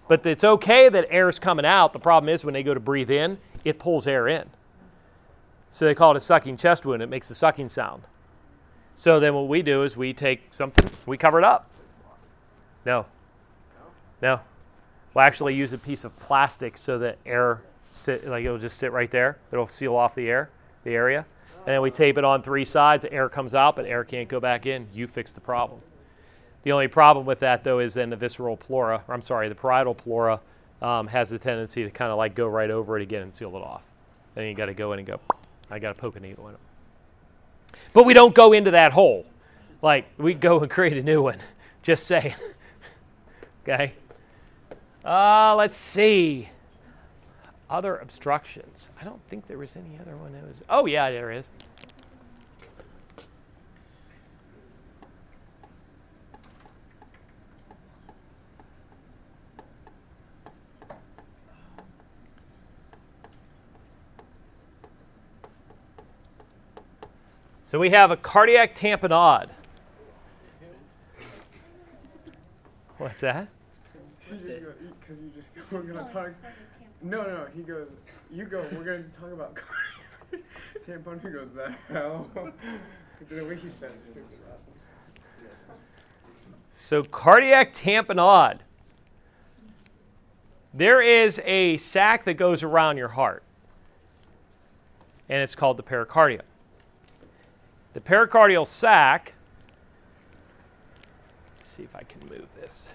[0.08, 1.94] But it's okay that air's coming out.
[1.94, 4.50] The problem is when they go to breathe in, it pulls air in.
[5.72, 7.02] So they call it a sucking chest wound.
[7.02, 8.04] It makes the sucking sound.
[8.96, 11.70] So then what we do is we take something, we cover it up.
[12.86, 13.06] No.
[14.22, 14.42] No.
[15.14, 17.62] We'll actually use a piece of plastic so that air
[17.92, 19.38] sit like it'll just sit right there.
[19.52, 20.50] It'll seal off the air,
[20.84, 21.26] the area.
[21.66, 24.40] And then we tape it on three sides, air comes out, but air can't go
[24.40, 24.88] back in.
[24.94, 25.80] You fix the problem.
[26.64, 29.56] The only problem with that though is then the visceral pleura, or I'm sorry, the
[29.56, 30.40] parietal pleura
[30.82, 33.56] um, has the tendency to kind of like go right over it again and seal
[33.56, 33.84] it off.
[34.36, 35.20] Then you got to go in and go,
[35.70, 36.60] I got to poke a needle in it.
[37.94, 39.26] But we don't go into that hole.
[39.82, 41.38] Like, we go and create a new one.
[41.84, 42.36] Just saying.
[43.64, 43.94] okay?
[45.04, 46.50] Uh, let's see.
[47.74, 48.90] Other obstructions.
[49.02, 50.62] I don't think there was any other one that was.
[50.70, 51.50] Oh, yeah, there is.
[67.64, 69.50] So we have a cardiac tamponade.
[73.00, 73.48] What's that?
[77.04, 77.90] No, no, he goes.
[78.32, 78.66] You go.
[78.72, 79.58] We're gonna talk about
[80.88, 81.22] tampon.
[81.22, 81.52] He goes.
[81.52, 82.30] The hell.
[83.30, 84.26] the way he said it.
[86.74, 88.60] So cardiac tamponade.
[90.74, 93.44] There is a sac that goes around your heart,
[95.30, 96.46] and it's called the pericardium.
[97.94, 99.34] The pericardial sac.
[101.58, 102.90] Let's see if I can move this.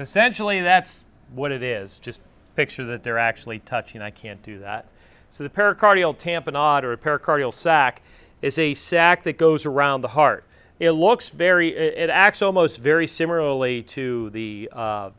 [0.00, 1.98] Essentially, that's what it is.
[1.98, 2.20] Just
[2.56, 4.02] picture that they're actually touching.
[4.02, 4.86] I can't do that.
[5.30, 8.02] So the pericardial tamponade or pericardial sac
[8.42, 10.44] is a sac that goes around the heart.
[10.78, 15.10] It looks very, it, acts almost very similarly to the uh,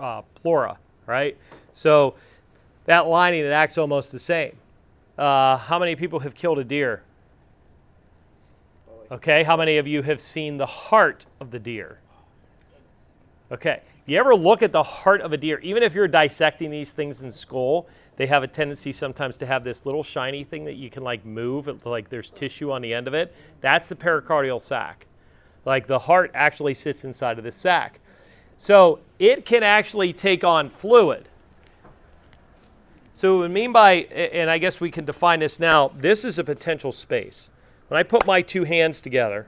[0.00, 1.36] uh, pleura, right?
[1.72, 2.14] So
[2.84, 4.56] that lining, it acts almost the same.
[5.18, 7.02] Uh, how many people have killed a deer?
[9.10, 11.98] Okay, how many of you have seen the heart of the deer?
[13.50, 16.92] Okay, you ever look at the heart of a deer, even if you're dissecting these
[16.92, 20.74] things in school, they have a tendency sometimes to have this little shiny thing that
[20.74, 23.34] you can like move, like there's tissue on the end of it.
[23.60, 25.06] That's the pericardial sac.
[25.64, 28.00] Like the heart actually sits inside of the sac.
[28.56, 31.28] So it can actually take on fluid.
[33.12, 36.38] So what we mean by, and I guess we can define this now, this is
[36.38, 37.50] a potential space.
[37.88, 39.46] When I put my two hands together,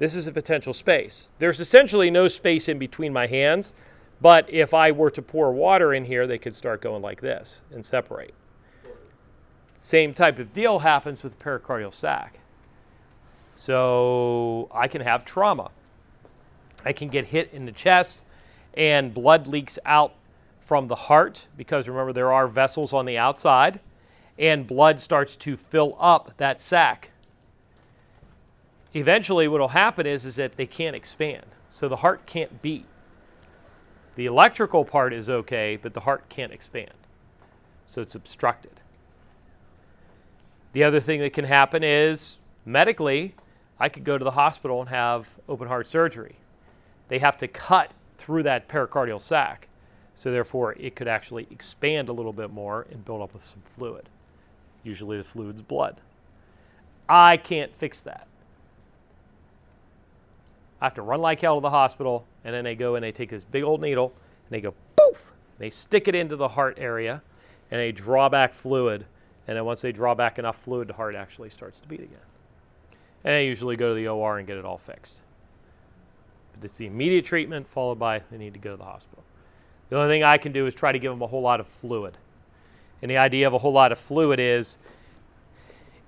[0.00, 1.30] this is a potential space.
[1.40, 3.74] There's essentially no space in between my hands,
[4.18, 7.64] but if I were to pour water in here, they could start going like this
[7.70, 8.32] and separate.
[9.78, 12.38] Same type of deal happens with pericardial sac.
[13.54, 15.70] So I can have trauma.
[16.82, 18.24] I can get hit in the chest
[18.72, 20.14] and blood leaks out
[20.60, 23.80] from the heart because remember there are vessels on the outside
[24.38, 27.10] and blood starts to fill up that sac
[28.94, 31.46] eventually what will happen is, is that they can't expand.
[31.68, 32.86] So the heart can't beat.
[34.16, 36.92] The electrical part is okay, but the heart can't expand.
[37.86, 38.80] So it's obstructed.
[40.72, 43.34] The other thing that can happen is medically,
[43.78, 46.36] I could go to the hospital and have open heart surgery.
[47.08, 49.68] They have to cut through that pericardial sac.
[50.14, 53.62] So therefore, it could actually expand a little bit more and build up with some
[53.64, 54.08] fluid.
[54.82, 56.00] Usually the fluid's blood.
[57.08, 58.26] I can't fix that.
[60.80, 63.12] I have to run like hell to the hospital, and then they go and they
[63.12, 64.12] take this big old needle
[64.44, 65.32] and they go poof.
[65.58, 67.22] They stick it into the heart area,
[67.70, 69.04] and they draw back fluid.
[69.46, 72.18] And then once they draw back enough fluid, the heart actually starts to beat again.
[73.24, 75.20] And they usually go to the OR and get it all fixed.
[76.54, 79.22] But it's the immediate treatment followed by they need to go to the hospital.
[79.90, 81.66] The only thing I can do is try to give them a whole lot of
[81.66, 82.16] fluid.
[83.02, 84.78] And the idea of a whole lot of fluid is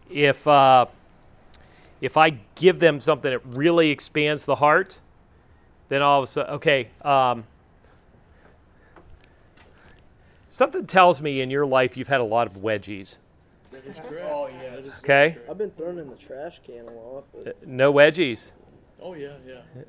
[0.09, 0.87] if uh,
[2.03, 4.99] if I give them something that really expands the heart,
[5.89, 7.45] then all of a sudden, okay, um,
[10.49, 13.19] something tells me in your life you've had a lot of wedgies.
[13.71, 14.27] That is correct.
[14.29, 14.91] Oh, yeah.
[14.99, 15.37] Okay?
[15.49, 18.51] I've been thrown in the trash can a lot, Uh, but No wedgies.
[19.01, 19.83] Oh yeah, yeah, yeah.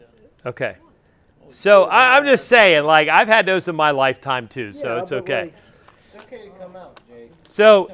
[0.45, 0.75] Okay.
[1.47, 5.01] So I, I'm just saying, like, I've had those in my lifetime too, so Yeah,
[5.01, 5.41] it's okay.
[5.41, 5.53] like,
[6.13, 7.31] It's okay to come out, Jake.
[7.45, 7.91] So,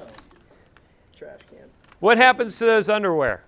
[1.18, 1.70] trash can.
[2.00, 3.44] what happens to those underwear?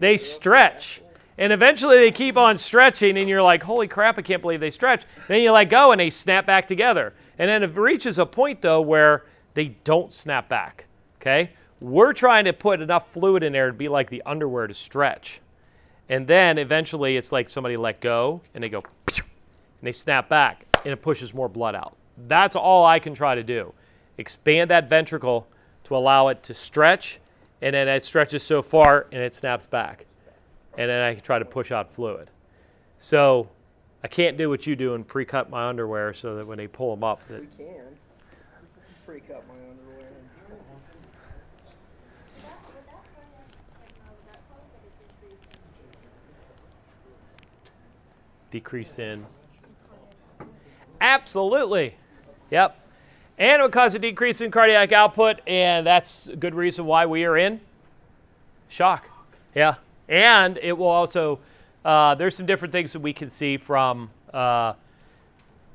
[0.00, 1.00] They stretch.
[1.36, 4.70] And eventually they keep on stretching, and you're like, holy crap, I can't believe they
[4.70, 5.04] stretch.
[5.26, 7.12] Then you let go and they snap back together.
[7.38, 9.24] And then it reaches a point, though, where
[9.54, 10.86] they don't snap back.
[11.20, 11.50] Okay?
[11.80, 15.40] We're trying to put enough fluid in there to be like the underwear to stretch.
[16.08, 19.22] And then eventually it's like somebody let go and they go, and
[19.82, 21.96] they snap back, and it pushes more blood out.
[22.28, 23.72] That's all I can try to do.
[24.18, 25.48] Expand that ventricle
[25.84, 27.18] to allow it to stretch,
[27.64, 30.04] and then it stretches so far and it snaps back.
[30.76, 32.30] And then I try to push out fluid.
[32.98, 33.48] So
[34.02, 36.94] I can't do what you do and pre-cut my underwear so that when they pull
[36.94, 37.84] them up, that We can.
[39.06, 40.10] pre-cut my underwear.
[40.50, 40.60] Would
[42.42, 43.32] that, would that play in,
[43.80, 45.40] like, would that cause like a decrease
[48.50, 49.24] decrease in.
[51.00, 51.94] Absolutely.
[52.50, 52.78] Yep.
[53.38, 57.06] And it would cause a decrease in cardiac output, and that's a good reason why
[57.06, 57.60] we are in
[58.68, 59.08] shock.
[59.54, 59.74] Yeah.
[60.08, 61.40] And it will also,
[61.84, 64.74] uh, there's some different things that we can see from uh,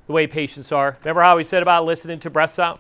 [0.08, 0.98] the way patients are.
[1.02, 2.80] Remember how we said about listening to breath sound?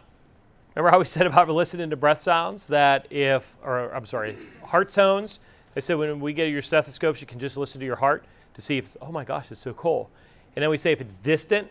[0.75, 2.67] Remember how we said about listening to breath sounds?
[2.67, 5.39] That if, or I'm sorry, heart tones.
[5.75, 8.23] I said when we get your stethoscopes, you can just listen to your heart
[8.53, 10.09] to see if it's, oh my gosh, it's so cool.
[10.55, 11.69] And then we say if it's distant,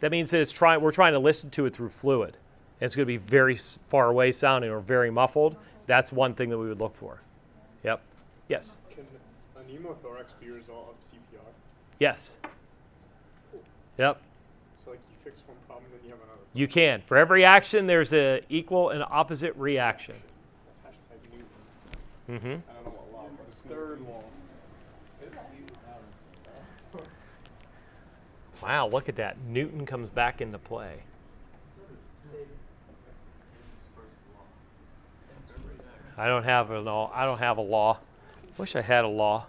[0.00, 2.36] that means that it's trying, we're trying to listen to it through fluid.
[2.84, 5.56] And it's going to be very far away sounding or very muffled.
[5.86, 7.18] That's one thing that we would look for.
[7.82, 8.02] Yep.
[8.46, 8.76] Yes.
[8.90, 9.06] Can
[9.56, 11.40] a pneumothorax be a result of CPR?
[11.98, 12.36] Yes.
[13.96, 14.20] Yep.
[14.84, 16.36] So like you fix one problem, then you have another.
[16.36, 16.50] Problem.
[16.52, 17.00] You can.
[17.00, 20.16] For every action, there's a equal and opposite reaction.
[20.66, 22.38] That's hashtag Newton.
[22.38, 22.70] Mm-hmm.
[22.70, 24.24] I don't know what law, but it's third law.
[28.62, 29.38] Wow, look at that.
[29.48, 30.96] Newton comes back into play.
[36.16, 37.10] I don't have a law.
[37.14, 37.98] I don't have a law.
[38.56, 39.46] Wish I had a law.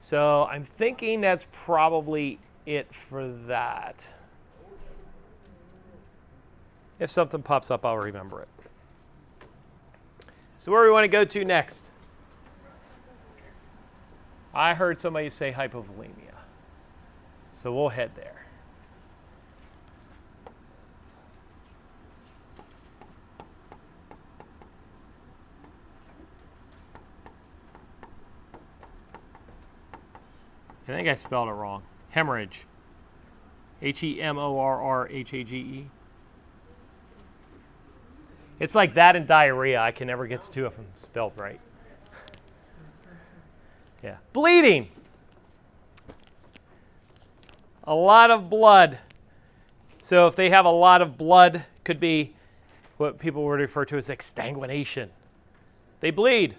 [0.00, 4.06] So I'm thinking that's probably it for that.
[6.98, 8.48] If something pops up, I'll remember it.
[10.56, 11.90] So, where do we want to go to next?
[14.54, 16.34] I heard somebody say hypovolemia.
[17.50, 18.35] So, we'll head there.
[30.88, 31.82] I think I spelled it wrong.
[32.10, 32.66] Hemorrhage.
[33.82, 35.90] H E M O R R H A G E.
[38.58, 39.80] It's like that and diarrhea.
[39.80, 41.60] I can never get the two of them spelled right.
[44.02, 44.16] Yeah.
[44.32, 44.88] Bleeding.
[47.84, 48.98] A lot of blood.
[49.98, 52.34] So if they have a lot of blood, could be
[52.96, 55.08] what people would refer to as exsanguination.
[56.00, 56.56] They bleed.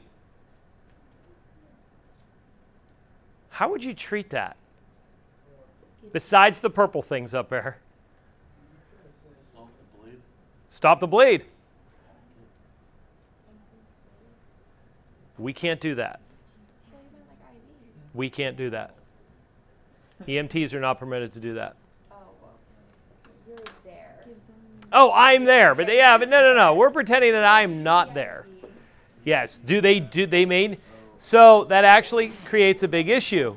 [3.58, 4.56] How would you treat that?
[6.14, 7.80] Besides the purple things up there,
[10.68, 11.46] Stop the bleed.
[15.40, 16.20] We can't do that.
[18.14, 18.94] We can't do that.
[20.28, 21.78] EMTs are not permitted to do that.
[22.12, 22.16] Oh.
[24.94, 26.76] Oh, I'm there, but yeah, but no, no, no.
[26.76, 28.46] We're pretending that I'm not there.
[29.26, 29.58] Yes.
[29.58, 30.78] Do they do they mean?
[31.18, 33.56] So that actually creates a big issue.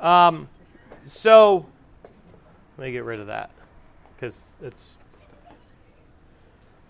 [0.00, 0.48] Um,
[1.06, 1.64] so
[2.76, 3.50] let me get rid of that
[4.14, 4.96] because it's.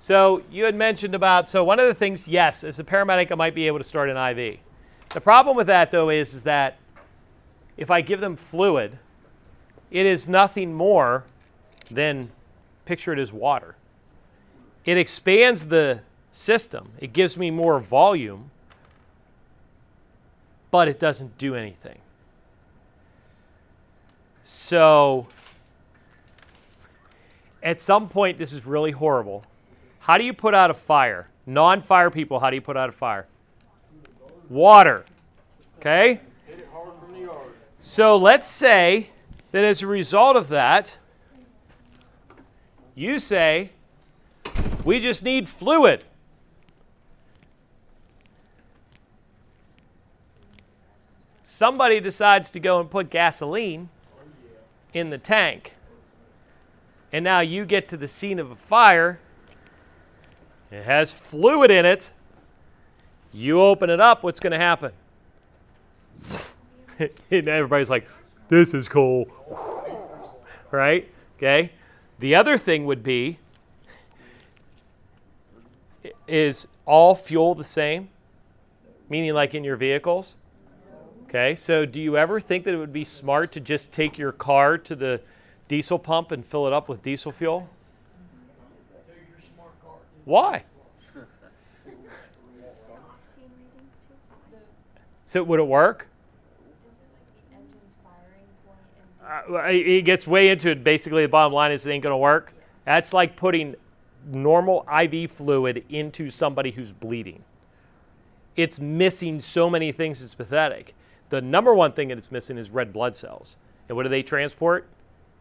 [0.01, 3.37] So you had mentioned about so one of the things, yes, as a paramedic, I
[3.37, 4.59] might be able to start an IV.
[5.11, 6.79] The problem with that though is, is that
[7.77, 8.99] if I give them fluid,
[9.93, 11.25] it is nothing more
[11.89, 12.33] than
[12.85, 13.77] picture it as water.
[14.85, 18.51] It expands the system, it gives me more volume,
[20.71, 21.99] but it doesn't do anything.
[24.43, 25.27] So,
[27.63, 29.45] at some point, this is really horrible.
[30.01, 31.29] How do you put out a fire?
[31.47, 33.27] Non fire people, how do you put out a fire?
[34.51, 35.05] Water.
[35.79, 36.21] Okay?
[37.79, 39.11] So let's say
[39.53, 40.99] that as a result of that,
[42.95, 43.71] you say,
[44.85, 46.05] we just need fluid.
[51.43, 53.89] Somebody decides to go and put gasoline
[54.93, 55.75] in the tank.
[57.13, 59.21] And now you get to the scene of a fire.
[60.71, 62.11] It has fluid in it.
[63.33, 64.93] You open it up, what's going to happen?
[66.99, 68.09] and everybody's like,
[68.49, 69.27] this is cool.
[70.71, 71.09] right?
[71.37, 71.73] Okay.
[72.19, 73.39] The other thing would be
[76.27, 78.09] is all fuel the same?
[79.09, 80.37] Meaning, like in your vehicles?
[81.25, 81.55] Okay.
[81.55, 84.79] So, do you ever think that it would be smart to just take your car
[84.79, 85.21] to the
[85.69, 87.69] diesel pump and fill it up with diesel fuel?
[90.25, 90.65] Why?
[95.27, 96.07] So, would it work?
[99.27, 100.85] Uh, it gets way into it.
[100.85, 102.55] Basically, the bottom line is it ain't going to work.
[102.85, 103.75] That's like putting
[104.27, 107.45] normal IV fluid into somebody who's bleeding.
[108.57, 110.95] It's missing so many things, it's pathetic.
[111.31, 113.57] The number one thing that it's missing is red blood cells.
[113.89, 114.87] And what do they transport?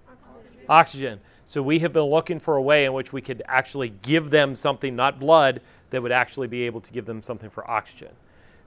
[0.08, 0.66] Oxygen.
[0.70, 1.20] Oxygen.
[1.46, 4.56] So we have been looking for a way in which we could actually give them
[4.56, 8.10] something, not blood, that would actually be able to give them something for oxygen.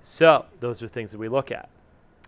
[0.00, 1.68] So those are things that we look at.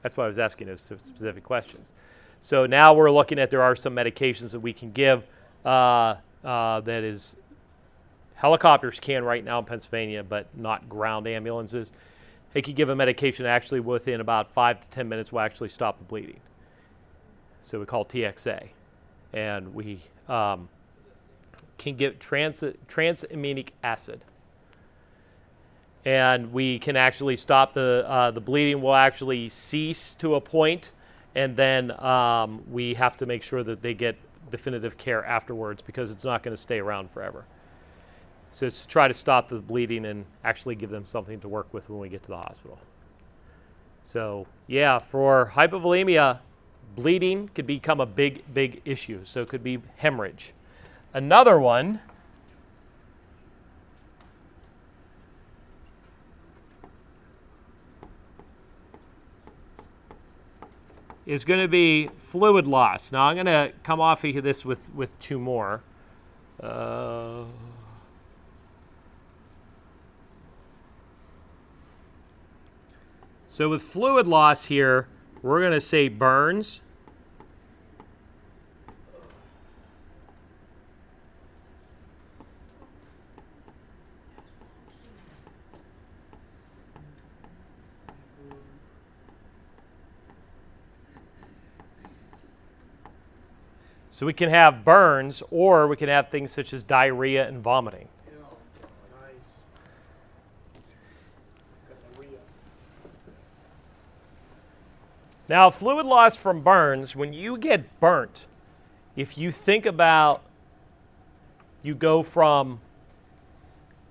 [0.02, 1.92] That's why I was asking those specific questions.
[2.40, 5.24] So now we're looking at there are some medications that we can give
[5.64, 7.36] uh, uh, that is
[8.38, 11.92] helicopters can right now in Pennsylvania, but not ground ambulances.
[12.52, 15.98] They could give a medication actually within about five to ten minutes will actually stop
[15.98, 16.40] the bleeding.
[17.62, 18.68] So we call TXA,
[19.32, 20.68] and we um,
[21.76, 24.24] can give trans tranexamic acid,
[26.04, 28.80] and we can actually stop the uh, the bleeding.
[28.80, 30.92] Will actually cease to a point,
[31.34, 34.16] and then um, we have to make sure that they get
[34.50, 37.44] definitive care afterwards because it's not going to stay around forever.
[38.50, 41.72] So it's to try to stop the bleeding and actually give them something to work
[41.72, 42.78] with when we get to the hospital.
[44.02, 46.40] So yeah, for hypovolemia,
[46.96, 49.24] bleeding could become a big, big issue.
[49.24, 50.54] So it could be hemorrhage.
[51.12, 52.00] Another one
[61.26, 63.12] is going to be fluid loss.
[63.12, 65.82] Now I'm going to come off of this with, with two more.
[66.58, 67.44] Uh,
[73.58, 75.08] So with fluid loss here,
[75.42, 76.80] we're going to say burns.
[94.08, 98.06] So we can have burns or we can have things such as diarrhea and vomiting.
[105.48, 108.46] Now, fluid loss from burns, when you get burnt,
[109.16, 110.42] if you think about
[111.82, 112.80] you go from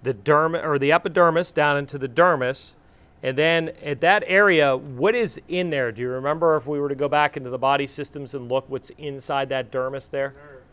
[0.02, 2.74] the derm or the epidermis down into the dermis,
[3.22, 5.92] and then at that area, what is in there?
[5.92, 8.66] Do you remember if we were to go back into the body systems and look
[8.70, 10.30] what's inside that dermis there?
[10.30, 10.64] Nerves.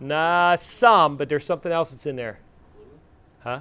[0.00, 2.38] Nah, some, but there's something else that's in there.
[3.40, 3.60] Huh?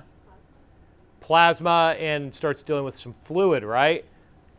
[1.19, 4.05] Plasma and starts dealing with some fluid, right?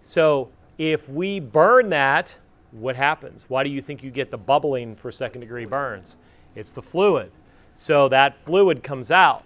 [0.02, 0.50] So
[0.80, 2.38] if we burn that,
[2.70, 3.44] what happens?
[3.48, 6.16] Why do you think you get the bubbling for second degree burns?
[6.54, 7.32] It's the fluid.
[7.74, 9.44] So that fluid comes out.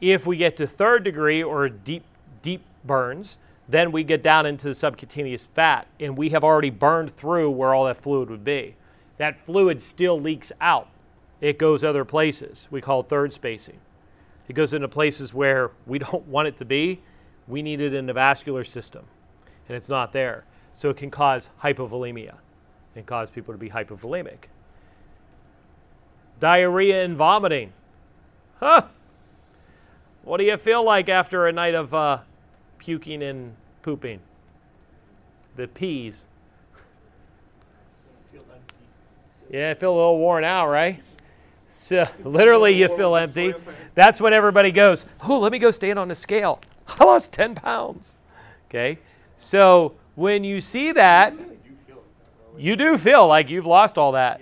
[0.00, 2.02] If we get to third degree or deep,
[2.42, 3.38] deep burns,
[3.68, 7.76] then we get down into the subcutaneous fat, and we have already burned through where
[7.76, 8.74] all that fluid would be.
[9.18, 10.88] That fluid still leaks out.
[11.40, 12.66] It goes other places.
[12.72, 13.78] We call third spacing.
[14.48, 17.02] It goes into places where we don't want it to be.
[17.46, 19.04] We need it in the vascular system,
[19.68, 20.44] and it's not there.
[20.72, 22.36] So it can cause hypovolemia
[22.96, 24.44] and cause people to be hypovolemic.
[26.40, 27.72] Diarrhea and vomiting.
[28.58, 28.82] Huh.
[30.22, 32.18] What do you feel like after a night of uh,
[32.78, 34.20] puking and pooping?
[35.56, 36.26] The peas.
[39.50, 41.02] Yeah, I feel a little worn out, right?
[41.66, 43.54] So literally, you feel empty.
[43.94, 46.60] That's when everybody goes, "Oh, let me go stand on the scale.
[46.86, 48.16] I lost 10 pounds."
[48.68, 48.98] Okay,
[49.36, 52.58] so when you see that, I do feel like that, though.
[52.58, 54.40] you do feel like you've lost all that.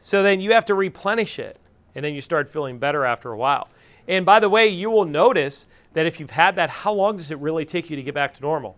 [0.00, 1.58] So then you have to replenish it,
[1.94, 3.68] and then you start feeling better after a while.
[4.08, 7.30] And by the way, you will notice that if you've had that, how long does
[7.30, 8.76] it really take you to get back to normal?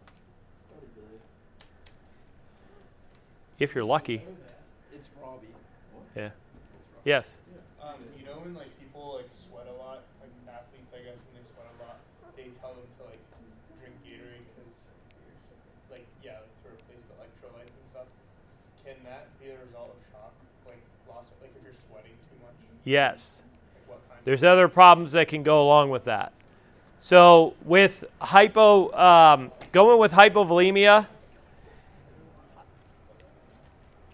[3.59, 4.23] If you're lucky.
[4.93, 5.47] It's Robbie.
[6.15, 6.31] Yeah.
[7.05, 7.41] Yes.
[7.81, 8.69] Um, you know when like
[9.31, 12.03] sweat a lot, like athletes, I guess when they sweat a lot,
[12.35, 13.23] they tell them to like
[13.79, 14.75] drink Gatorade because,
[15.87, 18.09] like, yeah, like, to replace the electrolytes and stuff.
[18.83, 20.35] Can that be a result of shock,
[20.67, 22.59] like loss, of, like if you're sweating too much?
[22.85, 23.43] Yes.
[24.25, 26.33] There's other problems that can go along with that.
[26.99, 31.09] So with hypo, um, going with hypovolemia,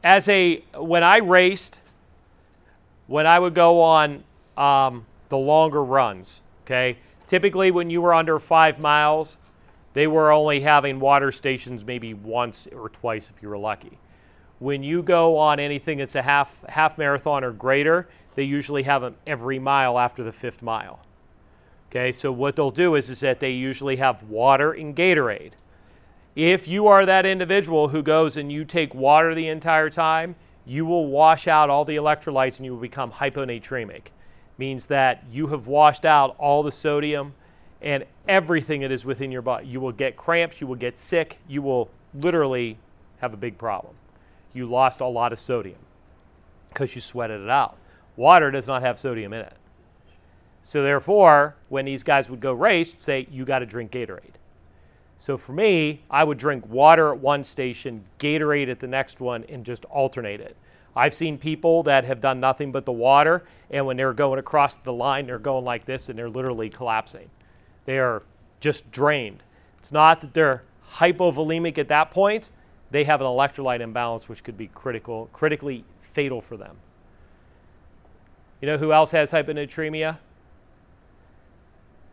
[0.03, 1.81] as a when I raced,
[3.07, 4.25] when I would go on
[4.57, 9.39] um, the longer runs, okay, typically when you were under five miles,
[9.93, 13.99] they were only having water stations maybe once or twice if you were lucky.
[14.59, 19.02] When you go on anything that's a half half marathon or greater, they usually have
[19.02, 21.01] them every mile after the fifth mile.
[21.90, 25.52] Okay, so what they'll do is, is that they usually have water and Gatorade.
[26.36, 30.86] If you are that individual who goes and you take water the entire time, you
[30.86, 34.09] will wash out all the electrolytes and you will become hyponatremic.
[34.57, 37.35] Means that you have washed out all the sodium
[37.82, 39.66] and everything that is within your body.
[39.66, 42.78] You will get cramps, you will get sick, you will literally
[43.19, 43.94] have a big problem.
[44.52, 45.78] You lost a lot of sodium
[46.69, 47.77] because you sweated it out.
[48.21, 49.55] Water does not have sodium in it.
[50.63, 54.35] So therefore, when these guys would go race, say you got to drink Gatorade.
[55.17, 59.45] So for me, I would drink water at one station, Gatorade at the next one,
[59.49, 60.55] and just alternate it.
[60.95, 64.77] I've seen people that have done nothing but the water, and when they're going across
[64.77, 67.31] the line, they're going like this, and they're literally collapsing.
[67.87, 68.23] They are
[68.61, 69.43] just drained.
[69.79, 70.65] It's not that they're
[70.97, 72.51] hypovolemic at that point;
[72.91, 76.77] they have an electrolyte imbalance, which could be critical, critically fatal for them.
[78.61, 80.19] You know who else has hyponatremia?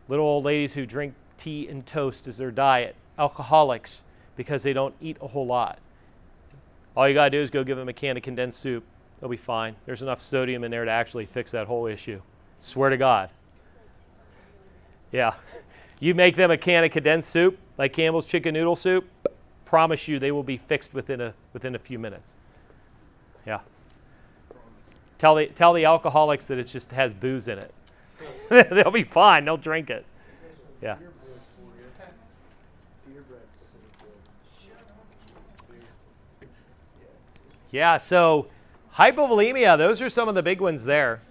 [0.07, 4.03] Little old ladies who drink tea and toast as their diet, alcoholics
[4.35, 5.79] because they don't eat a whole lot.
[6.95, 8.83] All you got to do is go give them a can of condensed soup.
[9.19, 9.75] They'll be fine.
[9.85, 12.21] There's enough sodium in there to actually fix that whole issue.
[12.59, 13.29] Swear to God.
[15.11, 15.33] Yeah.
[15.99, 19.09] You make them a can of condensed soup, like Campbell's chicken noodle soup,
[19.65, 22.35] promise you they will be fixed within a, within a few minutes.
[23.45, 23.59] Yeah.
[25.17, 27.73] Tell the, tell the alcoholics that it just has booze in it.
[28.49, 29.45] They'll be fine.
[29.45, 30.05] They'll drink it.
[30.81, 30.97] Yeah.
[37.71, 38.47] Yeah, so
[38.95, 41.21] hypovolemia, those are some of the big ones there.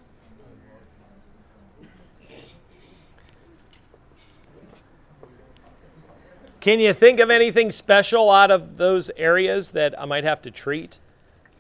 [6.61, 10.51] Can you think of anything special out of those areas that I might have to
[10.51, 10.99] treat?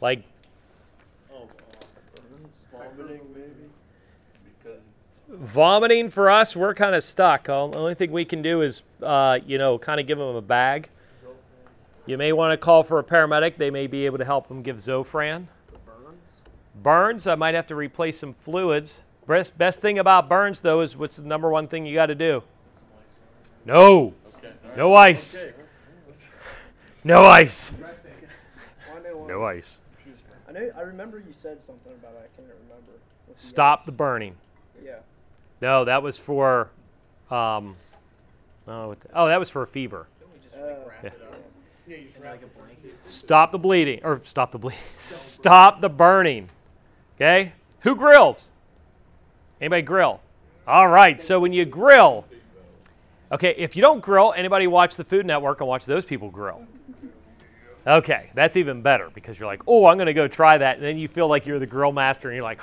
[0.00, 0.24] Like,
[1.32, 3.70] Oh, uh, vomiting maybe?
[4.44, 4.80] Because
[5.38, 7.44] vomiting for us, we're kind of stuck.
[7.44, 10.42] The only thing we can do is, uh, you know, kind of give them a
[10.42, 10.88] bag.
[12.06, 13.56] You may want to call for a paramedic.
[13.56, 15.46] They may be able to help them give Zofran.
[15.84, 16.18] Burns?
[16.82, 19.02] Burns, I might have to replace some fluids.
[19.26, 22.14] Best, best thing about burns, though, is what's the number one thing you got to
[22.14, 22.44] do?
[23.64, 24.14] No.
[24.38, 24.52] Okay.
[24.76, 25.36] No ice.
[25.36, 25.52] Okay.
[27.02, 27.72] No ice.
[27.74, 29.00] I.
[29.26, 29.80] No ice.
[30.48, 30.70] I know.
[30.76, 32.30] I remember you said something about it.
[32.32, 32.92] I can't remember.
[33.34, 34.36] Stop the burning.
[34.84, 34.98] Yeah.
[35.60, 36.70] No, that was for.
[37.30, 37.76] Um,
[38.68, 40.06] oh, oh, that was for fever.
[41.02, 41.10] Yeah.
[41.86, 42.50] Yeah, you just wrap it.
[43.04, 44.80] Stop the bleeding, or stop the bleeding.
[44.98, 46.48] Stop the burning.
[47.16, 47.52] Okay?
[47.80, 48.50] Who grills?
[49.60, 50.20] Anybody grill?
[50.66, 51.20] All right.
[51.20, 52.26] So when you grill,
[53.32, 56.66] okay, if you don't grill, anybody watch the Food Network and watch those people grill.
[57.86, 60.76] Okay, that's even better because you're like, oh, I'm going to go try that.
[60.76, 62.60] And then you feel like you're the grill master and you're like,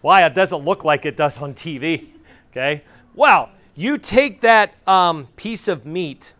[0.00, 0.24] why?
[0.24, 2.08] It doesn't look like it does on TV.
[2.54, 2.82] Okay?
[3.14, 6.34] Well, you take that um, piece of meat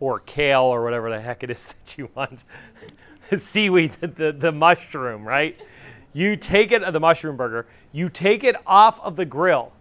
[0.00, 2.44] or kale or whatever the heck it is that you want.
[3.36, 5.60] Seaweed, the, the, the mushroom, right?
[6.14, 9.72] You take it, the mushroom burger, you take it off of the grill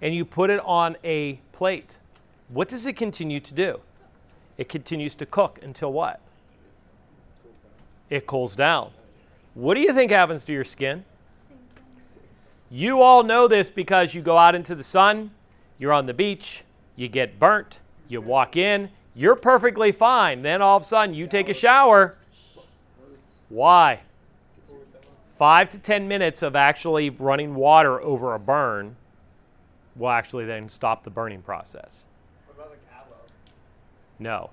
[0.00, 1.96] and you put it on a plate.
[2.48, 3.80] What does it continue to do?
[4.58, 6.20] It continues to cook until what?
[8.10, 8.90] It cools down.
[9.54, 11.04] What do you think happens to your skin?
[12.70, 15.30] You all know this because you go out into the sun,
[15.78, 16.64] you're on the beach,
[16.96, 20.42] you get burnt, you walk in, you're perfectly fine.
[20.42, 22.16] Then all of a sudden you take a shower.
[23.48, 24.00] Why?
[25.38, 28.96] Five to 10 minutes of actually running water over a burn
[29.96, 32.04] will actually then stop the burning process.
[32.46, 33.16] What about like aloe?
[34.22, 34.50] No.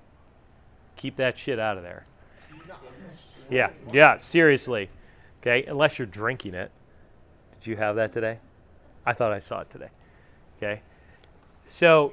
[0.96, 2.04] Keep that shit out of there.
[3.48, 4.90] Yeah, yeah, seriously.
[5.40, 6.70] Okay, unless you're drinking it.
[7.52, 8.38] Did you have that today?
[9.06, 9.88] I thought I saw it today.
[10.58, 10.82] Okay.
[11.66, 12.12] So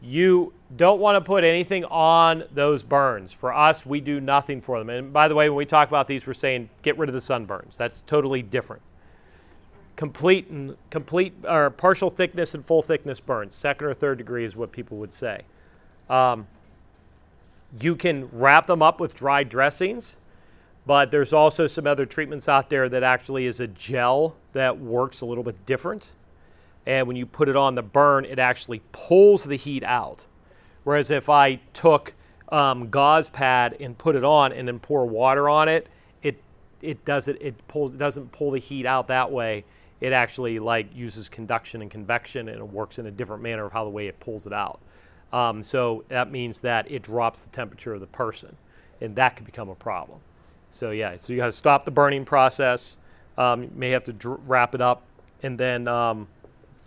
[0.00, 3.32] you don't want to put anything on those burns.
[3.32, 4.90] For us, we do nothing for them.
[4.90, 7.20] And by the way, when we talk about these, we're saying get rid of the
[7.20, 7.76] sunburns.
[7.76, 8.82] That's totally different.
[9.94, 14.56] Complete and complete or partial thickness and full thickness burns, second or third degree is
[14.56, 15.42] what people would say.
[16.10, 16.48] Um,
[17.80, 20.16] you can wrap them up with dry dressings,
[20.84, 25.20] but there's also some other treatments out there that actually is a gel that works
[25.20, 26.10] a little bit different.
[26.84, 30.26] And when you put it on the burn, it actually pulls the heat out.
[30.84, 32.14] Whereas if I took
[32.50, 35.88] um, gauze pad and put it on and then pour water on it,
[36.22, 36.42] it
[36.80, 39.64] it doesn't it pulls it doesn't pull the heat out that way.
[40.00, 43.72] It actually like uses conduction and convection and it works in a different manner of
[43.72, 44.80] how the way it pulls it out.
[45.32, 48.56] Um, so that means that it drops the temperature of the person,
[49.00, 50.20] and that could become a problem.
[50.70, 52.96] So yeah, so you got to stop the burning process.
[53.38, 55.02] Um, you may have to dr- wrap it up
[55.42, 56.28] and then um,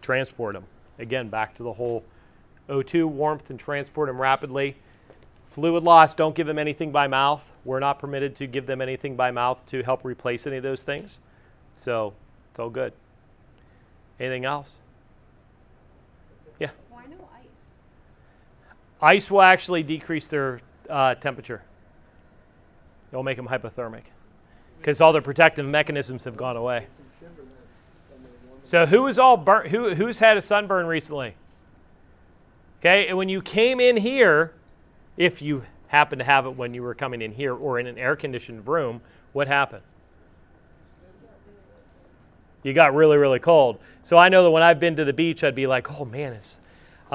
[0.01, 0.65] transport them.
[0.99, 2.03] Again, back to the whole
[2.69, 4.76] O2 warmth and transport them rapidly.
[5.49, 7.51] Fluid loss, don't give them anything by mouth.
[7.63, 10.84] We're not permitted to give them anything by mouth to help replace any of those
[10.84, 11.19] things.
[11.73, 12.13] So
[12.51, 12.93] it's all good.
[14.19, 14.77] Anything else?
[16.59, 16.69] Yeah.
[16.89, 17.45] Why no ice?
[19.06, 21.61] Ice will actually decrease their uh, temperature.
[23.11, 24.02] It'll make them hypothermic
[24.80, 26.88] because all their protective mechanisms have gone away.
[28.64, 29.69] So who is all burnt?
[29.69, 31.36] Who who's had a sunburn recently?
[32.80, 34.53] Okay, and when you came in here,
[35.18, 37.99] if you happened to have it when you were coming in here or in an
[37.99, 39.02] air-conditioned room,
[39.34, 39.84] what happened?
[42.64, 43.77] You got really really cold.
[44.02, 46.34] So I know that when I've been to the beach, I'd be like, oh man,
[46.34, 46.57] it's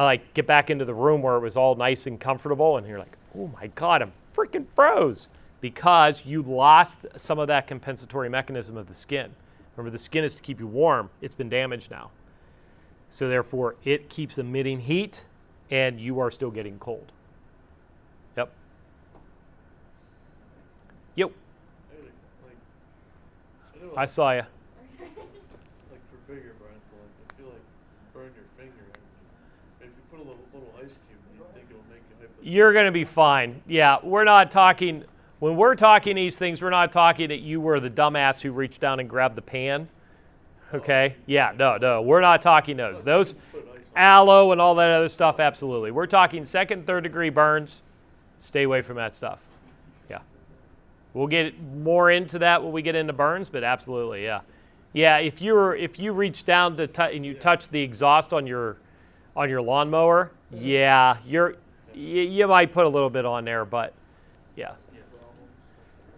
[0.01, 2.87] I like get back into the room where it was all nice and comfortable, and
[2.87, 5.29] you're like, oh my god, I'm freaking froze
[5.61, 9.35] because you lost some of that compensatory mechanism of the skin.
[9.77, 11.11] Remember, the skin is to keep you warm.
[11.21, 12.13] It's been damaged now,
[13.11, 15.27] so therefore it keeps emitting heat,
[15.71, 17.13] and you are still getting cold.
[18.39, 18.51] Yep.
[21.17, 21.31] Yep.
[21.91, 22.57] I had a- like,
[23.75, 24.39] I know, I like, saw you.
[24.39, 27.65] like for bigger burns, like I feel like
[28.15, 28.87] burn your finger.
[29.81, 32.30] If you put a little, little ice cube, you think it'll make you hypothermic.
[32.43, 33.62] You're going to be fine.
[33.67, 35.05] Yeah, we're not talking.
[35.39, 38.81] When we're talking these things, we're not talking that you were the dumbass who reached
[38.81, 39.89] down and grabbed the pan.
[40.73, 41.17] Okay?
[41.27, 42.03] Yeah, no, no.
[42.03, 43.01] We're not talking those.
[43.03, 44.03] Those Put ice on.
[44.03, 45.91] aloe and all that other stuff, absolutely.
[45.91, 47.83] We're talking second, third degree burns.
[48.39, 49.39] Stay away from that stuff.
[50.09, 50.21] Yeah.
[51.15, 54.41] We'll get more into that when we get into burns, but absolutely, yeah.
[54.93, 58.47] Yeah, if you're if you reach down to tou- and you touch the exhaust on
[58.47, 58.77] your
[59.37, 61.55] on your lawnmower, yeah, you're
[61.95, 63.95] you, you might put a little bit on there, but
[64.57, 64.73] yeah.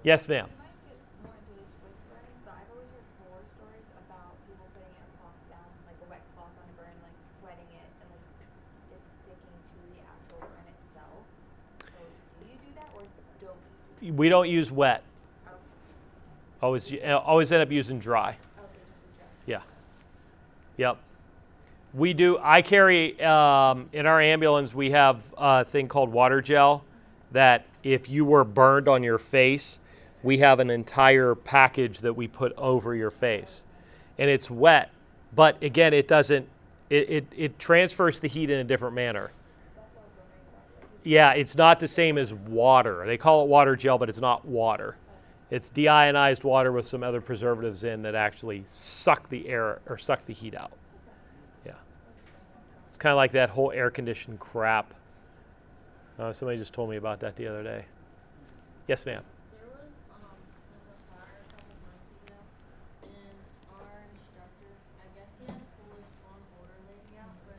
[0.03, 0.49] Yes, ma'am.
[0.51, 4.35] I might get more into this with burns, but I've always heard horror stories about
[4.51, 7.15] people putting a cloth down, like a wet cloth on a burn, like
[7.47, 8.27] wetting it, and like
[8.99, 11.23] it's sticking to the actual burn itself.
[11.87, 13.07] So do you do that, or
[13.39, 13.63] don't
[14.03, 14.11] you?
[14.11, 15.07] We don't use wet.
[15.47, 15.55] Okay.
[16.67, 18.35] Always, always end up using dry.
[18.59, 18.83] Okay.
[19.47, 19.63] Yeah.
[20.83, 20.99] Yep.
[21.95, 22.39] We do.
[22.43, 24.75] I carry um, in our ambulance.
[24.75, 26.85] We have a thing called water gel.
[27.33, 29.79] That if you were burned on your face,
[30.23, 33.65] we have an entire package that we put over your face,
[34.19, 34.91] and it's wet.
[35.35, 36.49] But again, it doesn't.
[36.89, 39.33] It, it, it transfers the heat in a different manner.
[41.05, 43.05] Yeah, it's not the same as water.
[43.07, 44.97] They call it water gel, but it's not water.
[45.51, 50.25] It's deionized water with some other preservatives in that actually suck the air or suck
[50.27, 50.73] the heat out.
[53.03, 54.95] Kind of like that whole air conditioned crap.
[56.21, 57.85] Uh, somebody just told me about that the other day.
[58.87, 59.25] Yes, ma'am.
[59.51, 60.39] There was um
[60.71, 62.39] like a fire a couple months ago,
[63.11, 63.37] and
[63.75, 64.71] our instructor,
[65.03, 67.59] I guess he had to pull this one older lady out, but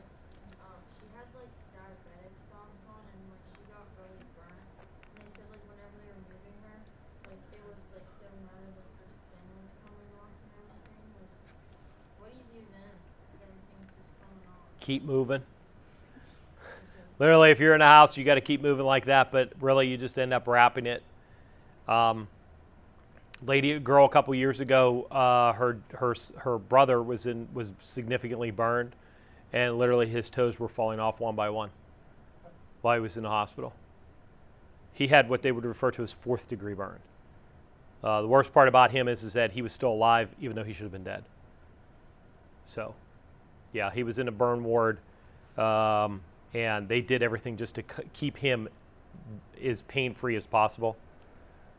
[0.64, 4.64] um she had like diabetic socks on, and like she got really burnt.
[5.12, 6.78] And they said like whenever they were moving her,
[7.28, 11.04] like it was like so mad like her skin was coming off and everything.
[11.20, 11.32] Like,
[12.16, 14.72] what do you do then if everything's just coming off?
[14.84, 15.40] Keep moving.
[17.18, 19.88] Literally, if you're in a house, you got to keep moving like that, but really,
[19.88, 21.02] you just end up wrapping it.
[21.88, 22.28] Um,
[23.46, 28.50] lady, girl, a couple years ago, uh, her her her brother was in was significantly
[28.50, 28.94] burned,
[29.54, 31.70] and literally his toes were falling off one by one
[32.82, 33.72] while he was in the hospital.
[34.92, 36.98] He had what they would refer to as fourth degree burn.
[38.02, 40.62] Uh, the worst part about him is, is that he was still alive, even though
[40.62, 41.24] he should have been dead.
[42.66, 42.94] So,
[43.74, 44.98] yeah, he was in a burn ward,
[45.58, 46.22] um,
[46.54, 48.68] and they did everything just to c- keep him
[49.62, 50.96] as pain free as possible,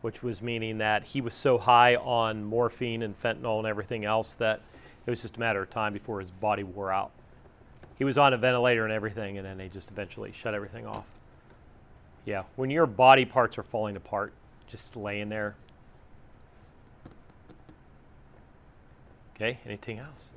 [0.02, 4.34] which was meaning that he was so high on morphine and fentanyl and everything else
[4.36, 4.62] that
[5.06, 7.12] it was just a matter of time before his body wore out.
[7.98, 11.06] He was on a ventilator and everything, and then they just eventually shut everything off.
[12.26, 14.34] Yeah, when your body parts are falling apart,
[14.68, 15.56] just laying there.
[19.36, 20.32] Okay, anything else?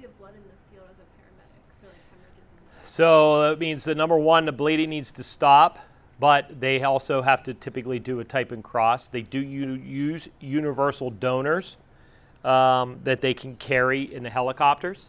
[0.00, 2.88] Get blood in the field as a paramedic for like hemorrhages and stuff?
[2.88, 5.78] So that means that number one, the bleeding needs to stop,
[6.18, 9.08] but they also have to typically do a type and cross.
[9.08, 11.76] They do use universal donors
[12.44, 15.06] um, that they can carry in the helicopters.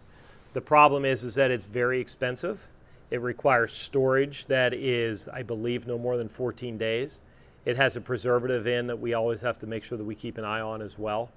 [0.53, 2.67] The problem is, is that it's very expensive.
[3.09, 7.21] It requires storage that is, I believe, no more than 14 days.
[7.63, 10.37] It has a preservative in that we always have to make sure that we keep
[10.37, 11.29] an eye on as well,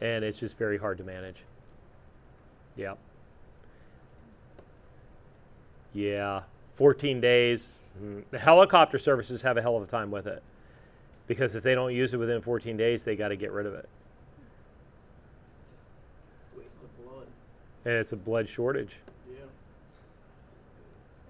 [0.00, 1.44] and it's just very hard to manage.
[2.76, 2.94] Yeah.
[5.92, 6.42] Yeah,
[6.74, 7.78] 14 days.
[8.30, 10.42] The helicopter services have a hell of a time with it
[11.26, 13.74] because if they don't use it within 14 days, they got to get rid of
[13.74, 13.88] it.
[16.56, 17.26] Waste of blood.
[17.84, 18.96] And it's a blood shortage.
[19.30, 19.44] Yeah.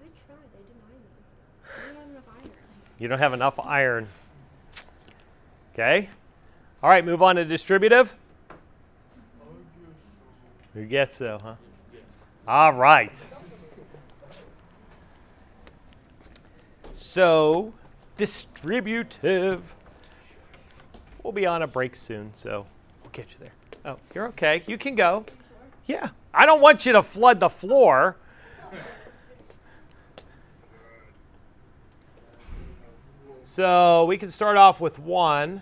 [0.01, 0.37] I tried.
[0.53, 1.09] They denied me.
[1.67, 2.51] I didn't have enough iron.
[2.99, 4.07] You don't have enough iron.
[5.73, 6.09] Okay.
[6.81, 8.15] All right, move on to distributive.
[10.75, 11.55] You guess so, huh?
[12.47, 13.15] All right.
[16.93, 17.73] So,
[18.17, 19.75] distributive.
[21.21, 22.65] We'll be on a break soon, so
[23.01, 23.53] we'll get you there.
[23.85, 24.63] Oh, you're okay.
[24.67, 25.25] You can go.
[25.85, 26.09] Yeah.
[26.33, 28.17] I don't want you to flood the floor.
[33.41, 35.61] So we can start off with one.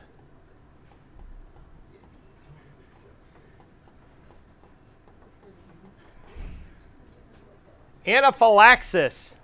[8.05, 9.37] Anaphylaxis.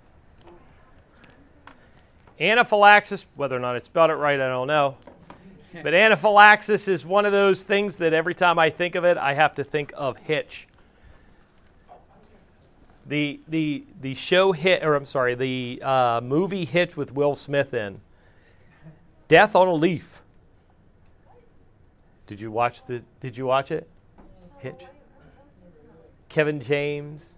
[2.40, 4.96] Anaphylaxis, whether or not I spelled it right, I don't know.
[5.82, 9.34] But anaphylaxis is one of those things that every time I think of it, I
[9.34, 10.66] have to think of Hitch.
[13.06, 17.72] The the the show hit, or I'm sorry, the uh, movie Hitch with Will Smith
[17.72, 18.00] in.
[19.28, 20.22] Death on a Leaf.
[22.26, 23.02] Did you watch the?
[23.20, 23.88] Did you watch it?
[24.58, 24.84] Hitch.
[26.28, 27.34] Kevin James.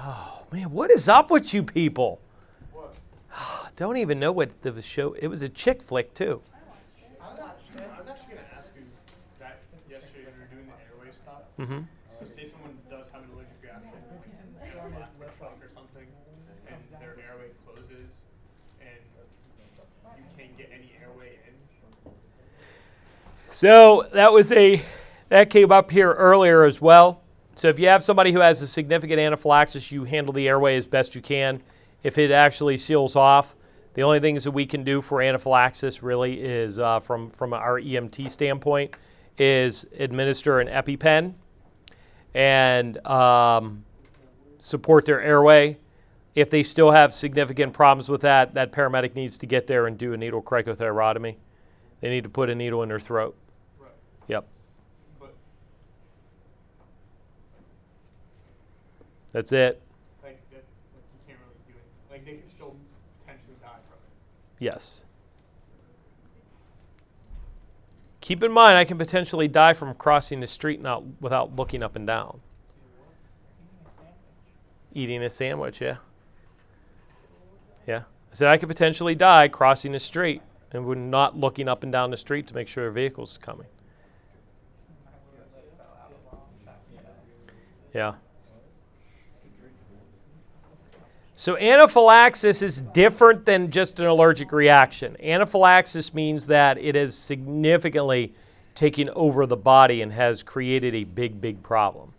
[0.00, 2.20] Oh man, what is up with you people?
[3.76, 5.14] Don't even know what the show.
[5.14, 6.40] It was a chick flick too.
[7.20, 8.84] I was actually, actually gonna ask you
[9.40, 9.58] that
[9.90, 11.42] yesterday when we were doing the airway stuff.
[11.58, 11.82] Mm-hmm.
[12.20, 16.06] So say someone does have an allergic reaction, like anaphylactic shock or something,
[16.68, 18.22] and their airway closes,
[18.80, 19.02] and
[20.16, 22.12] you can't get any airway in.
[23.50, 24.80] So that was a
[25.28, 27.22] that came up here earlier as well.
[27.58, 30.86] So if you have somebody who has a significant anaphylaxis, you handle the airway as
[30.86, 31.60] best you can.
[32.04, 33.56] If it actually seals off,
[33.94, 37.80] the only things that we can do for anaphylaxis really is uh, from from our
[37.80, 38.94] EMT standpoint
[39.38, 41.34] is administer an EpiPen
[42.32, 43.84] and um,
[44.60, 45.78] support their airway.
[46.36, 49.98] If they still have significant problems with that, that paramedic needs to get there and
[49.98, 51.34] do a needle cricothyrotomy
[52.00, 53.36] They need to put a needle in their throat.
[53.80, 53.90] Right.
[54.28, 54.46] Yep.
[55.18, 55.34] But
[59.32, 59.80] That's it.
[60.22, 60.64] like that,
[60.94, 62.10] like you can't really do it.
[62.10, 62.76] Like they could still
[63.20, 64.64] potentially die from it.
[64.64, 65.02] Yes.
[68.20, 71.96] Keep in mind, I can potentially die from crossing the street not without looking up
[71.96, 72.40] and down.
[74.92, 75.96] Eating a sandwich, yeah.
[77.86, 78.02] Yeah.
[78.30, 80.42] I said I could potentially die crossing the street
[80.72, 83.66] and we're not looking up and down the street to make sure a vehicle's coming.
[87.94, 88.14] Yeah.
[91.38, 95.16] So anaphylaxis is different than just an allergic reaction.
[95.22, 98.34] Anaphylaxis means that it has significantly
[98.74, 102.12] taken over the body and has created a big, big problem.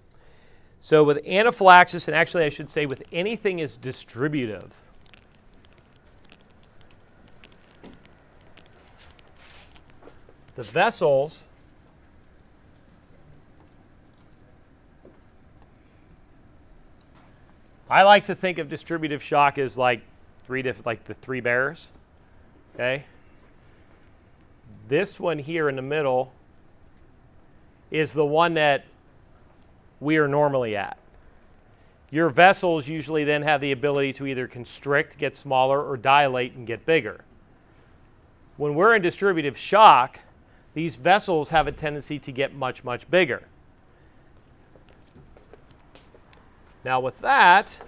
[0.80, 4.72] So with anaphylaxis, and actually I should say with anything is distributive,
[10.56, 11.44] the vessels
[17.90, 20.02] I like to think of distributive shock as like
[20.45, 21.90] three diff- like the three bears.
[22.76, 23.06] Okay?
[24.88, 26.32] This one here in the middle
[27.91, 28.86] is the one that
[29.99, 30.98] we are normally at.
[32.11, 36.66] Your vessels usually then have the ability to either constrict, get smaller, or dilate and
[36.66, 37.24] get bigger.
[38.57, 40.20] When we're in distributive shock,
[40.74, 43.44] these vessels have a tendency to get much, much bigger.
[46.84, 47.80] Now, with that,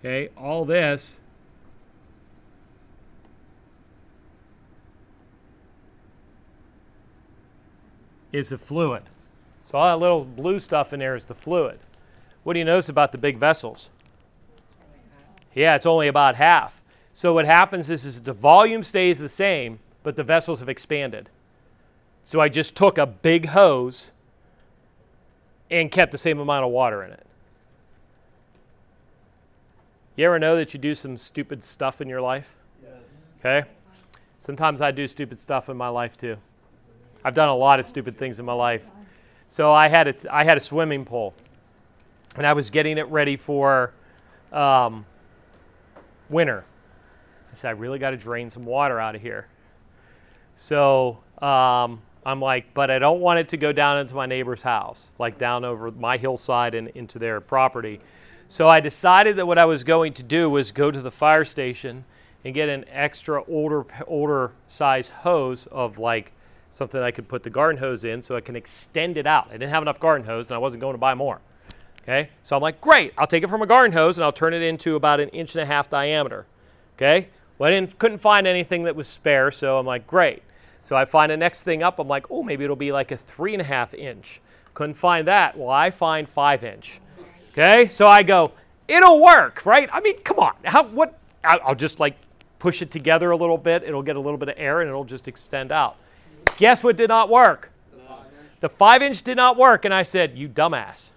[0.00, 1.18] okay, all this
[8.32, 9.04] is the fluid.
[9.64, 11.78] So, all that little blue stuff in there is the fluid.
[12.42, 13.90] What do you notice about the big vessels?
[15.54, 16.80] Yeah, it's only about half.
[17.16, 21.30] So what happens is, is the volume stays the same, but the vessels have expanded.
[22.24, 24.10] So I just took a big hose
[25.70, 27.26] and kept the same amount of water in it.
[30.14, 32.54] You ever know that you do some stupid stuff in your life?
[32.82, 32.92] Yes.
[33.40, 33.68] Okay?
[34.38, 36.36] Sometimes I do stupid stuff in my life too.
[37.24, 38.84] I've done a lot of stupid things in my life.
[39.48, 41.32] So I had a, I had a swimming pool,
[42.36, 43.94] and I was getting it ready for
[44.52, 45.06] um,
[46.28, 46.66] winter.
[47.56, 49.46] I said, I really got to drain some water out of here.
[50.56, 54.60] So um, I'm like, but I don't want it to go down into my neighbor's
[54.60, 58.00] house, like down over my hillside and into their property.
[58.48, 61.46] So I decided that what I was going to do was go to the fire
[61.46, 62.04] station
[62.44, 66.32] and get an extra older, older size hose of like
[66.68, 69.48] something I could put the garden hose in so I can extend it out.
[69.48, 71.40] I didn't have enough garden hose and I wasn't going to buy more.
[72.02, 74.54] Okay, so I'm like, great, I'll take it from a garden hose and I'll turn
[74.54, 76.46] it into about an inch and a half diameter.
[76.96, 77.28] Okay,
[77.58, 80.42] well, I didn't, couldn't find anything that was spare, so I'm like, great.
[80.82, 83.16] So I find the next thing up, I'm like, oh, maybe it'll be like a
[83.16, 84.40] three and a half inch.
[84.74, 85.56] Couldn't find that.
[85.58, 87.00] Well, I find five inch.
[87.52, 88.52] Okay, so I go,
[88.86, 89.88] it'll work, right?
[89.92, 90.54] I mean, come on.
[90.64, 91.18] How, what?
[91.42, 92.16] I'll just like
[92.58, 93.82] push it together a little bit.
[93.84, 95.96] It'll get a little bit of air and it'll just extend out.
[96.58, 97.70] Guess what did not work?
[98.60, 101.10] The five inch did not work, and I said, you dumbass.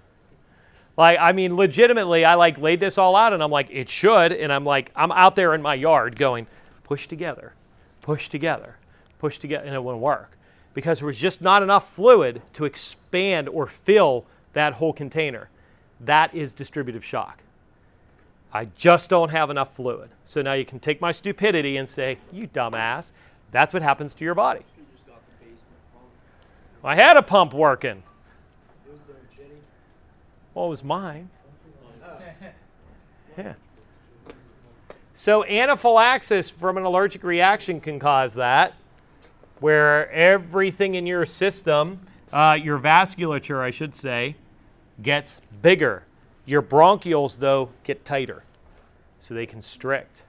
[0.99, 4.33] Like, I mean, legitimately, I like laid this all out and I'm like, it should.
[4.33, 6.45] And I'm like, I'm out there in my yard going,
[6.83, 7.53] push together,
[8.01, 8.75] push together,
[9.17, 10.37] push together, and it wouldn't work
[10.73, 15.47] because there was just not enough fluid to expand or fill that whole container.
[16.01, 17.43] That is distributive shock.
[18.51, 20.09] I just don't have enough fluid.
[20.25, 23.13] So now you can take my stupidity and say, you dumbass,
[23.53, 24.65] that's what happens to your body.
[24.77, 25.61] You just got the basement
[25.93, 26.05] pump.
[26.83, 28.03] I had a pump working.
[28.85, 29.61] It was there, Jenny.
[30.59, 31.29] Well, it was mine.
[33.37, 33.53] Yeah.
[35.13, 38.73] So anaphylaxis from an allergic reaction can cause that,
[39.61, 42.01] where everything in your system,
[42.33, 44.35] uh, your vasculature, I should say,
[45.01, 46.03] gets bigger.
[46.45, 48.43] Your bronchioles, though, get tighter,
[49.19, 50.23] so they constrict.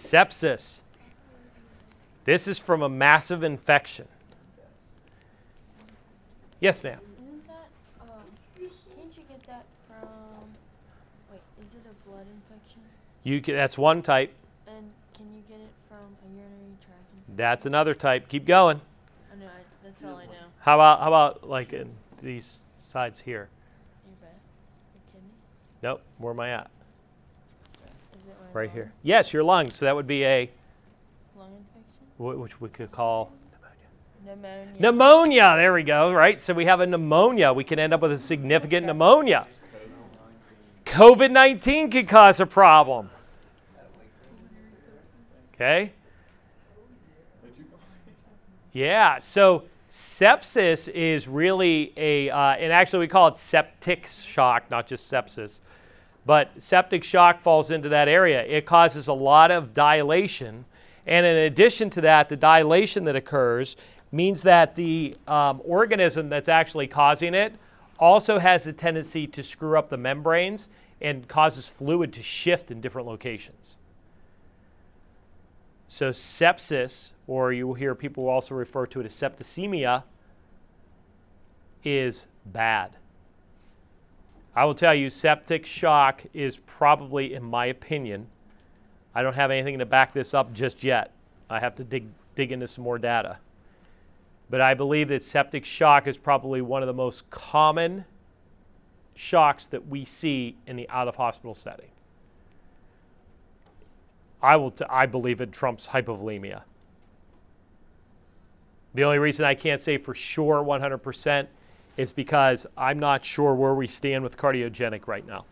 [0.00, 0.82] Sepsis.
[2.24, 4.06] This is from a massive infection.
[6.60, 7.00] Yes, ma'am.
[7.26, 7.68] Isn't that,
[8.00, 8.08] um,
[8.56, 10.08] can't you get that from,
[11.30, 12.82] wait, is it a blood infection?
[13.22, 14.32] You can, that's one type.
[14.66, 17.36] And can you get it from a urinary tract infection?
[17.36, 18.28] That's another type.
[18.28, 18.80] Keep going.
[19.32, 20.32] I know, I, that's all I know.
[20.60, 21.90] How about how about like in
[22.22, 23.48] these sides here?
[24.06, 24.38] Your back,
[24.94, 25.32] your kidney,
[25.82, 26.02] Nope.
[26.18, 26.70] Where am I at?
[28.52, 28.92] Right here.
[29.02, 29.74] Yes, your lungs.
[29.74, 30.50] So that would be a
[31.36, 31.64] Lung
[32.18, 32.40] infection.
[32.40, 33.32] which we could call
[34.24, 34.68] Pneumonia.
[34.78, 35.54] pneumonia.
[35.56, 36.12] There we go.
[36.12, 36.40] Right.
[36.40, 37.52] So we have a pneumonia.
[37.52, 39.46] We can end up with a significant pneumonia.
[40.84, 43.10] COVID 19 could cause a problem.
[45.54, 45.92] Okay.
[48.72, 49.18] Yeah.
[49.18, 55.12] So sepsis is really a, uh, and actually we call it septic shock, not just
[55.12, 55.60] sepsis.
[56.30, 58.44] But septic shock falls into that area.
[58.44, 60.64] It causes a lot of dilation.
[61.04, 63.74] And in addition to that, the dilation that occurs
[64.12, 67.56] means that the um, organism that's actually causing it
[67.98, 70.68] also has a tendency to screw up the membranes
[71.00, 73.76] and causes fluid to shift in different locations.
[75.88, 80.04] So, sepsis, or you will hear people also refer to it as septicemia,
[81.82, 82.98] is bad.
[84.54, 88.26] I will tell you, septic shock is probably, in my opinion,
[89.14, 91.12] I don't have anything to back this up just yet.
[91.48, 93.38] I have to dig, dig into some more data.
[94.48, 98.04] But I believe that septic shock is probably one of the most common
[99.14, 101.90] shocks that we see in the out of hospital setting.
[104.42, 106.62] I, will t- I believe it trumps hypovolemia.
[108.94, 111.46] The only reason I can't say for sure 100%
[112.00, 115.44] is because I'm not sure where we stand with cardiogenic right now.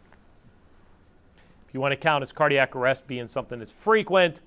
[1.68, 4.40] If you want to count as cardiac arrest being something that's frequent,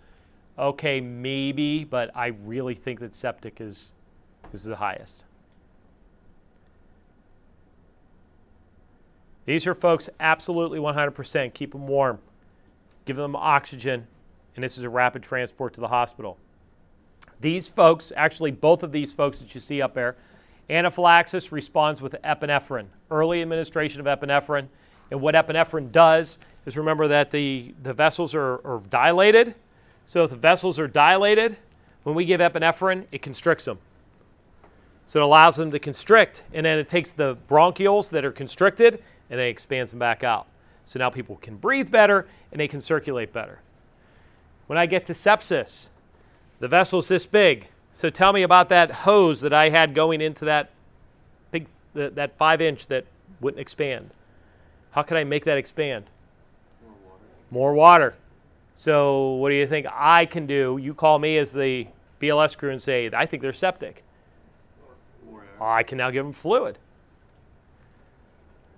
[0.58, 3.92] okay, maybe, but I really think that septic is,
[4.52, 5.24] is the highest.
[9.46, 11.54] These are folks absolutely 100%.
[11.54, 12.18] Keep them warm,
[13.06, 14.08] give them oxygen,
[14.56, 16.40] and this is a rapid transport to the hospital.
[17.40, 20.16] These folks, actually, both of these folks that you see up there,
[20.72, 24.68] anaphylaxis responds with epinephrine, early administration of epinephrine.
[25.12, 29.56] And what epinephrine does is remember that the, the vessels are, are dilated.
[30.06, 31.58] So if the vessels are dilated,
[32.04, 33.80] when we give epinephrine, it constricts them.
[35.06, 39.04] So it allows them to constrict, and then it takes the bronchioles that are constricted
[39.30, 40.48] and it expands them back out.
[40.86, 43.60] So now people can breathe better and they can circulate better.
[44.68, 45.90] When I get to sepsis,
[46.60, 47.68] the vessel's this big.
[47.92, 50.70] So tell me about that hose that I had going into that
[51.52, 53.06] big, that, that five inch that
[53.40, 54.12] wouldn't expand.
[54.92, 56.06] How can I make that expand?
[56.82, 57.26] More water.
[57.52, 58.16] More water.
[58.76, 60.80] So what do you think I can do?
[60.82, 61.88] You call me as the
[62.22, 64.04] BLS crew and say, I think they're septic.
[65.60, 66.80] I can now give them fluid.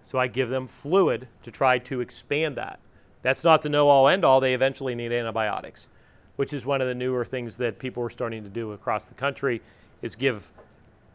[0.02, 2.80] So I give them fluid to try to expand that.
[3.22, 4.41] That's not the know all end all.
[4.41, 5.88] They eventually need antibiotics,
[6.35, 9.14] which is one of the newer things that people are starting to do across the
[9.14, 9.61] country
[10.01, 10.51] is give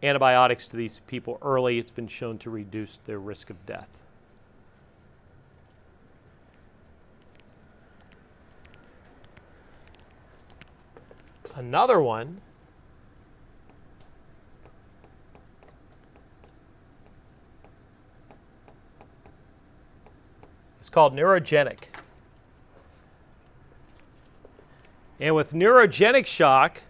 [0.02, 1.78] antibiotics to these people early.
[1.78, 3.88] It's been shown to reduce their risk of death.
[11.54, 12.40] Another one
[20.88, 21.88] It's called neurogenic.
[25.20, 26.82] And with neurogenic shock,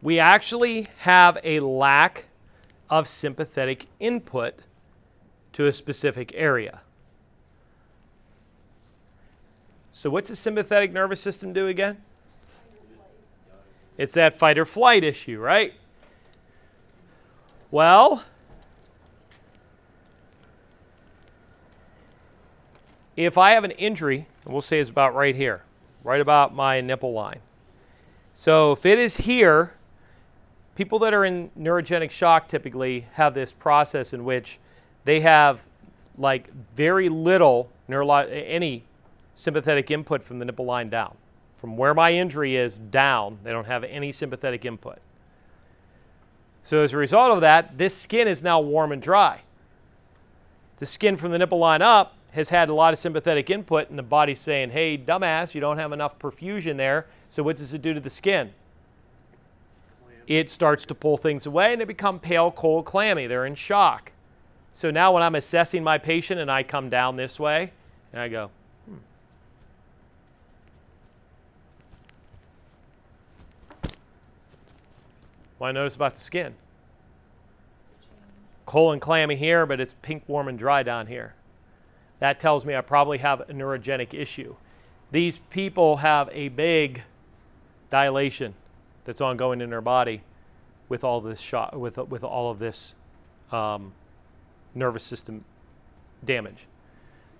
[0.00, 2.26] we actually have a lack
[2.90, 4.60] of sympathetic input
[5.52, 6.80] to a specific area.
[9.90, 11.98] So, what's the sympathetic nervous system do again?
[13.96, 15.72] It's that fight or flight issue, right?
[17.70, 18.24] Well,
[23.16, 25.62] if I have an injury, and we'll say it's about right here,
[26.04, 27.40] right about my nipple line.
[28.34, 29.74] So if it is here,
[30.76, 34.60] people that are in neurogenic shock typically have this process in which
[35.04, 35.64] they have
[36.16, 38.84] like very little neurolo- any
[39.34, 41.16] sympathetic input from the nipple line down.
[41.56, 44.98] From where my injury is down, they don't have any sympathetic input.
[46.62, 49.40] So as a result of that, this skin is now warm and dry.
[50.78, 53.98] The skin from the nipple line up has had a lot of sympathetic input, and
[53.98, 57.06] the body's saying, hey, dumbass, you don't have enough perfusion there.
[57.28, 58.52] So, what does it do to the skin?
[60.26, 63.26] It starts to pull things away and they become pale, cold, clammy.
[63.26, 64.10] They're in shock.
[64.72, 67.72] So, now when I'm assessing my patient and I come down this way
[68.12, 68.50] and I go,
[68.88, 68.96] hmm.
[75.58, 76.54] What I notice about the skin?
[78.66, 81.34] Cold and clammy here, but it's pink, warm, and dry down here
[82.24, 84.56] that tells me I probably have a neurogenic issue.
[85.10, 87.02] These people have a big
[87.90, 88.54] dilation
[89.04, 90.22] that's ongoing in their body
[90.88, 92.94] with all this shock, with, with all of this
[93.52, 93.92] um,
[94.74, 95.44] nervous system
[96.24, 96.66] damage.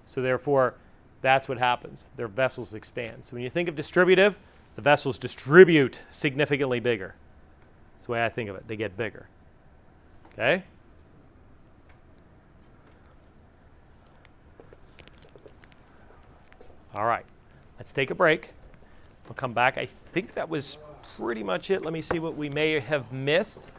[0.05, 0.75] So therefore,
[1.23, 2.11] that's what happens.
[2.17, 3.25] Their vessels expand.
[3.25, 4.39] So when you think of distributive,
[4.77, 7.15] the vessels distribute significantly bigger.
[7.95, 8.69] That's the way I think of it.
[8.69, 9.29] They get bigger.
[10.35, 10.65] Okay?
[16.95, 17.25] All right.
[17.77, 18.51] Let's take a break.
[19.27, 19.77] We'll come back.
[19.77, 20.79] I think that was
[21.17, 21.83] pretty much it.
[21.83, 23.73] Let me see what we may have missed.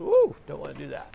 [0.00, 1.14] Ooh, don't want to do that.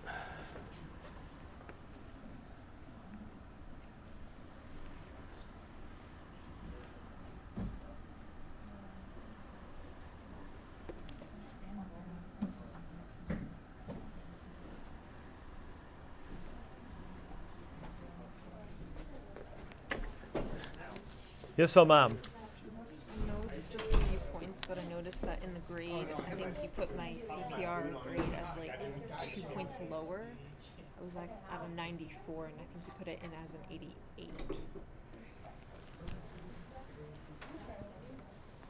[21.60, 22.16] Yes, so ma'am.
[22.16, 26.34] I know it's just a few points, but I noticed that in the grade, I
[26.34, 28.80] think you put my CPR grade as like
[29.18, 30.22] two points lower.
[30.78, 33.60] It was like at a 94, and I think you put it in as an
[33.70, 34.30] 88.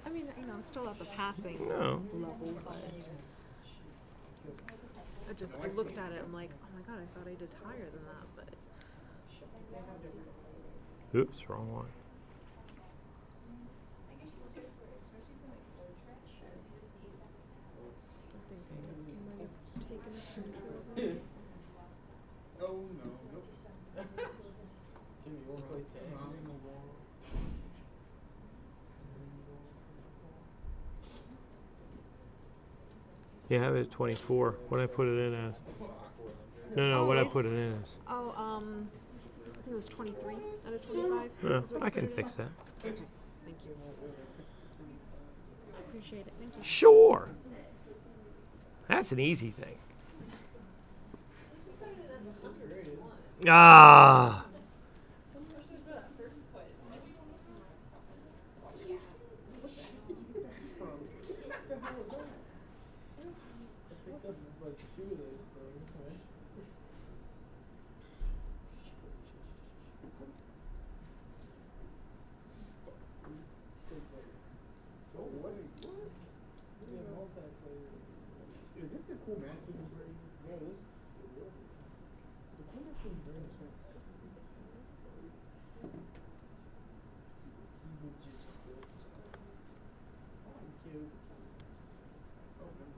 [0.05, 2.03] I mean, you know, I'm still at the passing No.
[2.13, 2.75] level, but
[5.29, 6.23] I just I looked at it.
[6.25, 8.49] I'm like, oh my god, I thought I did higher than that, but
[11.21, 11.87] Oops, wrong one.
[18.33, 18.75] I think I
[19.27, 19.55] might have
[19.89, 20.21] taken a picture.
[22.63, 23.11] Oh no.
[25.25, 26.35] Timmy, you wanna play tags?
[33.49, 34.55] Yeah, I have it at 24.
[34.69, 35.57] What did I put it in as?
[36.77, 37.97] No, no, Oh, what I put it it's- in as?
[38.09, 38.89] Oh, um,
[39.49, 40.35] I think it was 23
[40.67, 41.31] out of 25.
[41.43, 42.47] Yeah, is what I you can put it fix at.
[42.83, 42.89] that.
[42.91, 43.03] Okay,
[43.45, 43.77] thank you.
[45.77, 46.33] I appreciate it.
[46.39, 46.63] Thank you.
[46.63, 47.29] Sure.
[48.87, 49.79] That's an easy thing.
[53.49, 54.45] Ah.
[54.45, 54.55] I
[64.05, 66.17] picked up like two of those things, man.
[73.75, 74.37] Stick player.
[75.17, 75.55] Oh, what?
[75.81, 76.13] What?
[76.93, 77.89] Yeah, multiplayer.
[78.77, 80.17] Is this the cool Mac King version?
[80.49, 80.81] Yeah, this.
[82.57, 84.21] The cool Mac King version is expensive.
[87.81, 88.75] He would just go.
[90.45, 91.09] Thank you.
[92.61, 92.91] Okay.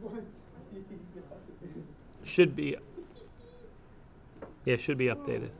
[0.00, 0.24] What?
[2.34, 2.76] Should be.
[4.64, 5.50] Yeah, should be updated.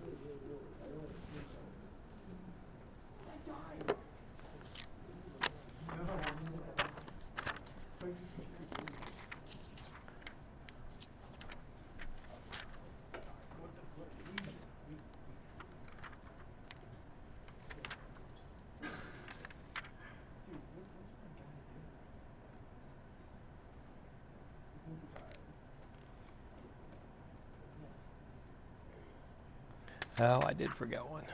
[30.24, 31.24] Oh, I did forget one.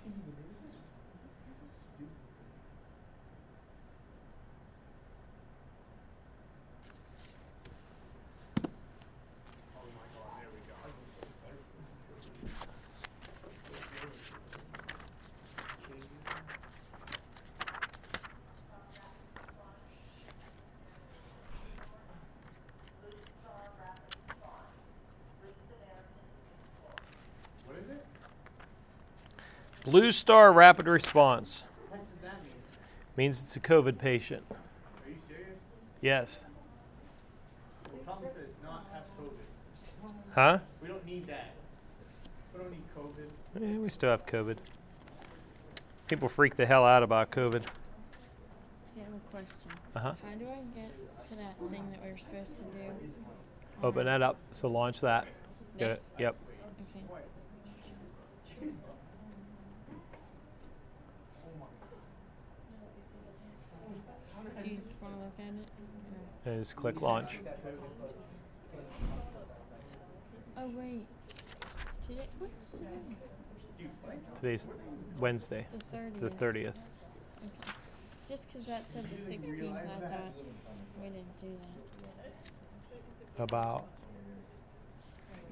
[0.00, 0.31] team
[29.84, 31.64] Blue Star Rapid Response
[33.16, 34.44] means it's a COVID patient.
[34.50, 34.56] Are
[35.08, 35.58] you serious?
[36.00, 36.44] Yes.
[38.04, 40.34] Tell them to not have COVID.
[40.34, 40.58] Huh?
[40.80, 41.54] We don't need that.
[42.54, 43.74] We don't need COVID.
[43.74, 44.58] Eh, we still have COVID.
[46.06, 47.62] People freak the hell out about COVID.
[47.64, 49.56] I have a question.
[49.96, 50.14] Uh huh.
[50.22, 50.92] How do I get
[51.30, 53.12] to that thing that we were supposed to do?
[53.82, 54.36] Open that up.
[54.52, 55.26] So launch that.
[55.76, 56.02] Get it?
[56.18, 56.36] Yep.
[64.44, 64.68] Okay.
[64.68, 66.51] Do you just want to look at it?
[66.62, 67.40] Or- And just click launch.
[70.56, 71.04] Oh wait.
[72.06, 72.26] Today.
[72.38, 73.16] What's today?
[74.36, 74.68] Today's
[75.18, 76.20] Wednesday, The thirtieth.
[76.20, 76.68] the 30th.
[76.68, 77.72] Okay.
[78.28, 80.34] Just 'cause that said the sixteenth, I thought
[81.00, 81.58] we didn't do
[83.36, 83.42] that.
[83.42, 83.86] About.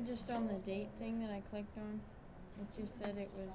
[0.06, 2.00] Just on the date thing that I clicked on,
[2.60, 3.54] it just said it was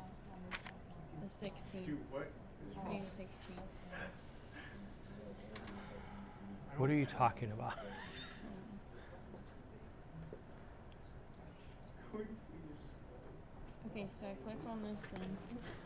[1.21, 3.61] the sixteenth, June sixteenth.
[6.77, 7.73] What are you talking about?
[13.91, 15.37] Okay, so I clicked on this thing,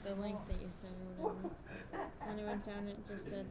[0.04, 1.54] the link that you sent or whatever.
[2.26, 3.46] Then I went down it just said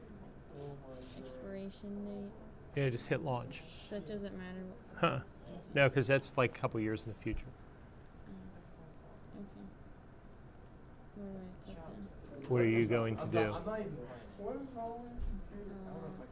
[1.25, 2.33] expiration date,
[2.83, 3.63] Yeah, just hit launch.
[3.89, 4.65] so it doesn't matter.
[4.97, 5.19] Huh.
[5.75, 7.45] No, because that's like a couple years in the future.
[9.37, 9.67] Okay.
[11.15, 11.77] Where do I click
[12.41, 12.51] then?
[12.51, 13.39] What are you going to do?
[13.39, 13.97] I'm not even
[14.39, 16.28] What is wrong with Uh, I don't know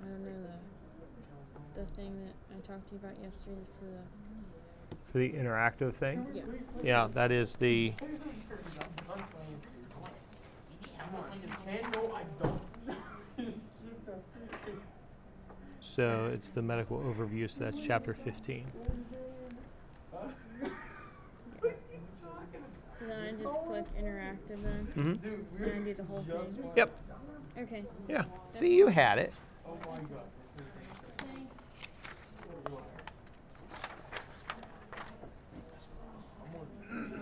[1.77, 5.95] the the thing that I talked to you about yesterday for the For the interactive
[5.95, 6.27] thing?
[6.35, 6.43] yeah.
[6.83, 7.93] Yeah, that is the.
[11.13, 12.61] No, I don't.
[13.39, 14.15] Just keep the
[15.81, 18.67] So it's the medical overview, so that's chapter 15.
[22.99, 25.63] So then I just click interactive then, Mm-hmm.
[25.63, 26.71] And I do the whole thing.
[26.75, 26.91] Yep.
[27.59, 27.85] Okay.
[28.09, 28.25] Yeah.
[28.51, 29.35] See, you had it.
[29.67, 30.25] Oh my god.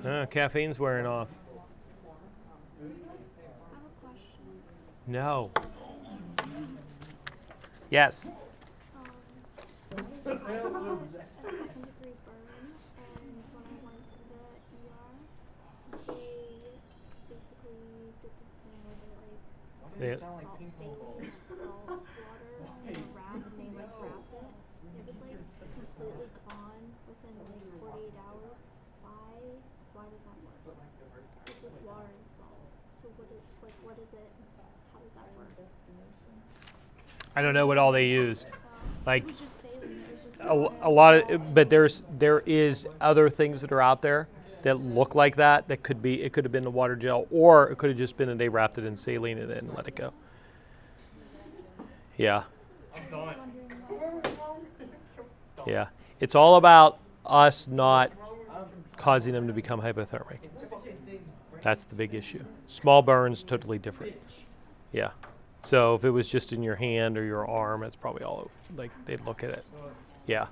[0.05, 1.29] Uh, caffeine's wearing off.
[2.79, 4.45] I have a question.
[5.07, 5.51] No.
[7.91, 8.31] Yes.
[8.31, 8.35] Um,
[9.97, 12.69] I had a second degree burn,
[12.99, 14.41] and when I went to the
[14.85, 15.13] ER,
[16.07, 16.29] they
[17.31, 19.09] basically did this thing where they
[19.81, 22.05] like They- salt, saline, and salt water
[22.89, 24.53] in a wrap, and they like wrapped it.
[24.85, 28.59] And it was like completely gone within like 48 hours.
[29.01, 29.65] Why?
[29.95, 30.59] Why does that work?
[30.65, 32.59] 'Cause it's just water and salt.
[33.01, 34.29] So what is like what is it?
[34.93, 35.49] How does that work?
[37.37, 38.47] I don't know what all they used.
[38.47, 38.53] Um,
[39.07, 40.05] like It was just saline.
[40.07, 40.41] It was just
[40.83, 44.29] a, a lot of, but there's there is other things that are out there
[44.63, 45.69] that look like that.
[45.69, 48.17] That could be it could have been the water gel, or it could have just
[48.17, 50.13] been that they wrapped it in saline and then let it go.
[52.17, 52.45] Yeah.
[55.67, 55.87] Yeah.
[56.21, 58.13] It's all about us not
[58.97, 60.39] causing them to become hypothermic.
[61.61, 62.45] That's the big issue.
[62.67, 64.15] Small burns, totally different.
[64.93, 65.11] Yeah.
[65.61, 68.91] So if it was just in your hand or your arm, it's probably all like
[69.07, 69.65] they'd look at it.
[70.27, 70.47] Yeah.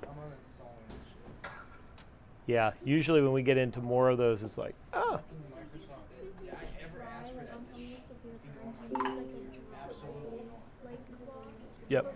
[2.47, 2.71] Yeah.
[2.83, 5.59] Usually when we get into more of those, it's like, So you said
[7.37, 8.37] like on some of the severe
[8.91, 10.11] burns, you use like a
[10.81, 11.47] dry, like cloth.
[11.89, 12.15] Yep.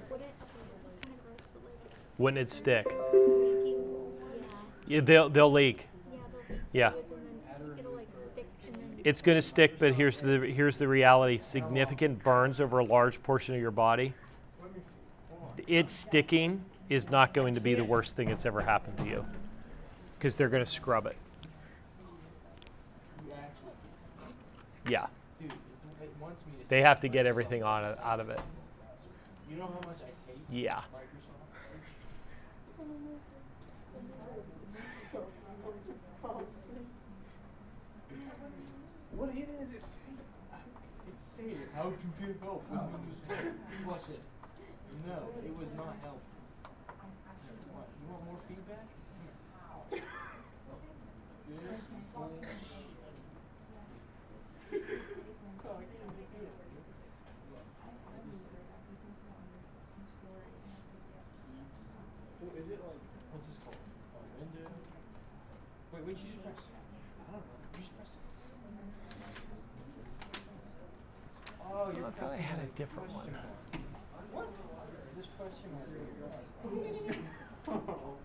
[2.18, 2.88] Wouldn't, it stick?
[4.88, 5.88] Yeah, they'll they'll leak.
[6.49, 6.90] Yeah, they'll leak Yeah.
[6.90, 7.14] fluids
[7.56, 9.02] and then it'll like stick and then.
[9.03, 13.22] It's going to stick, but here's the here's the reality: significant burns over a large
[13.24, 14.14] portion of your body.
[15.68, 19.26] It sticking is not going to be the worst thing that's ever happened to you,
[20.18, 21.18] because they're going to scrub it.
[24.88, 25.07] Yeah,
[25.41, 28.30] dude, it's, it wants me to they have to get everything on it, out of
[28.30, 28.40] it.
[29.52, 30.82] You know how much I hate Yeah.
[36.22, 36.44] What
[39.30, 40.18] it is, it's saying,
[41.07, 43.53] it's saying how to get help when you lose hair.
[43.88, 44.26] Watch this.
[45.06, 46.22] No, it was not helpful.
[47.73, 48.88] What, you want more feedback?
[51.48, 51.81] This
[52.14, 52.48] bullshit.
[62.38, 63.02] Well, is it like,
[63.34, 63.81] what's this called?
[64.14, 64.69] Uh, window?
[66.08, 66.56] Wait, what'd you just press?
[67.28, 67.52] I don't know.
[67.76, 68.14] You just press it.
[71.68, 73.36] Oh, you're I thought I had a different one.
[74.32, 74.48] What?
[75.18, 75.90] This question mark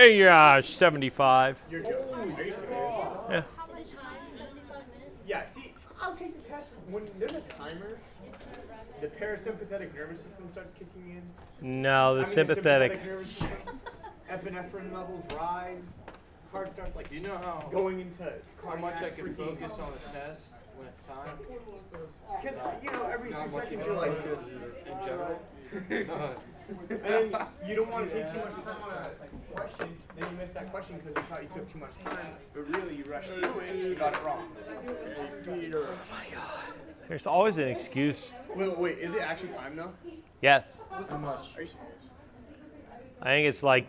[0.00, 0.18] FISDAP exam?
[0.18, 1.62] Hey, uh, 75.
[1.70, 2.14] You're joking.
[2.14, 2.64] Are you serious?
[2.68, 3.42] Yeah.
[3.56, 3.94] How many times?
[4.38, 5.16] 75 minutes?
[5.26, 7.98] Yeah, see, I'll take the test when there's a timer.
[9.00, 11.22] The parasympathetic nervous system starts kicking
[11.62, 11.82] in.
[11.82, 13.04] No, I the mean, sympathetic.
[13.04, 13.80] nervous system,
[14.30, 15.84] epinephrine levels rise.
[16.52, 18.32] Heart starts like you know how going into
[18.64, 21.38] how much I can freaking- focus on the test when it's time?
[22.42, 24.46] Because you know every two seconds you're can like, focus
[24.86, 25.42] in general.
[26.90, 29.96] and then you don't want to take too much time on a question.
[30.16, 32.96] Then you miss that question because you thought you took too much time, but really
[32.96, 34.48] you rushed through it and you got it wrong.
[35.44, 35.86] Peter.
[37.08, 38.30] There's always an excuse.
[38.54, 39.92] Wait, wait, wait, is it actually time though?
[40.40, 40.84] Yes.
[40.90, 41.40] How much?
[41.56, 41.74] Are you serious?
[43.20, 43.86] I think it's like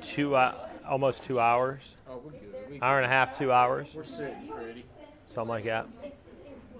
[0.00, 0.54] two, uh,
[0.88, 1.94] almost two hours.
[2.08, 2.54] Oh, we're good.
[2.70, 3.94] We Hour and a half, two hours.
[3.94, 4.84] We're sick already.
[5.26, 5.86] Something like that.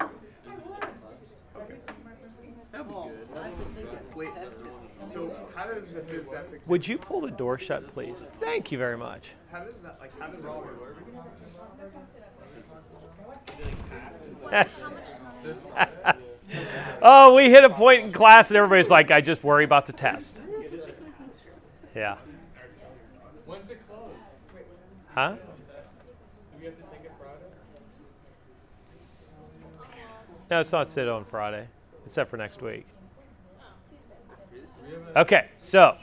[0.01, 1.75] Okay.
[2.71, 4.15] That'd be good.
[4.15, 4.29] Wait,
[5.13, 8.25] so how does the FISDAP ex- Would you pull the door shut, please?
[8.39, 9.31] Thank you very much.
[9.51, 10.97] how does that like how does it work?
[17.01, 19.93] oh, we hit a point in class and everybody's like, I just worry about the
[19.93, 20.41] test.
[21.95, 22.17] Yeah.
[23.45, 24.13] When's it close?
[25.13, 25.31] Huh?
[25.31, 25.37] Do
[26.59, 27.45] we have to take it Friday?
[30.49, 31.67] No, it's not sit on Friday,
[32.05, 32.85] except for next week.
[35.15, 35.97] Okay, so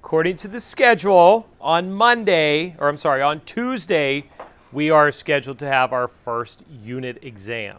[0.00, 4.24] according to the schedule, on Monday, or I'm sorry, on Tuesday,
[4.72, 7.78] we are scheduled to have our first unit exam.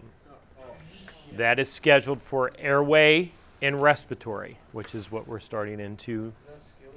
[1.33, 3.31] That is scheduled for airway
[3.61, 6.31] and respiratory, which is what we're starting into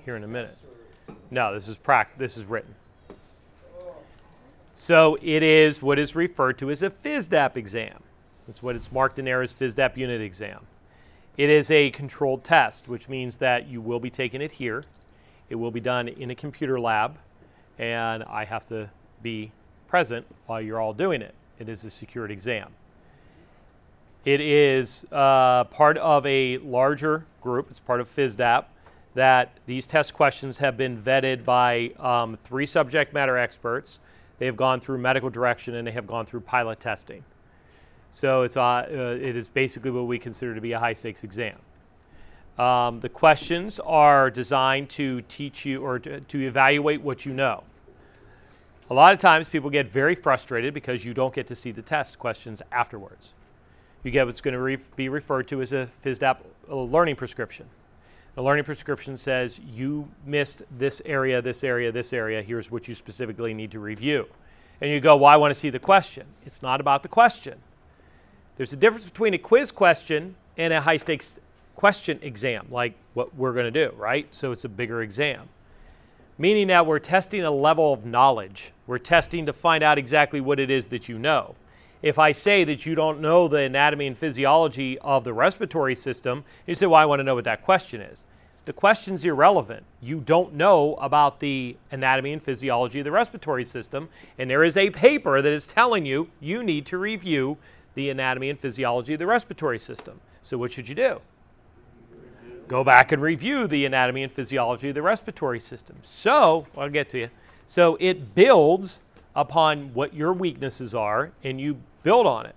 [0.05, 0.57] here in a minute.
[1.31, 2.17] No, this is prac.
[2.19, 2.75] This is written.
[4.75, 8.03] So it is what is referred to as a FISDAP exam.
[8.47, 10.61] That's what it's marked in there as FISDAP unit exam.
[11.39, 14.83] It is a controlled test, which means that you will be taking it here.
[15.49, 17.17] It will be done in a computer lab,
[17.79, 18.91] and I have to
[19.23, 19.53] be
[19.87, 21.35] present while you're all doing it.
[21.61, 22.73] It is a secured exam.
[24.25, 27.69] It is uh, part of a larger group.
[27.71, 28.65] It's part of FISDAP.
[29.15, 34.01] That these test questions have been vetted by um, three subject matter experts.
[34.39, 37.25] They have gone through medical direction and they have gone through pilot testing.
[38.11, 41.25] So it's uh, uh, it is basically what we consider to be a high stakes
[41.25, 41.57] exam.
[42.59, 47.63] Um, the questions are designed to teach you or to, to evaluate what you know.
[48.91, 51.83] A lot of times people get very frustrated because you don't get to see the
[51.83, 53.33] test questions afterwards.
[54.03, 57.67] You get what's going to re- be referred to as a FISDAP learning prescription.
[58.35, 62.41] The learning prescription says you missed this area, this area, this area.
[62.41, 64.27] Here's what you specifically need to review.
[64.81, 66.27] And you go, Well, I want to see the question.
[66.47, 67.59] It's not about the question.
[68.59, 71.39] There's a difference between a quiz question and a high stakes
[71.77, 74.27] question exam, like what we're going to do, right?
[74.35, 75.49] So it's a bigger exam.
[76.39, 78.73] Meaning that we're testing a level of knowledge.
[78.89, 81.55] We're testing to find out exactly what it is that you know.
[82.03, 86.45] If I say that you don't know the anatomy and physiology of the respiratory system,
[86.67, 88.27] you say, Well, I want to know what that question is.
[88.65, 89.85] The question's irrelevant.
[90.03, 94.77] You don't know about the anatomy and physiology of the respiratory system, and there is
[94.77, 97.57] a paper that is telling you you need to review
[97.99, 100.21] the anatomy and physiology of the respiratory system.
[100.41, 101.21] So, what should you do?
[102.69, 105.97] Go back and review the anatomy and physiology of the respiratory system.
[106.03, 107.31] So, I'll get to you.
[107.67, 109.03] So, it builds
[109.35, 112.55] upon what your weaknesses are, and you build on it.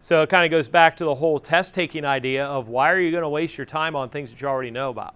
[0.00, 2.98] So, it kind of goes back to the whole test taking idea of why are
[2.98, 5.14] you going to waste your time on things that you already know about?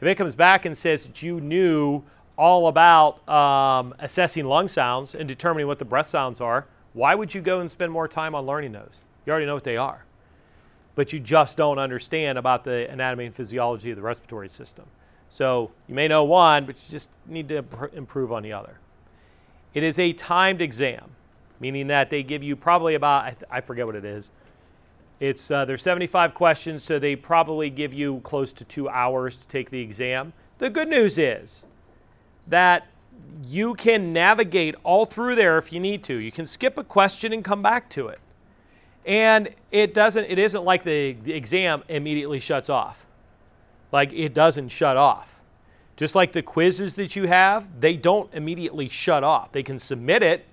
[0.00, 2.02] If it comes back and says that you knew
[2.36, 6.66] all about um, assessing lung sounds and determining what the breath sounds are,
[6.96, 9.02] why would you go and spend more time on learning those?
[9.26, 10.06] You already know what they are.
[10.94, 14.86] But you just don't understand about the anatomy and physiology of the respiratory system.
[15.28, 17.62] So you may know one, but you just need to
[17.92, 18.78] improve on the other.
[19.74, 21.10] It is a timed exam,
[21.60, 24.30] meaning that they give you probably about, I, th- I forget what it is.
[25.20, 29.46] It's uh, there's 75 questions, so they probably give you close to two hours to
[29.48, 30.32] take the exam.
[30.56, 31.66] The good news is
[32.46, 32.86] that
[33.46, 36.14] you can navigate all through there if you need to.
[36.14, 38.18] You can skip a question and come back to it.
[39.04, 43.06] And it doesn't it isn't like the, the exam immediately shuts off.
[43.92, 45.40] Like it doesn't shut off.
[45.96, 49.52] Just like the quizzes that you have, they don't immediately shut off.
[49.52, 50.44] They can submit it,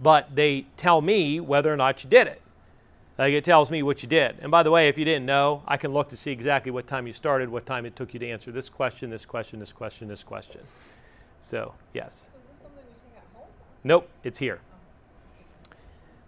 [0.00, 2.40] but they tell me whether or not you did it.
[3.18, 4.36] Like it tells me what you did.
[4.40, 6.86] And by the way, if you didn't know, I can look to see exactly what
[6.86, 9.72] time you started, what time it took you to answer this question, this question, this
[9.72, 10.60] question, this question.
[11.40, 12.30] So, yes.
[13.84, 14.60] Nope, it's here.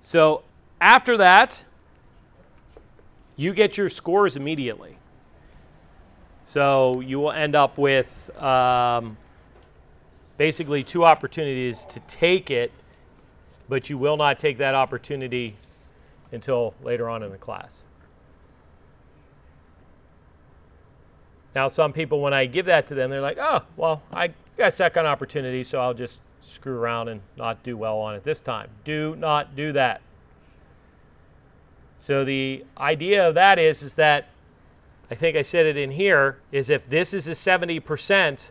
[0.01, 0.43] So,
[0.80, 1.64] after that,
[3.36, 4.97] you get your scores immediately.
[6.44, 9.16] So, you will end up with um,
[10.36, 12.72] basically two opportunities to take it,
[13.68, 15.56] but you will not take that opportunity
[16.32, 17.82] until later on in the class.
[21.55, 24.68] Now, some people, when I give that to them, they're like, oh, well, I got
[24.68, 28.43] a second opportunity, so I'll just screw around and not do well on it this
[28.43, 28.68] time.
[28.85, 30.01] Do not do that.
[31.98, 34.28] So the idea of that is, is that
[35.10, 38.51] I think I said it in here, is if this is a 70%,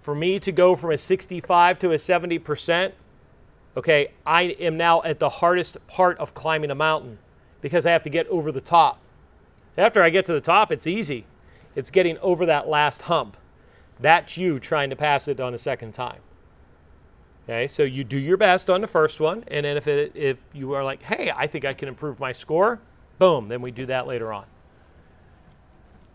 [0.00, 2.92] for me to go from a 65 to a 70%,
[3.76, 7.18] okay, I am now at the hardest part of climbing a mountain
[7.60, 9.00] because I have to get over the top.
[9.76, 11.26] After I get to the top, it's easy.
[11.74, 13.36] It's getting over that last hump.
[14.00, 16.20] That's you trying to pass it on a second time.
[17.44, 20.38] Okay, so you do your best on the first one, and then if it, if
[20.54, 22.80] you are like, hey, I think I can improve my score,
[23.18, 24.46] boom, then we do that later on.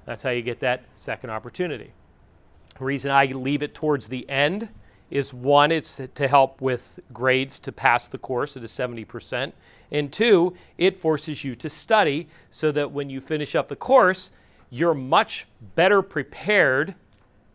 [0.06, 1.92] That's how you get that second opportunity.
[2.80, 4.70] The reason I leave it towards the end
[5.12, 9.54] is one, it's to help with grades to pass the course at a 70%.
[9.92, 14.32] And two, it forces you to study so that when you finish up the course,
[14.70, 16.96] you're much better prepared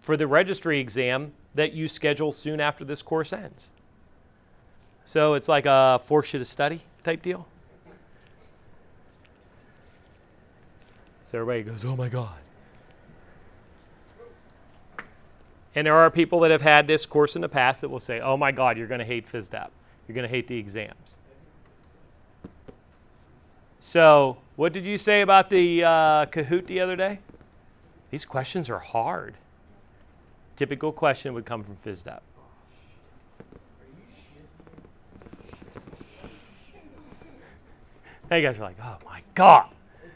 [0.04, 3.70] for the registry exam that you schedule soon after this course ends.
[5.02, 7.48] So it's like a force you to study type deal.
[11.22, 12.36] So everybody goes, oh my God.
[15.74, 18.20] And there are people that have had this course in the past that will say,
[18.20, 19.70] oh my God, you're going to hate FISDAP.
[20.06, 21.14] You're going to hate the exams.
[23.80, 27.20] So, what did you say about the uh, Kahoot the other day?
[28.10, 29.36] These questions are hard.
[30.56, 32.20] Typical question would come from FISDAP.
[38.30, 39.66] Now you guys are like, oh my God.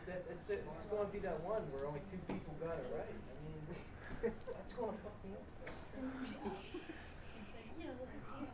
[0.06, 0.64] That, that's it.
[0.76, 3.04] It's going to be that one where only two people got it right.
[3.04, 5.48] I mean, that's going to fuck me up.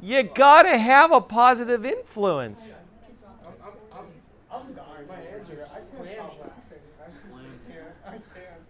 [0.00, 2.74] You gotta have a positive influence.
[3.46, 4.06] I'm, I'm, I'm,
[4.52, 5.06] I'm dying.
[5.08, 5.64] My hands are.
[5.64, 6.84] I can't stop laughing.
[7.00, 7.06] I
[7.72, 7.94] can't.
[8.06, 8.62] I can't.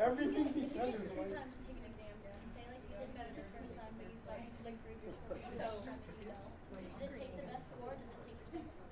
[0.00, 1.38] Everything he says is like.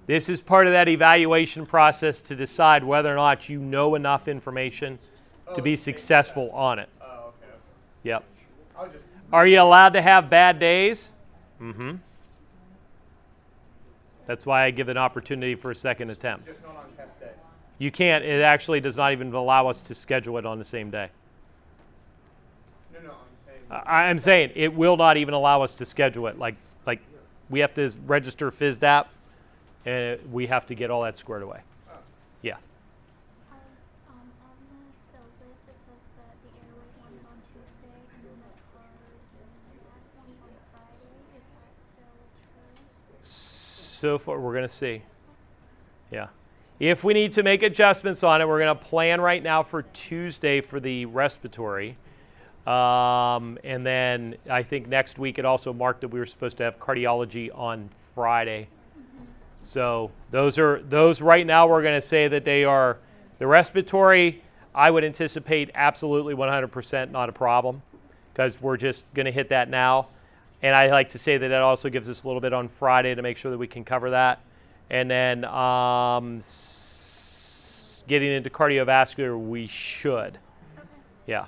[0.07, 4.27] This is part of that evaluation process to decide whether or not you know enough
[4.27, 4.99] information
[5.55, 6.89] to be successful on it.
[7.01, 7.33] Oh.
[8.03, 8.23] Yep.
[9.33, 11.11] Are you allowed to have bad days?
[11.61, 11.95] Mm-hmm.
[14.25, 16.47] That's why I give an opportunity for a second attempt.
[16.47, 17.29] Just not on test day.
[17.77, 20.89] You can't, it actually does not even allow us to schedule it on the same
[20.89, 21.09] day.
[23.69, 23.83] I'm saying.
[23.87, 26.37] I- I'm saying it will not even allow us to schedule it.
[26.37, 26.55] Like,
[26.85, 27.01] like
[27.49, 29.07] we have to register FISDAP,
[29.85, 31.59] and we have to get all that squared away.
[32.41, 32.53] Yeah.
[33.51, 33.57] Um,
[34.09, 38.53] um, on the syllabus, it says that the airway one's on Tuesday and then the
[38.73, 38.89] card
[40.17, 41.15] one's on Friday.
[41.37, 43.21] Is that still true?
[43.21, 45.01] So far, we're going to see.
[46.11, 46.27] Yeah.
[46.79, 49.83] If we need to make adjustments on it, we're going to plan right now for
[49.83, 51.97] Tuesday for the respiratory.
[52.67, 56.63] Um, and then I think next week it also marked that we were supposed to
[56.63, 58.67] have cardiology on Friday.
[59.61, 62.97] So those are those right now we're going to say that they are
[63.39, 64.41] the respiratory.
[64.73, 67.81] I would anticipate absolutely 100% not a problem
[68.33, 70.07] because we're just going to hit that now.
[70.61, 73.13] And I like to say that it also gives us a little bit on Friday
[73.13, 74.41] to make sure that we can cover that.
[74.89, 80.37] And then um, s- getting into cardiovascular, we should.
[81.27, 81.45] Yeah.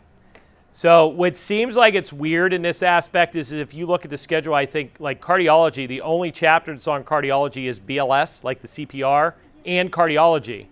[0.77, 4.17] So what seems like it's weird in this aspect is if you look at the
[4.17, 8.67] schedule, I think like cardiology, the only chapter that's on cardiology is BLS, like the
[8.67, 9.33] CPR,
[9.65, 10.67] and cardiology.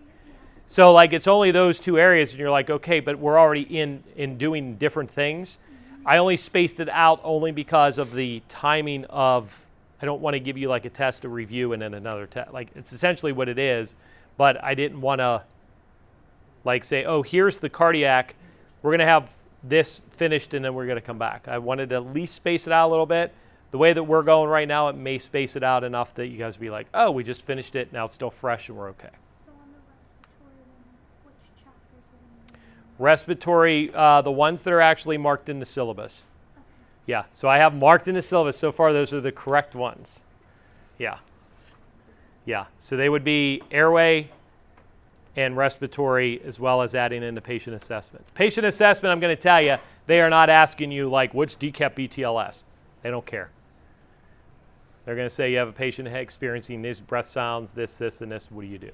[0.67, 4.03] So like it's only those two areas, and you're like, okay, but we're already in
[4.15, 5.57] in doing different things.
[6.05, 9.65] I only spaced it out only because of the timing of.
[10.03, 12.53] I don't want to give you like a test to review and then another test.
[12.53, 13.95] Like it's essentially what it is,
[14.37, 15.41] but I didn't want to
[16.63, 18.35] like say, oh, here's the cardiac.
[18.83, 19.31] We're gonna have
[19.67, 21.47] this finished and then we're gonna come back.
[21.47, 23.33] I wanted to at least space it out a little bit.
[23.71, 26.37] The way that we're going right now, it may space it out enough that you
[26.37, 27.91] guys be like, oh, we just finished it.
[27.91, 29.09] Now it's still fresh and we're okay.
[29.45, 33.03] So on the respiratory, then which chapters are in?
[33.03, 36.23] Respiratory, uh, the ones that are actually marked in the syllabus.
[37.05, 38.57] Yeah, so I have marked in the syllabus.
[38.57, 40.21] So far, those are the correct ones.
[40.97, 41.17] Yeah.
[42.45, 44.29] Yeah, so they would be airway
[45.35, 48.25] and respiratory, as well as adding in the patient assessment.
[48.33, 51.95] Patient assessment, I'm going to tell you, they are not asking you, like, which DCAP
[51.95, 52.63] BTLS.
[53.01, 53.49] They don't care.
[55.05, 58.31] They're going to say you have a patient experiencing these breath sounds, this, this, and
[58.31, 58.49] this.
[58.49, 58.91] What do you do?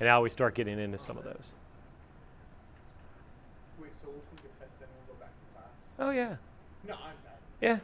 [0.00, 1.52] And now we start getting into some of those.
[3.80, 5.68] Wait, so we'll take a test then we'll go back to class?
[5.98, 6.36] Oh, yeah.
[6.88, 7.38] No, I'm not.
[7.60, 7.78] Yeah.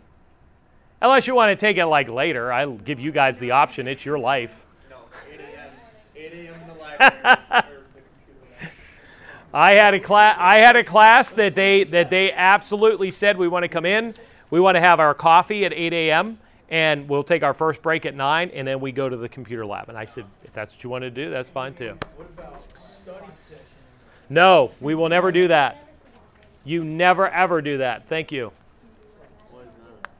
[1.02, 3.86] Unless you want to take it like later, I'll give you guys the option.
[3.86, 4.64] It's your life.
[4.88, 4.96] No,
[5.30, 5.70] 8 a.m.
[6.16, 6.54] 8 a.m.
[6.54, 6.76] in the library.
[6.76, 6.85] or the computer lab.
[9.54, 10.36] I had a class.
[10.38, 14.14] I had a class that they that they absolutely said we want to come in.
[14.50, 16.38] We want to have our coffee at 8 a.m.
[16.68, 19.64] and we'll take our first break at nine, and then we go to the computer
[19.64, 19.88] lab.
[19.88, 21.98] And I said, if that's what you want to do, that's fine too.
[22.16, 23.26] what about study?
[24.28, 25.88] No, we will never do that.
[26.64, 28.08] You never ever do that.
[28.08, 28.52] Thank you.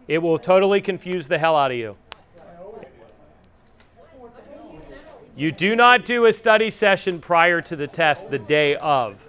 [0.09, 1.97] It will totally confuse the hell out of you.
[5.37, 9.23] You do not do a study session prior to the test the day of.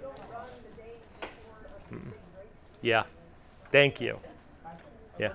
[2.80, 3.04] Yeah.
[3.70, 4.18] Thank you.
[5.18, 5.32] Yeah.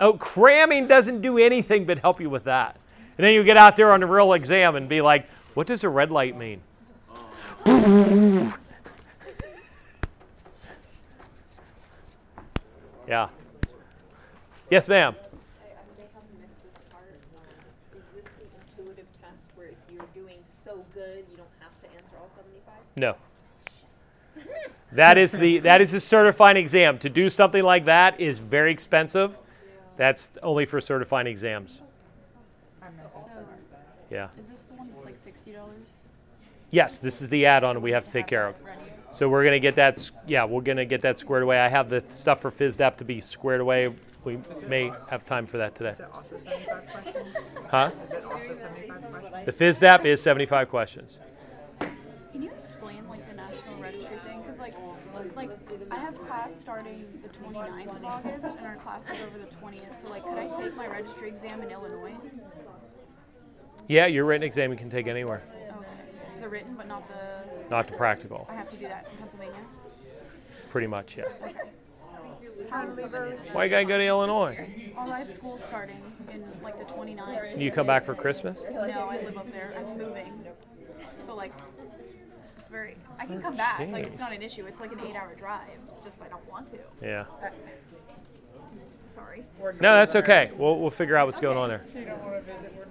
[0.00, 2.76] Oh, cramming doesn't do anything but help you with that.
[3.18, 5.84] And then you get out there on the real exam and be like, what does
[5.84, 6.60] a red light mean?
[13.06, 13.28] yeah.
[14.70, 15.14] Yes, ma'am.
[15.14, 17.04] I, I may have missed this part.
[17.92, 18.46] Is this the
[18.82, 22.74] intuitive test where if you're doing so good, you don't have to answer all 75?
[22.96, 23.16] No.
[24.92, 26.98] That is the that is a certifying exam.
[27.00, 29.36] To do something like that is very expensive.
[29.96, 31.82] That's only for certifying exams.
[34.10, 34.28] Yeah.
[34.38, 35.86] Is this the one that's like sixty dollars?
[36.70, 38.56] Yes, this is the add-on we have to take care of.
[39.10, 40.10] So we're gonna get that.
[40.26, 41.58] Yeah, we're gonna get that squared away.
[41.58, 43.92] I have the stuff for FISDAP to be squared away.
[44.24, 44.38] We
[44.68, 45.94] may have time for that today.
[46.12, 47.36] Also seventy-five questions?
[47.68, 47.90] Huh?
[48.04, 49.00] Is it also seventy-five
[49.30, 49.58] questions?
[49.58, 51.18] The FISDAP is 75 questions.
[56.44, 60.02] Class starting the 29th of August, and our class is over the 20th.
[60.02, 62.14] So like, could I take my registry exam in Illinois?
[63.88, 65.86] Yeah, your written exam you can take anywhere, Okay.
[66.40, 67.70] The written, but not the.
[67.70, 68.46] not the practical.
[68.50, 69.54] I have to do that in Pennsylvania.
[70.68, 71.24] Pretty much, yeah.
[71.42, 71.54] Okay.
[72.70, 72.86] How
[73.52, 74.92] Why you gotta go to Illinois?
[74.96, 76.00] Well, I have school starting
[76.32, 77.60] in like the 29th.
[77.60, 78.62] You come back for Christmas?
[78.70, 79.72] No, I live up there.
[79.76, 80.44] I'm moving.
[81.20, 81.73] So like, it's
[82.74, 82.96] very.
[83.20, 83.78] I can come back.
[83.78, 84.66] Like it's not an issue.
[84.66, 85.68] It's like an eight-hour drive.
[85.88, 86.78] It's just I don't want to.
[87.00, 87.24] Yeah.
[89.14, 89.44] Sorry.
[89.80, 90.50] No, that's okay.
[90.56, 91.84] We'll, we'll figure out what's going on there.
[91.94, 92.86] You don't wanna visit where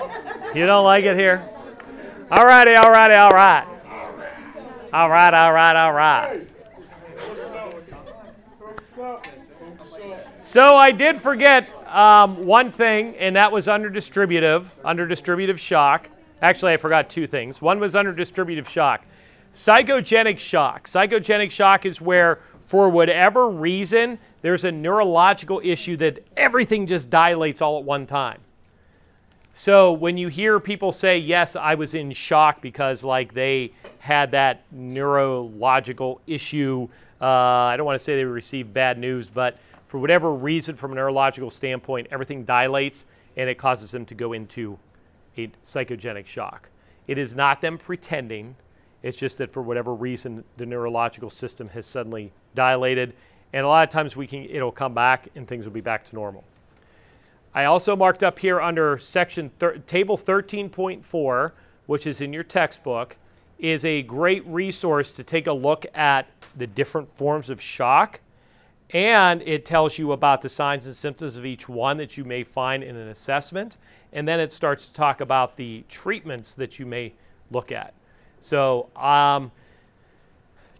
[0.00, 1.48] Norman You don't like it here?
[2.30, 3.66] All righty, all righty, all right.
[4.92, 6.46] All right, all right, all right.
[10.42, 16.10] So I did forget um, one thing, and that was under distributive, under distributive shock.
[16.40, 17.60] Actually, I forgot two things.
[17.60, 19.04] One was under distributive shock.
[19.54, 20.86] Psychogenic shock.
[20.86, 27.60] Psychogenic shock is where, for whatever reason, there's a neurological issue that everything just dilates
[27.60, 28.40] all at one time.
[29.52, 34.30] So when you hear people say, "Yes, I was in shock because like they had
[34.30, 36.88] that neurological issue,"
[37.20, 39.58] uh, I don't want to say they received bad news, but
[39.88, 43.06] for whatever reason, from a neurological standpoint, everything dilates
[43.36, 44.78] and it causes them to go into
[45.38, 46.70] a psychogenic shock.
[47.06, 48.56] It is not them pretending.
[49.02, 53.14] It's just that for whatever reason, the neurological system has suddenly dilated,
[53.52, 56.04] and a lot of times we can it'll come back and things will be back
[56.04, 56.44] to normal.
[57.54, 61.52] I also marked up here under section thir- table 13.4,
[61.86, 63.16] which is in your textbook,
[63.58, 68.20] is a great resource to take a look at the different forms of shock.
[68.90, 72.42] And it tells you about the signs and symptoms of each one that you may
[72.42, 73.76] find in an assessment.
[74.12, 77.12] And then it starts to talk about the treatments that you may
[77.50, 77.94] look at.
[78.40, 79.50] So, um,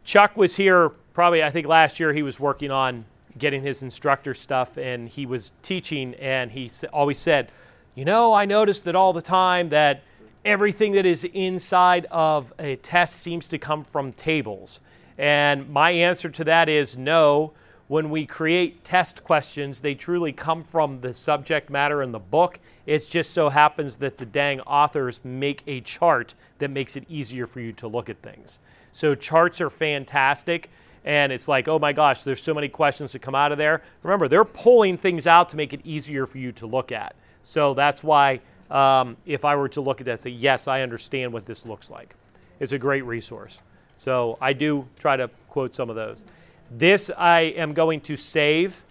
[0.04, 3.04] Chuck was here probably, I think last year he was working on
[3.36, 7.50] getting his instructor stuff and he was teaching and he always said,
[7.94, 10.02] You know, I noticed that all the time that
[10.44, 14.80] everything that is inside of a test seems to come from tables.
[15.18, 17.52] And my answer to that is no.
[17.88, 22.60] When we create test questions, they truly come from the subject matter in the book.
[22.84, 27.46] It just so happens that the dang authors make a chart that makes it easier
[27.46, 28.58] for you to look at things.
[28.92, 30.68] So charts are fantastic.
[31.06, 33.82] And it's like, oh my gosh, there's so many questions that come out of there.
[34.02, 37.14] Remember, they're pulling things out to make it easier for you to look at.
[37.42, 38.40] So that's why,
[38.70, 41.88] um, if I were to look at that, say, yes, I understand what this looks
[41.88, 42.14] like.
[42.60, 43.60] It's a great resource.
[43.96, 46.26] So I do try to quote some of those.
[46.70, 48.82] This I am going to save,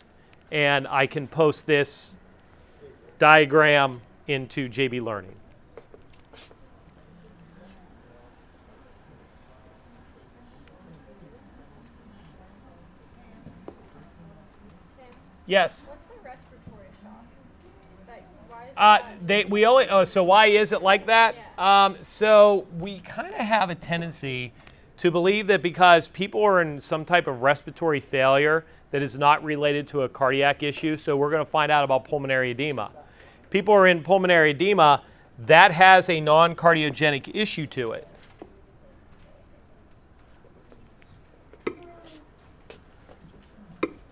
[0.52, 2.18] and I can post this
[3.20, 5.36] diagram into JB Learning.
[15.46, 15.88] Yes.
[15.88, 17.24] what's the respiratory shock?
[18.08, 21.36] Like, why is Uh, they we only oh so why is it like that?
[21.58, 24.52] Um, so we kind of have a tendency
[24.98, 29.44] to believe that because people are in some type of respiratory failure that is not
[29.44, 30.96] related to a cardiac issue.
[30.96, 32.92] So we're going to find out about pulmonary edema.
[33.50, 35.04] People are in pulmonary edema
[35.40, 38.08] that has a non-cardiogenic issue to it.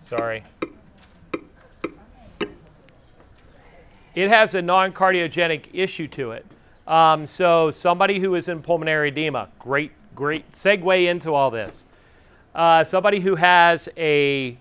[0.00, 0.44] Sorry.
[4.14, 6.46] it has a non-cardiogenic issue to it.
[6.86, 11.86] Um, so somebody who is in pulmonary edema, great, great segue into all this.
[12.54, 14.56] Uh, somebody who has a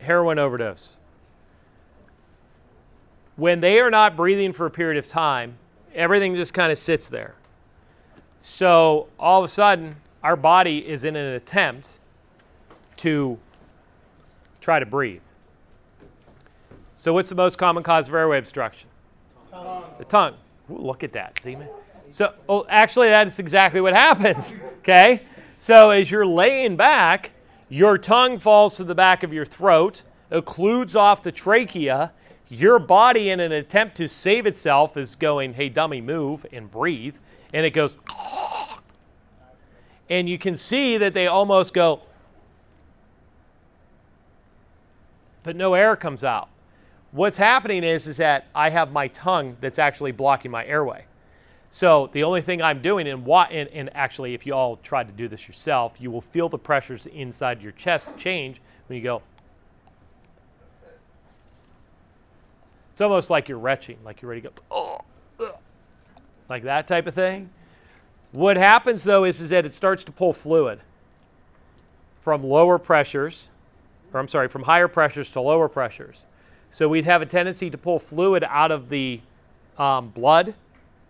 [0.00, 0.96] heroin overdose.
[3.36, 5.56] When they are not breathing for a period of time,
[5.94, 7.34] everything just kind of sits there.
[8.42, 12.00] So all of a sudden, our body is in an attempt
[12.98, 13.38] to
[14.60, 15.20] try to breathe.
[16.98, 18.88] So, what's the most common cause of airway obstruction?
[19.98, 20.34] The tongue.
[20.70, 21.38] Ooh, look at that.
[21.40, 21.68] See, man?
[22.08, 24.54] So, oh, actually, that's exactly what happens.
[24.86, 25.22] Okay?
[25.58, 27.32] So, as you're laying back,
[27.68, 32.12] your tongue falls to the back of your throat, occludes off the trachea.
[32.48, 37.16] Your body, in an attempt to save itself, is going, hey, dummy, move and breathe.
[37.52, 37.98] And it goes,
[40.08, 42.02] and you can see that they almost go,
[45.42, 46.48] but no air comes out.
[47.10, 51.06] What's happening is, is that I have my tongue that's actually blocking my airway.
[51.70, 55.04] So the only thing I'm doing, and, wa- and, and actually, if you all try
[55.04, 59.02] to do this yourself, you will feel the pressures inside your chest change when you
[59.02, 59.22] go.
[62.92, 65.00] It's almost like you're retching, like you're ready to go, oh,
[65.38, 65.56] ugh,"
[66.48, 67.50] like that type of thing.
[68.32, 70.80] What happens though is, is that it starts to pull fluid
[72.22, 73.50] from lower pressures,
[74.14, 76.24] or I'm sorry, from higher pressures to lower pressures.
[76.70, 79.20] So we'd have a tendency to pull fluid out of the
[79.78, 80.54] um, blood,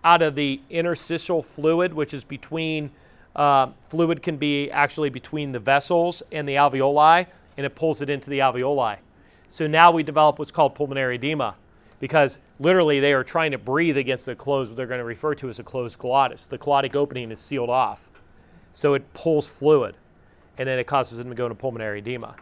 [0.04, 2.90] out of the interstitial fluid, which is between,
[3.34, 8.10] uh, fluid can be actually between the vessels and the alveoli, and it pulls it
[8.10, 8.98] into the alveoli.
[9.48, 11.56] So now we develop what's called pulmonary edema
[12.00, 15.34] because literally they are trying to breathe against the closed, what they're going to refer
[15.36, 16.46] to as a closed glottis.
[16.46, 18.08] The glottic opening is sealed off.
[18.72, 19.96] So it pulls fluid,
[20.58, 22.36] and then it causes them to go into pulmonary edema.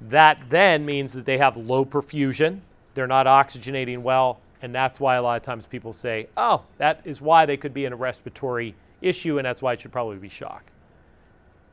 [0.00, 2.60] That then means that they have low perfusion,
[2.94, 7.00] they're not oxygenating well, and that's why a lot of times people say, oh, that
[7.04, 10.16] is why they could be in a respiratory issue, and that's why it should probably
[10.16, 10.64] be shock.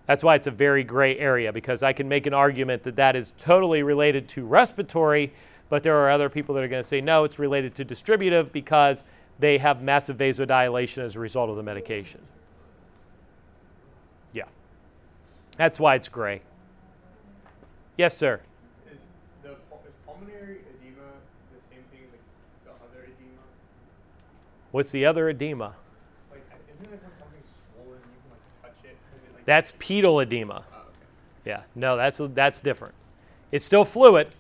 [0.08, 3.16] That's why it's a very gray area because I can make an argument that that
[3.16, 5.34] is totally related to respiratory,
[5.70, 8.52] but there are other people that are going to say no, it's related to distributive
[8.52, 9.04] because
[9.40, 12.22] they have massive vasodilation as a result of the medication.
[14.32, 14.44] Yeah.
[15.58, 16.42] That's why it's gray.
[17.98, 18.42] Yes, sir.
[18.92, 19.00] Is
[19.42, 21.08] the pul- is pulmonary edema
[21.52, 22.22] the same thing as like
[22.66, 23.42] the other edema?
[24.76, 25.74] What's the other edema?
[26.30, 26.44] Like,
[26.82, 28.00] isn't it when something's swollen,
[28.30, 28.98] like touch it?
[29.14, 30.66] And it, like, That's pedal edema.
[30.70, 30.92] oh, okay.
[31.46, 32.94] Yeah, no, that's that's different.
[33.54, 34.36] It's still fluid,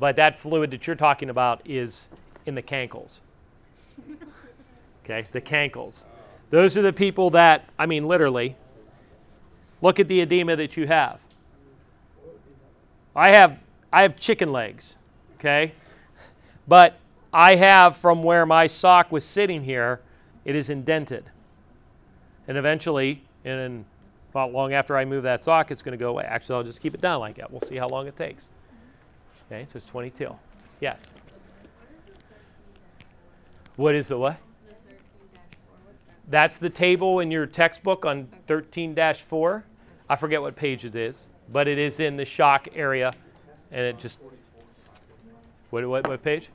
[0.00, 2.08] but that fluid that you're talking about is
[2.44, 3.20] in the cankles.
[5.04, 6.06] Okay, the cankles.
[6.50, 8.56] Those are the people that, I mean, literally,
[9.80, 11.20] look at the edema that you have.
[13.14, 13.60] I have
[13.92, 14.96] I have chicken legs,
[15.38, 15.70] okay?
[16.66, 16.98] But
[17.36, 20.00] I have from where my sock was sitting here,
[20.46, 21.30] it is indented.
[22.48, 23.84] And eventually, in
[24.34, 26.24] not long after I move that sock, it's going to go away.
[26.24, 27.50] Actually, I'll just keep it down like that.
[27.50, 28.48] We'll see how long it takes.
[29.52, 30.34] Okay, so it's 22.
[30.80, 31.08] Yes.
[33.76, 34.38] What is the what?
[36.28, 39.64] That's the table in your textbook on 13 4.
[40.08, 43.12] I forget what page it is, but it is in the shock area.
[43.70, 44.20] And it just.
[45.68, 46.48] What, what, what page?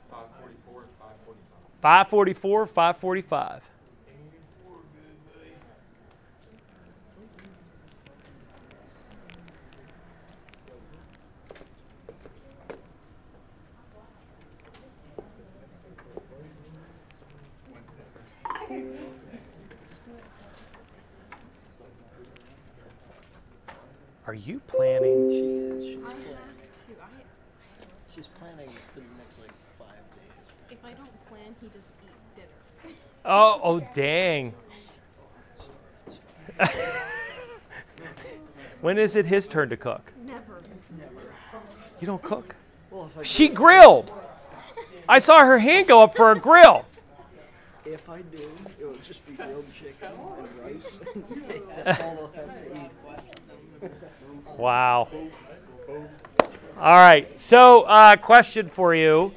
[1.82, 3.68] 544, 545.
[24.24, 25.28] Are you planning?
[25.30, 25.84] She is.
[25.84, 26.36] She's planning.
[28.14, 30.32] She's planning for the next like five days.
[30.70, 32.94] If I don't plan, he doesn't eat dinner.
[33.24, 34.52] Oh, oh, dang.
[38.80, 40.12] when is it his turn to cook?
[40.24, 40.60] Never.
[40.98, 41.12] Never.
[42.00, 42.56] You don't cook?
[42.90, 44.12] Well, if I She grilled.
[45.08, 46.84] I saw her hand go up for a grill.
[47.84, 48.50] if I do,
[48.80, 50.08] it would just be grilled chicken
[50.38, 50.82] and rice.
[51.84, 52.90] That's all they'll have to eat.
[54.56, 55.08] Wow.
[56.78, 57.38] All right.
[57.38, 59.32] So, uh, question for you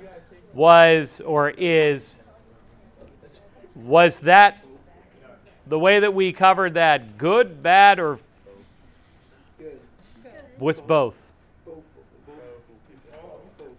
[0.53, 2.17] was or is
[3.75, 4.63] was that
[5.67, 8.19] the way that we covered that good, bad, or
[9.57, 9.79] Good.
[10.57, 11.15] what's both?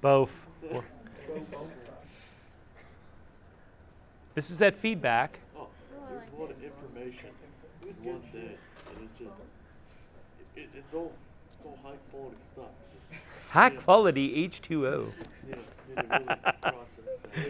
[0.00, 0.46] Both.
[0.62, 0.84] both.
[4.36, 5.40] This is that feedback.
[5.58, 5.66] Oh,
[6.10, 7.30] there's a lot of information
[7.82, 8.52] in one day,
[8.92, 9.30] and it's just,
[10.56, 11.12] it, it's all,
[11.46, 12.66] it's all high quality stuff.
[13.48, 15.10] High quality H2O.
[15.48, 15.56] Yeah,
[15.88, 16.24] need to really
[16.60, 17.30] process it.
[17.32, 17.40] I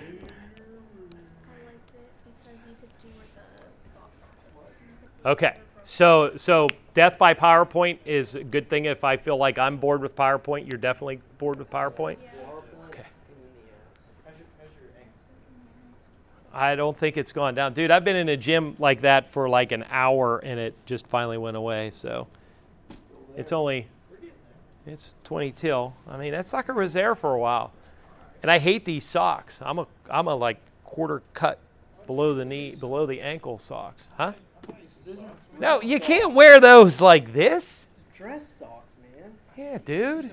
[1.67, 3.43] liked it because you could see where the
[3.91, 4.71] thought process was.
[4.79, 5.57] And you could see Okay.
[5.83, 10.01] So so death by PowerPoint is a good thing if I feel like I'm bored
[10.01, 12.19] with PowerPoint, you're definitely bored with PowerPoint.
[12.89, 13.05] Okay.
[16.55, 17.73] I don't think it's gone down.
[17.73, 21.09] Dude, I've been in a gym like that for like an hour and it just
[21.09, 21.91] finally went away.
[21.91, 22.29] So
[23.37, 23.89] it's only
[24.87, 25.95] it's 20 till.
[26.09, 27.73] I mean, that sucker was there for a while.
[28.43, 29.59] And I hate these socks.
[29.61, 31.59] I'm a I'm a like quarter cut
[32.07, 34.09] below the knee, below the ankle socks.
[34.17, 34.35] Huh?
[35.59, 37.87] No, you can't wear those like this.
[38.17, 38.89] Dress socks,
[39.19, 39.33] man.
[39.57, 40.25] Yeah, dude.
[40.25, 40.33] You-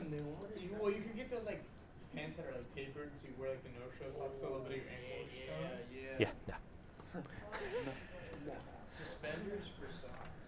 [0.80, 1.62] Well, you can get those like
[2.16, 4.64] pants that are like tapered, so you wear like the no-show socks so a little
[4.64, 4.86] bit of your
[5.16, 5.30] ankles
[6.20, 6.54] Yeah, Yeah,
[7.14, 7.22] no.
[8.98, 10.42] Suspenders for socks.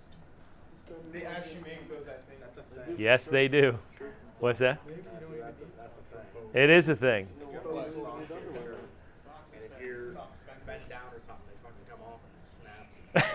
[1.14, 2.42] They actually make those, I think.
[2.42, 2.96] That's a thing.
[3.00, 3.78] Yes, they do.
[4.40, 4.80] What's that?
[4.86, 7.28] Maybe you don't even think It is a thing.
[10.14, 11.48] socks bend, bend down or something.
[11.48, 13.26] They fucking come off and snap.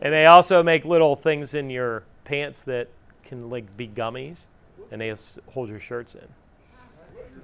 [0.00, 2.88] And they also make little things in your pants that
[3.24, 4.46] can like be gummies,
[4.90, 5.14] and they
[5.52, 6.26] hold your shirts in.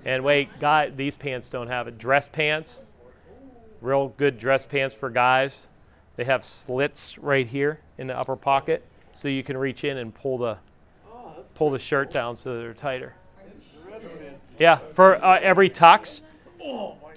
[0.04, 1.98] And wait, guy, these pants don't have it.
[1.98, 2.82] Dress pants,
[3.80, 5.68] real good dress pants for guys.
[6.16, 10.14] They have slits right here in the upper pocket, so you can reach in and
[10.14, 10.58] pull the
[11.54, 13.14] pull the shirt down so they're tighter.
[14.58, 16.22] Yeah, for uh, every tux.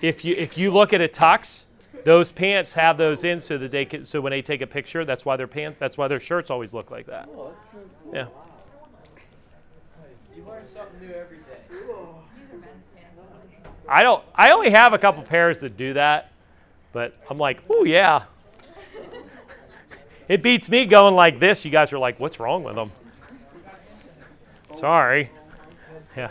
[0.01, 1.65] If you if you look at a tux,
[2.03, 5.05] those pants have those in so that they can so when they take a picture,
[5.05, 7.29] that's why their pants that's why their shirts always look like that.
[7.35, 7.53] Oh,
[8.13, 8.27] yeah.
[10.35, 11.43] You learn something new every day.
[11.69, 13.17] These are men's pants.
[13.17, 13.71] only.
[13.87, 16.31] I don't I only have a couple pairs that do that,
[16.93, 18.23] but I'm like, "Oh yeah."
[20.27, 21.65] It beats me going like this.
[21.65, 22.91] You guys are like, "What's wrong with them?"
[24.75, 25.31] Sorry.
[26.15, 26.29] Yeah.